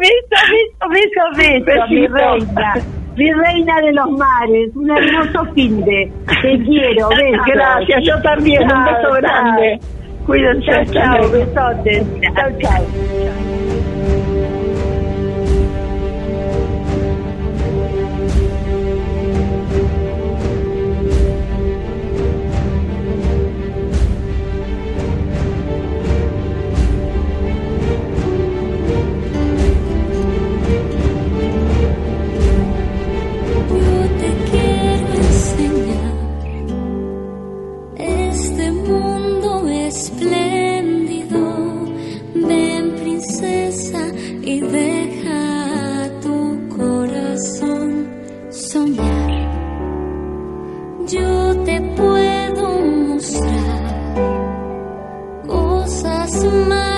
[0.00, 2.74] beso, beso, beso, beso, mi reina.
[3.16, 6.12] Mi reina de los mares, un hermoso fin de.
[6.42, 7.42] Te quiero, beso.
[7.46, 9.80] Gracias, yo también, un beso grande.
[10.26, 10.70] Cuídense.
[10.70, 11.28] Chao, chao.
[11.30, 12.06] Besotes.
[40.20, 41.40] espléndido.
[42.34, 44.08] Ven princesa
[44.42, 48.08] y deja tu corazón
[48.50, 49.30] soñar.
[51.06, 54.14] Yo te puedo mostrar
[55.46, 56.89] cosas más.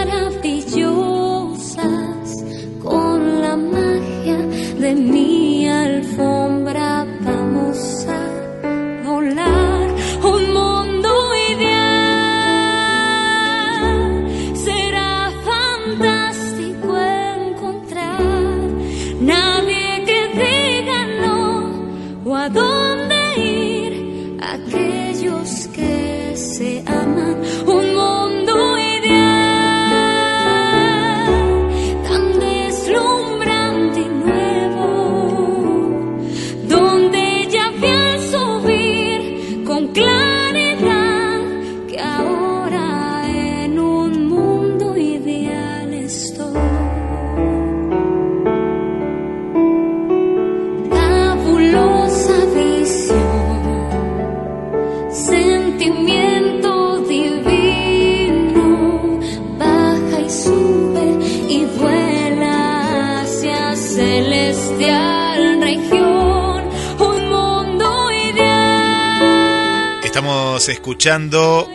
[70.68, 71.68] Escuchando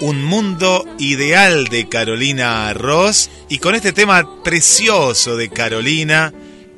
[0.00, 6.32] Un Mundo Ideal de Carolina Ross y con este tema precioso de Carolina,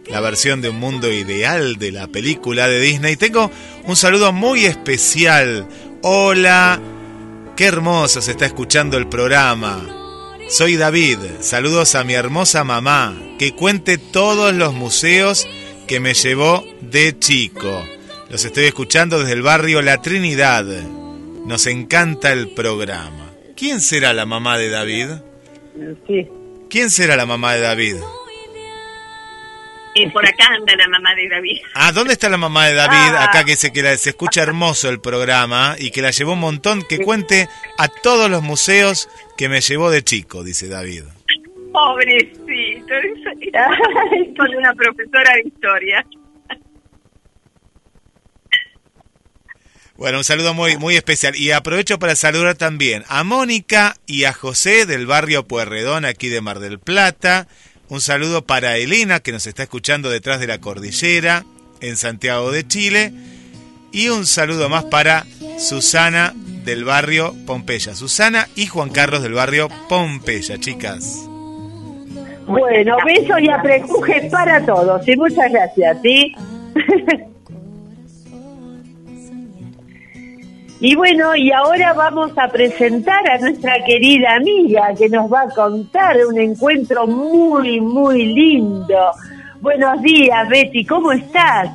[0.07, 3.51] la versión de Un Mundo Ideal de la película de Disney, tengo
[3.85, 5.67] un saludo muy especial.
[6.03, 6.81] Hola,
[7.57, 9.85] qué hermoso se está escuchando el programa.
[10.49, 15.49] Soy David, saludos a mi hermosa mamá, que cuente todos los museos
[15.89, 17.85] que me llevó de chico.
[18.31, 20.67] Los estoy escuchando desde el barrio La Trinidad.
[21.47, 23.31] Nos encanta el programa.
[23.57, 25.09] ¿Quién será la mamá de David?
[26.07, 26.29] Sí.
[26.71, 27.97] ¿Quién será la mamá de David?
[29.95, 31.59] Y por acá anda la mamá de David.
[31.75, 33.15] Ah, ¿dónde está la mamá de David?
[33.19, 36.41] Acá que se, que la- se escucha hermoso el programa y que la llevó un
[36.41, 37.47] montón, que cuente
[37.77, 41.03] a todos los museos que me llevó de chico, dice David.
[41.73, 42.95] Pobrecito,
[44.39, 46.07] con una profesora de historia.
[50.03, 51.37] Bueno, un saludo muy, muy especial.
[51.37, 56.41] Y aprovecho para saludar también a Mónica y a José del barrio Puerredón, aquí de
[56.41, 57.47] Mar del Plata.
[57.89, 61.45] Un saludo para Elena, que nos está escuchando detrás de la cordillera,
[61.81, 63.13] en Santiago de Chile.
[63.93, 65.25] Y un saludo más para
[65.61, 66.33] Susana
[66.65, 67.95] del barrio Pompeya.
[67.95, 71.29] Susana y Juan Carlos del barrio Pompeya, chicas.
[72.49, 76.35] Bueno, besos y aprecujes para todos y muchas gracias, ¿sí?
[80.85, 85.49] y bueno, y ahora vamos a presentar a nuestra querida amiga que nos va a
[85.49, 89.13] contar un encuentro muy, muy lindo.
[89.61, 91.71] Buenos días, Betty, ¿cómo estás?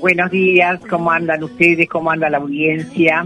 [0.00, 1.88] Buenos días, ¿cómo andan ustedes?
[1.88, 3.24] ¿Cómo anda la audiencia?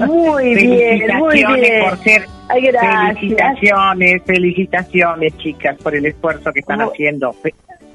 [0.00, 1.84] Muy bien, muy Felicitaciones bien.
[1.88, 2.26] por ser.
[2.50, 3.14] Ay, gracias.
[3.18, 7.34] Felicitaciones, felicitaciones, chicas, por el esfuerzo que están Mu- haciendo.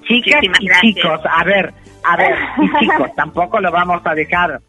[0.08, 0.82] Chicas Muchísimas y gracias.
[0.96, 4.60] chicos, a ver, a ver, y chicos, tampoco lo vamos a dejar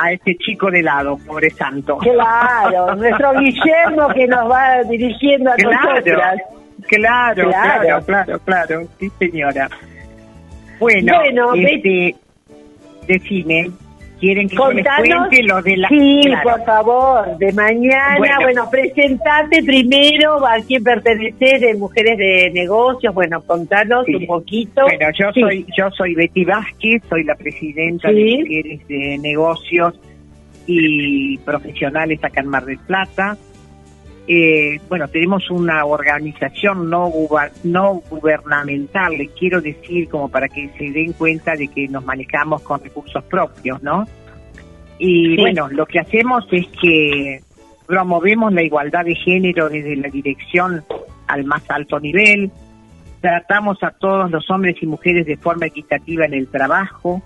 [0.00, 1.98] a este chico de lado, pobre santo.
[1.98, 6.40] Claro, nuestro Guillermo que nos va dirigiendo a Claro, nosotras.
[6.86, 7.50] claro, Claro.
[7.50, 9.68] claro, claro, claro, sí señora.
[10.78, 12.14] Bueno, Bueno, este,
[13.06, 13.70] decime,
[14.20, 15.88] ¿quieren que yo les Contanos, cuente lo de la...
[15.88, 16.50] sí, Claro.
[16.50, 18.16] por favor, de mañana.
[18.18, 18.34] Bueno.
[18.42, 23.14] Bueno, presentate primero a quién perteneces de Mujeres de Negocios.
[23.14, 24.14] Bueno, contanos Sí.
[24.14, 24.82] un poquito.
[24.82, 25.40] Bueno, yo Sí.
[25.40, 28.14] soy yo soy Betty Vázquez, soy la presidenta Sí.
[28.14, 29.94] de Mujeres de Negocios
[30.66, 33.36] y Profesionales acá en Mar del Plata.
[34.30, 37.10] Eh, bueno, tenemos una organización no,
[37.64, 42.60] no gubernamental, les quiero decir como para que se den cuenta de que nos manejamos
[42.60, 44.06] con recursos propios, ¿no?
[44.98, 45.36] Y Sí.
[45.40, 47.40] bueno, lo que hacemos es que
[47.86, 50.84] promovemos la igualdad de género desde la dirección
[51.26, 52.50] al más alto nivel,
[53.22, 57.22] tratamos a todos los hombres y mujeres de forma equitativa en el trabajo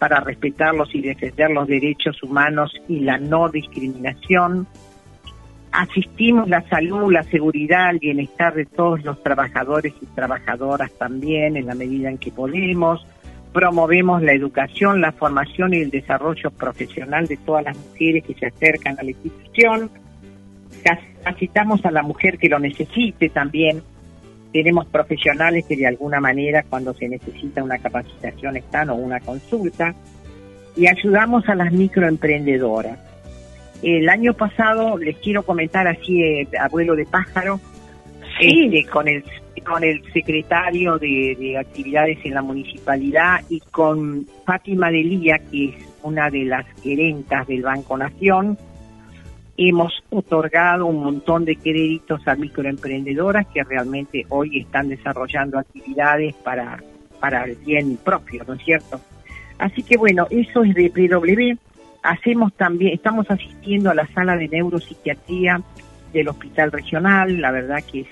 [0.00, 4.66] para respetarlos y defender los derechos humanos y la no discriminación.
[5.72, 11.66] Asistimos la salud, la seguridad, el bienestar de todos los trabajadores y trabajadoras también en
[11.66, 13.04] la medida en que podemos.
[13.52, 18.46] Promovemos la educación, la formación y el desarrollo profesional de todas las mujeres que se
[18.46, 19.90] acercan a la institución.
[20.82, 23.82] Capacitamos a la mujer que lo necesite también
[24.52, 29.94] tenemos profesionales que de alguna manera cuando se necesita una capacitación están o una consulta
[30.76, 32.98] y ayudamos a las microemprendedoras.
[33.82, 37.60] El año pasado, les quiero comentar así, eh, abuelo de pájaro,
[38.40, 38.70] Sí.
[38.72, 39.24] Este, con el
[39.64, 45.74] con el secretario de, de, actividades en la municipalidad y con Fátima Delía, que es
[46.02, 48.58] una de las gerentas del Banco Nación,
[49.56, 56.82] hemos otorgado un montón de créditos a microemprendedoras que realmente hoy están desarrollando actividades para,
[57.20, 59.00] para el bien propio, ¿no es cierto?
[59.58, 61.56] Así que bueno, eso es de PW.
[62.02, 65.60] Hacemos también, estamos asistiendo a la sala de neuropsiquiatría
[66.12, 68.08] del Hospital Regional, la verdad que es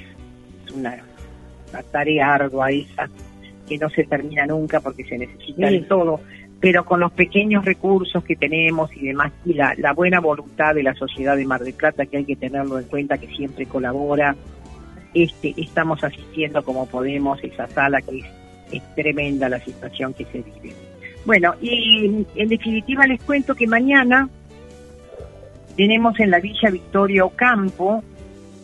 [0.75, 0.97] una,
[1.91, 3.09] tarea ardua esa,
[3.69, 6.21] que no se termina nunca porque se necesita de todo
[6.61, 10.83] pero con los pequeños recursos que tenemos y demás, y la, la, buena voluntad de
[10.83, 14.37] la sociedad de Mar del Plata, que hay que tenerlo en cuenta, que siempre colabora,
[15.15, 18.27] este, estamos asistiendo como podemos esa sala que es,
[18.73, 20.75] es tremenda la situación que se vive.
[21.25, 24.29] Bueno, y en definitiva les cuento que mañana
[25.77, 28.03] tenemos en la Villa Victoria Ocampo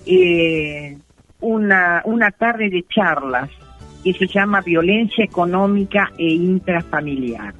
[0.07, 0.97] eh,
[1.41, 3.51] una, una tarde de charlas
[4.03, 7.55] que se llama Violencia Económica e Intrafamiliar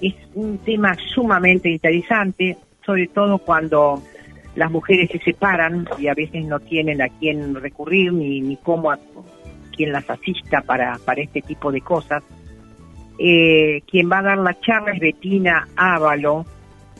[0.00, 4.02] es un tema sumamente interesante, sobre todo cuando
[4.54, 8.90] las mujeres se separan y a veces no tienen a quién recurrir ni, ni cómo
[8.90, 8.98] a
[9.76, 12.22] quien las asista para, para este tipo de cosas.
[13.18, 16.46] Eh, quien va a dar la charla es Betina Ávalo,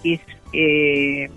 [0.03, 0.21] que es,
[0.53, 1.31] eh,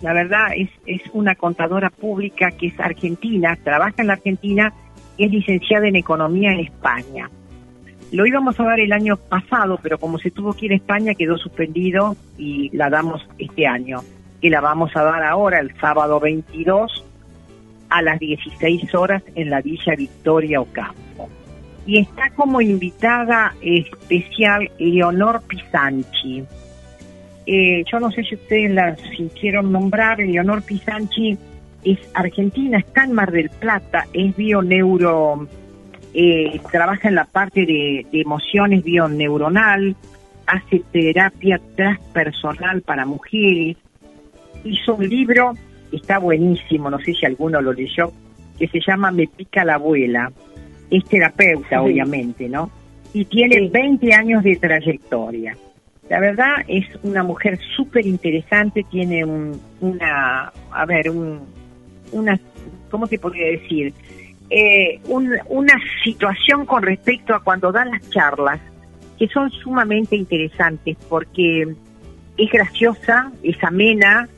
[0.00, 4.72] la verdad, es, es una contadora pública que es argentina, trabaja en la Argentina
[5.16, 7.28] y es licenciada en Economía en España.
[8.12, 11.14] Lo íbamos a dar el año pasado, pero como se tuvo que ir a España
[11.14, 14.00] quedó suspendido y la damos este año.
[14.40, 17.04] Que la vamos a dar ahora, el sábado 22,
[17.88, 21.28] a las 16 horas en la Villa Victoria Ocampo.
[21.86, 26.44] Y está como invitada especial Leonor Pisanchi.
[27.46, 31.36] Eh, yo no sé si ustedes la sintieron nombrar, Leonor Pisanchi
[31.84, 35.48] es argentina, está en Mar del Plata, es bioneuro
[36.14, 39.96] eh, trabaja en la parte de, emociones bioneuronal,
[40.46, 43.76] hace terapia transpersonal para mujeres,
[44.62, 45.54] hizo un libro,
[45.90, 48.12] está buenísimo, no sé si alguno lo leyó,
[48.58, 50.30] que se llama Me pica la abuela.
[50.92, 52.70] Es terapeuta, obviamente, ¿no?
[53.12, 55.56] Y tiene 20 años de trayectoria.
[56.08, 61.40] La verdad es una mujer súper interesante, tiene un, una, a ver, un,
[62.12, 62.38] una,
[62.90, 63.92] ¿cómo se podría decir?
[64.54, 65.00] eh,
[65.48, 65.74] una
[66.04, 68.60] situación con respecto a cuando dan las charlas,
[69.18, 71.74] que son sumamente interesantes porque
[72.36, 74.28] es graciosa, es amena,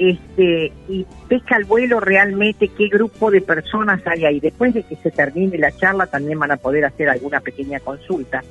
[0.00, 4.40] este, y pesca al vuelo realmente qué grupo de personas hay ahí.
[4.40, 8.42] Después de que se termine la charla también van a poder hacer alguna pequeña consulta.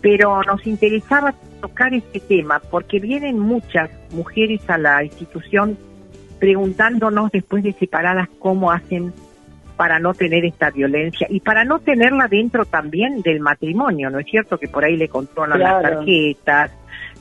[0.00, 5.78] Pero nos interesaba tocar este tema porque vienen muchas mujeres a la institución
[6.40, 9.12] preguntándonos después de separadas cómo hacen
[9.76, 14.26] para no tener esta violencia y para no tenerla dentro también del matrimonio, ¿no es
[14.26, 14.58] cierto?
[14.58, 16.72] Que por ahí le controlan las tarjetas,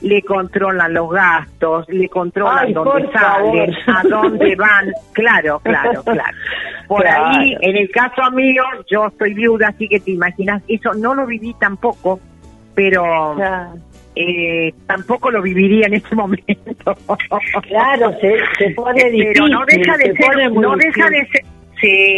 [0.02, 6.38] le controlan los gastos, le controlan dónde salen, a dónde van, claro, claro, claro.
[6.88, 11.16] Por ahí, en el caso mío, yo estoy viuda, así que te imaginas, eso no
[11.16, 12.20] lo viví tampoco,
[12.76, 13.36] pero
[14.16, 16.98] eh, tampoco lo viviría en este momento.
[17.68, 19.34] Claro, se, se pone difícil.
[19.34, 21.46] Pero no deja de ser, no deja de ser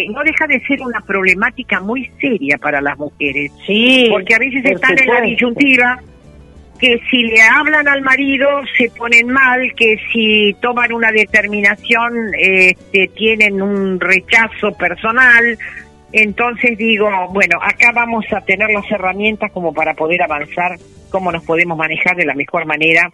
[0.10, 3.52] no deja de ser una problemática muy seria para las mujeres.
[3.66, 4.08] Sí.
[4.10, 6.00] Porque a veces están en la disyuntiva
[6.80, 8.48] que si le hablan al marido
[8.78, 15.58] se ponen mal, que si toman una determinación este, tienen un rechazo personal.
[16.12, 20.78] Entonces digo, bueno, acá vamos a tener las herramientas como para poder avanzar,
[21.10, 23.12] cómo nos podemos manejar de la mejor manera,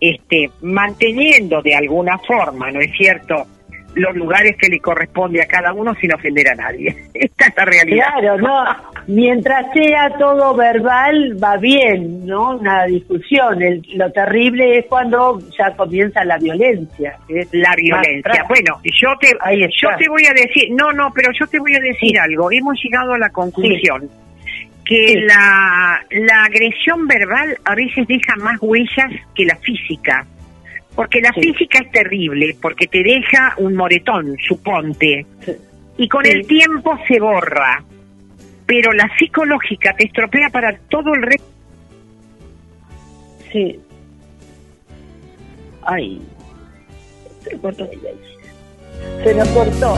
[0.00, 3.46] este, manteniendo de alguna forma, ¿no es cierto?,
[3.94, 6.94] los lugares que le corresponde a cada uno sin ofender a nadie.
[7.14, 8.06] Esta es la realidad.
[8.18, 8.64] Claro, no.
[9.08, 12.56] Mientras sea todo verbal, va bien, ¿no?
[12.56, 13.58] Una discusión.
[13.94, 17.16] lo terrible es cuando ya comienza la violencia.
[17.52, 18.44] la violencia.
[18.48, 19.28] Bueno, yo te,
[19.80, 22.50] yo te voy a decir, no, no, pero yo te voy a decir algo.
[22.50, 24.10] Hemos llegado a la conclusión.
[24.84, 30.26] que la, la agresión verbal a veces deja más huellas que la física.
[30.96, 35.26] Porque la física es terrible, porque te deja un moretón, suponte,
[35.98, 37.84] y con el tiempo se borra.
[38.66, 41.46] Pero la psicológica te estropea para todo el resto.
[43.52, 43.80] Sí.
[45.82, 46.20] Ay.
[47.42, 47.88] Se cortó.
[49.22, 49.96] Se nos cortó.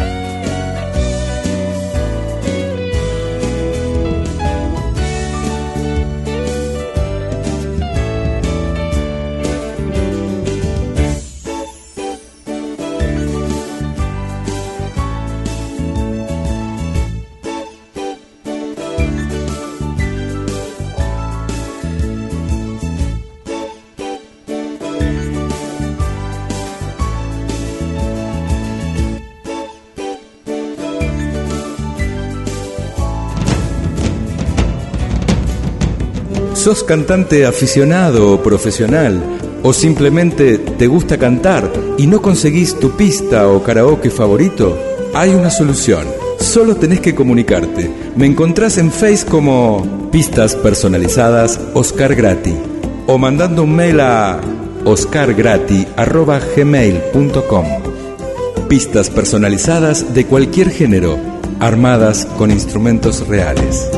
[36.68, 39.22] ¿Sos cantante aficionado o profesional?
[39.62, 44.78] ¿O simplemente te gusta cantar y no conseguís tu pista o karaoke favorito?
[45.14, 46.06] Hay una solución.
[46.38, 47.90] Solo tenés que comunicarte.
[48.16, 52.54] Me encontrás en Face como Pistas Personalizadas Oscar Grati
[53.06, 54.38] o mandando un mail a
[54.84, 57.66] oscargrati.gmail.com
[58.68, 61.18] Pistas personalizadas de cualquier género,
[61.60, 63.88] armadas con instrumentos reales.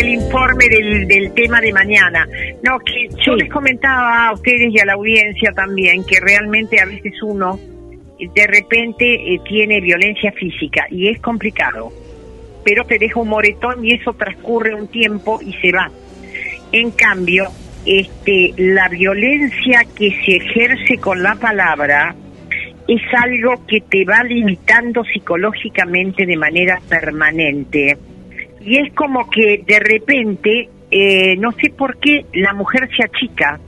[0.00, 2.26] El informe del, del tema de mañana.
[2.62, 6.86] No, que yo les comentaba a ustedes y a la audiencia también que realmente a
[6.86, 7.58] veces uno
[8.18, 11.92] de repente eh, tiene violencia física y es complicado,
[12.64, 15.90] pero te deja un moretón y eso transcurre un tiempo y se va.
[16.72, 17.46] En cambio,
[17.84, 22.14] este, la violencia que se ejerce con la palabra
[22.88, 27.96] es algo que te va limitando psicológicamente de manera permanente.
[28.66, 33.60] Y es como que de repente, eh, no sé por qué, la mujer se achica.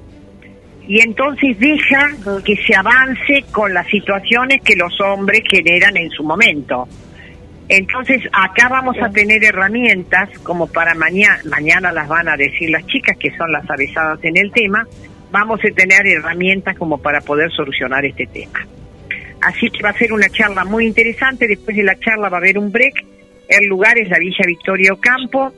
[0.88, 2.10] Y entonces deja
[2.44, 6.88] que se avance con las situaciones que los hombres generan en su momento.
[7.68, 12.84] Entonces acá vamos a tener herramientas como para mañana, mañana las van a decir las
[12.86, 14.84] chicas que son las avesadas en el tema,
[15.30, 18.66] vamos a tener herramientas como para poder solucionar este tema.
[19.42, 22.40] Así que va a ser una charla muy interesante, después de la charla va a
[22.40, 23.04] haber un break,
[23.48, 25.52] el lugar es la Villa Victoria Ocampo,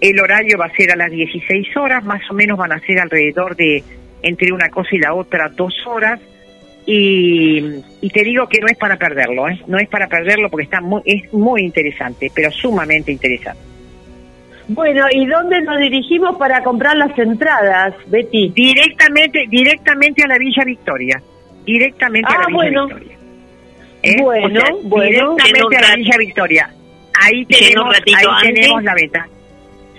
[0.00, 2.98] el horario va a ser a las 16 horas, más o menos van a ser
[3.00, 3.82] alrededor de
[4.22, 6.20] entre una cosa y la otra dos horas,
[6.84, 7.64] y,
[8.00, 9.60] y te digo que no es para perderlo, ¿eh?
[9.66, 13.60] no es para perderlo porque está muy, es muy interesante, pero sumamente interesante.
[14.68, 18.50] Bueno, ¿y dónde nos dirigimos para comprar las entradas, Betty?
[18.54, 21.22] Directamente, directamente a la Villa Victoria,
[21.64, 22.86] directamente a la Ah, Villa bueno.
[22.86, 23.16] Victoria.
[24.02, 24.14] ¿Eh?
[24.22, 25.36] Bueno, O sea, bueno.
[25.36, 26.70] directamente a la Villa Victoria.
[27.22, 28.54] Ahí tenemos, ratito ahí antes.
[28.54, 29.28] tenemos la beta.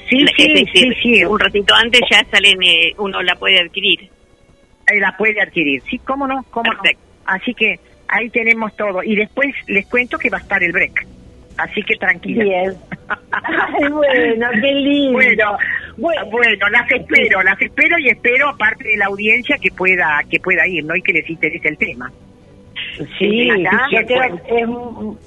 [0.10, 1.26] Sí, sí, decir, sí, sí.
[1.26, 4.04] Un ratito antes ya salen, eh, uno la puede adquirir.
[4.88, 5.82] Eh, la puede adquirir.
[5.90, 6.80] Sí, cómo no, cómo no.
[7.26, 9.04] Así que ahí tenemos todo.
[9.04, 11.06] Y después les cuento que va a estar el break.
[11.58, 12.44] Así que tranquila.
[12.44, 12.74] Bien.
[13.32, 15.58] Ay, bueno, qué lindo.
[15.98, 20.40] Bueno, bueno, las espero, las espero y espero aparte de la audiencia que pueda que
[20.40, 20.96] pueda ir, ¿no?
[20.96, 22.12] Y que les interese el tema.
[23.20, 24.42] Sí, Acá, yo creo bueno.
[24.48, 25.18] que es, mu-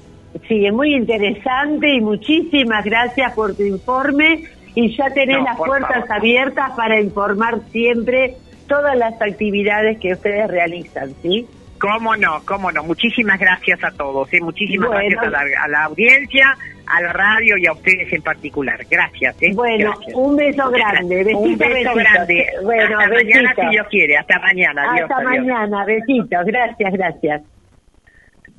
[0.47, 4.43] sí, es muy interesante y muchísimas gracias por tu informe
[4.75, 6.11] y ya tenés No, las puertas favor.
[6.13, 8.35] abiertas para informar siempre
[8.67, 11.45] todas las actividades que ustedes realizan, ¿sí?
[11.79, 12.41] ¿Cómo no?
[12.45, 12.83] ¿Cómo no?
[12.83, 14.39] Muchísimas gracias a todos, ¿eh?
[14.39, 15.09] muchísimas Bueno.
[15.09, 16.55] gracias a la, a la audiencia,
[16.85, 18.79] a la radio y a ustedes en particular.
[18.89, 19.35] Gracias.
[19.41, 19.51] ¿eh?
[19.55, 20.13] Bueno, Gracias.
[20.15, 21.93] un beso grande, besito, Un beso besito.
[21.95, 22.45] grande.
[22.63, 23.61] Bueno, Hasta mañana besito.
[23.61, 24.17] si Dios quiere.
[24.17, 24.91] Hasta mañana.
[24.91, 25.45] Adiós, Hasta adiós.
[25.45, 27.41] mañana, besitos, gracias, gracias.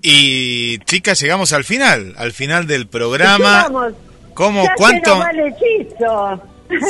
[0.03, 3.69] Y chicas, llegamos al final, al final del programa.
[4.35, 4.65] ¿Cómo?
[4.65, 5.11] ya ¿Cuánto?
[5.13, 6.43] Se nos va el hechizo.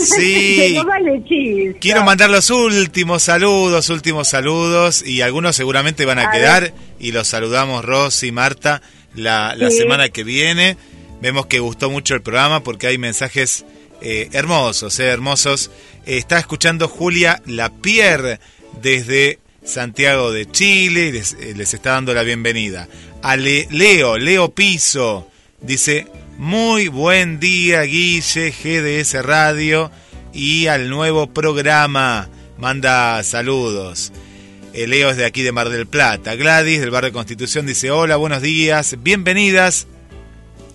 [0.05, 0.57] Sí.
[0.69, 1.79] se nos va el hechizo.
[1.81, 6.75] Quiero mandar los últimos saludos, últimos saludos, y algunos seguramente van a, A quedar, ver.
[6.99, 8.81] y los saludamos Rosy y Marta
[9.15, 9.77] la, la Sí.
[9.79, 10.77] semana que viene.
[11.21, 13.65] Vemos que gustó mucho el programa porque hay mensajes
[14.01, 15.71] eh, hermosos, eh, hermosos.
[16.07, 18.41] Eh, está escuchando Julia Lapierre
[18.81, 22.89] desde Santiago de Chile eh, les está dando la bienvenida.
[23.23, 25.29] A Le- Leo, Leo Piso,
[25.61, 26.07] dice,
[26.39, 29.91] muy buen día Guille, GDS Radio
[30.33, 32.29] y al nuevo programa.
[32.59, 34.13] Manda saludos.
[34.75, 36.35] Eh, Leo es de aquí de Mar del Plata.
[36.35, 39.87] Gladys del barrio Constitución dice, hola, buenos días, bienvenidas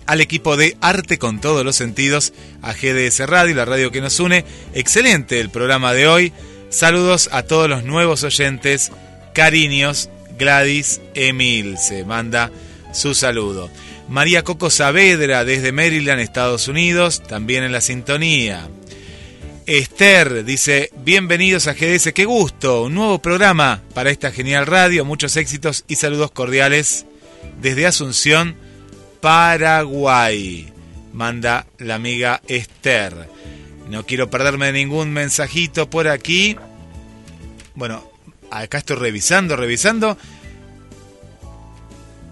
[0.06, 2.32] al equipo de Arte con todos los sentidos,
[2.62, 4.46] a GDS Radio, la radio que nos une.
[4.72, 6.32] Excelente el programa de hoy.
[6.70, 8.92] Saludos a todos los nuevos oyentes.
[9.32, 12.50] Cariños, Gladys Emil se manda
[12.92, 13.70] su saludo.
[14.08, 18.68] María Coco Saavedra desde Maryland, Estados Unidos, también en la sintonía.
[19.66, 25.36] Esther dice, bienvenidos a GDS, qué gusto, un nuevo programa para esta genial radio, muchos
[25.36, 27.04] éxitos y saludos cordiales
[27.60, 28.56] desde Asunción,
[29.20, 30.72] Paraguay.
[31.12, 33.37] Manda la amiga Esther.
[33.88, 36.56] No quiero perderme ningún mensajito por aquí.
[37.74, 38.04] Bueno,
[38.50, 40.18] acá estoy revisando, revisando.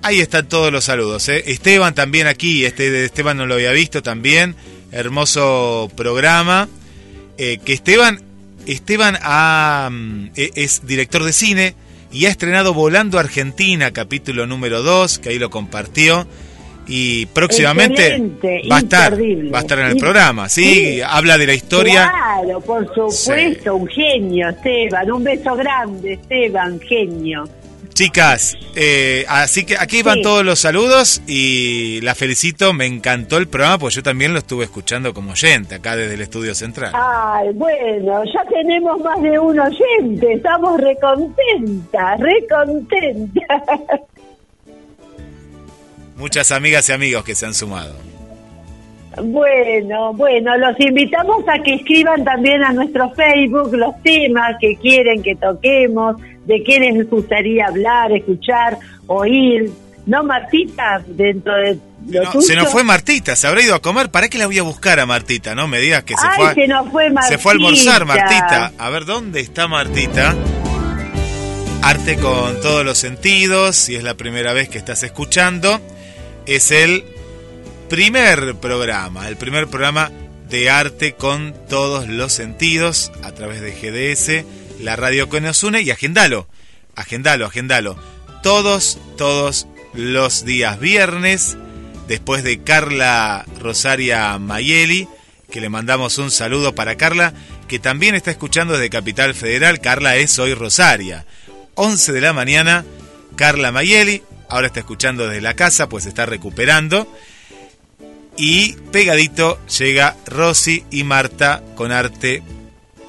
[0.03, 1.28] Ahí están todos los saludos.
[1.28, 1.45] ¿eh?
[1.47, 4.55] Esteban también aquí, este Esteban no lo había visto también.
[4.93, 6.69] Hermoso programa.
[7.39, 8.23] Eh, que Esteban,
[8.66, 11.74] Esteban ha, mm, e- es director de cine
[12.12, 16.27] y ha estrenado Volando Argentina, capítulo número 2, que ahí lo compartió.
[16.88, 18.22] Y próximamente
[18.70, 20.64] va a estar va a estar en el programa sí,
[20.96, 21.00] sí.
[21.00, 25.10] habla de la historia Claro, por supuesto, un genio, Esteban.
[25.10, 27.48] Un beso grande, Esteban, genio.
[27.94, 30.22] chicas eh, así que aquí van Sí.
[30.22, 34.64] todos los saludos y la felicito me encantó el programa porque yo también lo estuve
[34.64, 39.58] escuchando como oyente acá desde el estudio central Ay, bueno, ya tenemos más de un
[39.58, 40.32] oyente.
[40.34, 43.62] Estamos recontentas, recontentas.
[46.16, 47.94] muchas amigas y amigos que se han sumado
[49.22, 55.22] Bueno, bueno, los invitamos a que escriban también a nuestro Facebook los temas que quieren
[55.22, 56.16] que toquemos,
[56.47, 59.70] de qué les gustaría hablar, escuchar, oír.
[60.06, 61.02] ¿No, Martita?
[61.06, 61.78] Dentro de
[62.09, 62.43] lo No, tuyo.
[62.47, 64.09] se nos fue Martita, se habrá ido a comer.
[64.10, 65.55] ¿Para qué la voy a buscar a Martita?
[65.56, 66.47] No me digas que se Ay, fue.
[66.51, 68.48] a- se nos fue Se fue a almorzar Martita.
[68.60, 68.84] Martita.
[68.84, 70.36] A ver, ¿dónde está Martita?
[71.82, 75.80] Arte con todos los sentidos, si es la primera vez que estás escuchando,
[76.47, 77.05] es el
[77.89, 80.10] primer programa, el primer programa
[80.48, 84.44] de arte con todos los sentidos a través de GDS,
[84.82, 86.48] la radio que nos une y agendalo,
[86.94, 87.97] agendalo, agendalo.
[88.43, 91.56] Todos, todos los días viernes,
[92.06, 95.09] después de Carla Rosaria Mayeli,
[95.51, 97.32] que le mandamos un saludo para Carla,
[97.66, 99.81] que también está escuchando desde Capital Federal.
[99.81, 101.27] Carla es hoy Rosaria.
[101.74, 102.85] 11 de la mañana,
[103.36, 107.06] Carla Mayeli, ahora está escuchando desde la casa, pues está recuperando.
[108.36, 112.42] Y pegadito llega Rosy y Marta con arte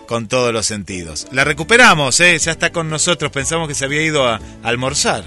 [0.07, 1.27] con todos los sentidos.
[1.31, 2.37] La recuperamos, ¿eh?
[2.37, 5.23] ya está con nosotros, pensamos que se había ido a, a almorzar.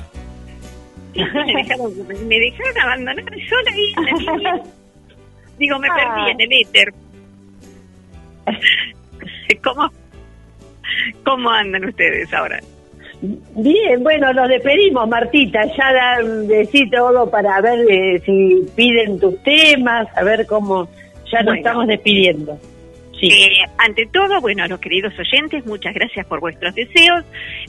[1.14, 1.22] me,
[1.62, 1.92] dejaron,
[2.26, 3.94] me dejaron abandonar sola ahí
[4.36, 4.62] en la.
[5.58, 6.94] Digo, me perdí en el éter.
[9.62, 9.92] ¿Cómo,
[11.24, 12.60] ¿Cómo andan ustedes ahora?
[13.22, 15.60] Bien, bueno, nos despedimos, Martita.
[15.66, 20.88] Ya da, decí todo para ver eh, si piden tus temas, a ver cómo.
[21.30, 21.54] Ya nos Bueno.
[21.58, 22.58] estamos despidiendo.
[23.22, 27.24] Eh, ante todo, bueno, a los queridos oyentes, muchas gracias por vuestros deseos.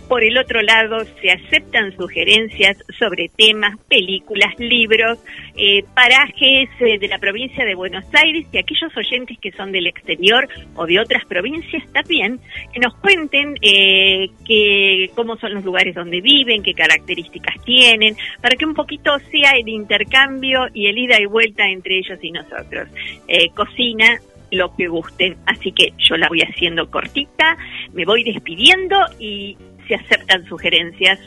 [0.07, 5.19] Por el otro lado, se aceptan sugerencias sobre temas, películas, libros,
[5.57, 9.87] eh, parajes eh, de la provincia de Buenos Aires y aquellos oyentes que son del
[9.87, 12.39] exterior o de otras provincias también,
[12.73, 18.65] que nos cuenten que, cómo son los lugares donde viven, qué características tienen, para que
[18.65, 22.87] un poquito sea el intercambio y el ida y vuelta entre ellos y nosotros.
[23.55, 24.19] Cocina,
[24.51, 25.37] lo que gusten.
[25.45, 27.57] Así que yo la voy haciendo cortita,
[27.93, 29.57] me voy despidiendo y
[29.87, 31.19] se aceptan sugerencias.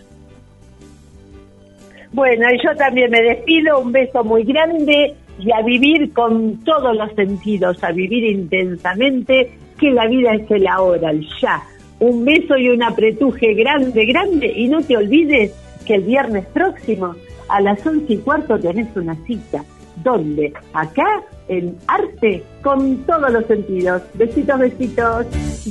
[2.13, 7.13] Bueno, yo también me despido, un beso muy grande y a vivir con todos los
[7.15, 11.63] sentidos, a vivir intensamente, que la vida es el ahora, el ya.
[11.99, 15.53] Un beso y un apretuje grande, grande, y no te olvides
[15.85, 17.17] que el viernes próximo
[17.49, 19.65] a las once y cuarto tenés una cita.
[19.97, 20.53] ¿Dónde?
[20.73, 24.03] Acá, en Arte con todos los sentidos.
[24.15, 25.27] Besitos, besitos.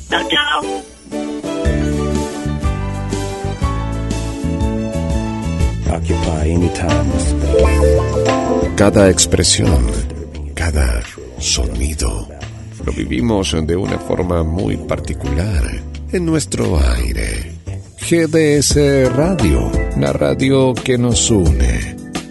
[0.09, 0.61] Chao, chao.
[5.95, 8.73] Occupy any time or space.
[8.75, 9.85] Cada expresión,
[10.55, 11.03] cada
[11.39, 12.27] sonido,
[12.85, 15.63] lo vivimos de una forma muy particular
[16.11, 17.53] en nuestro aire.
[17.99, 22.02] GDS Radio, la radio que nos une.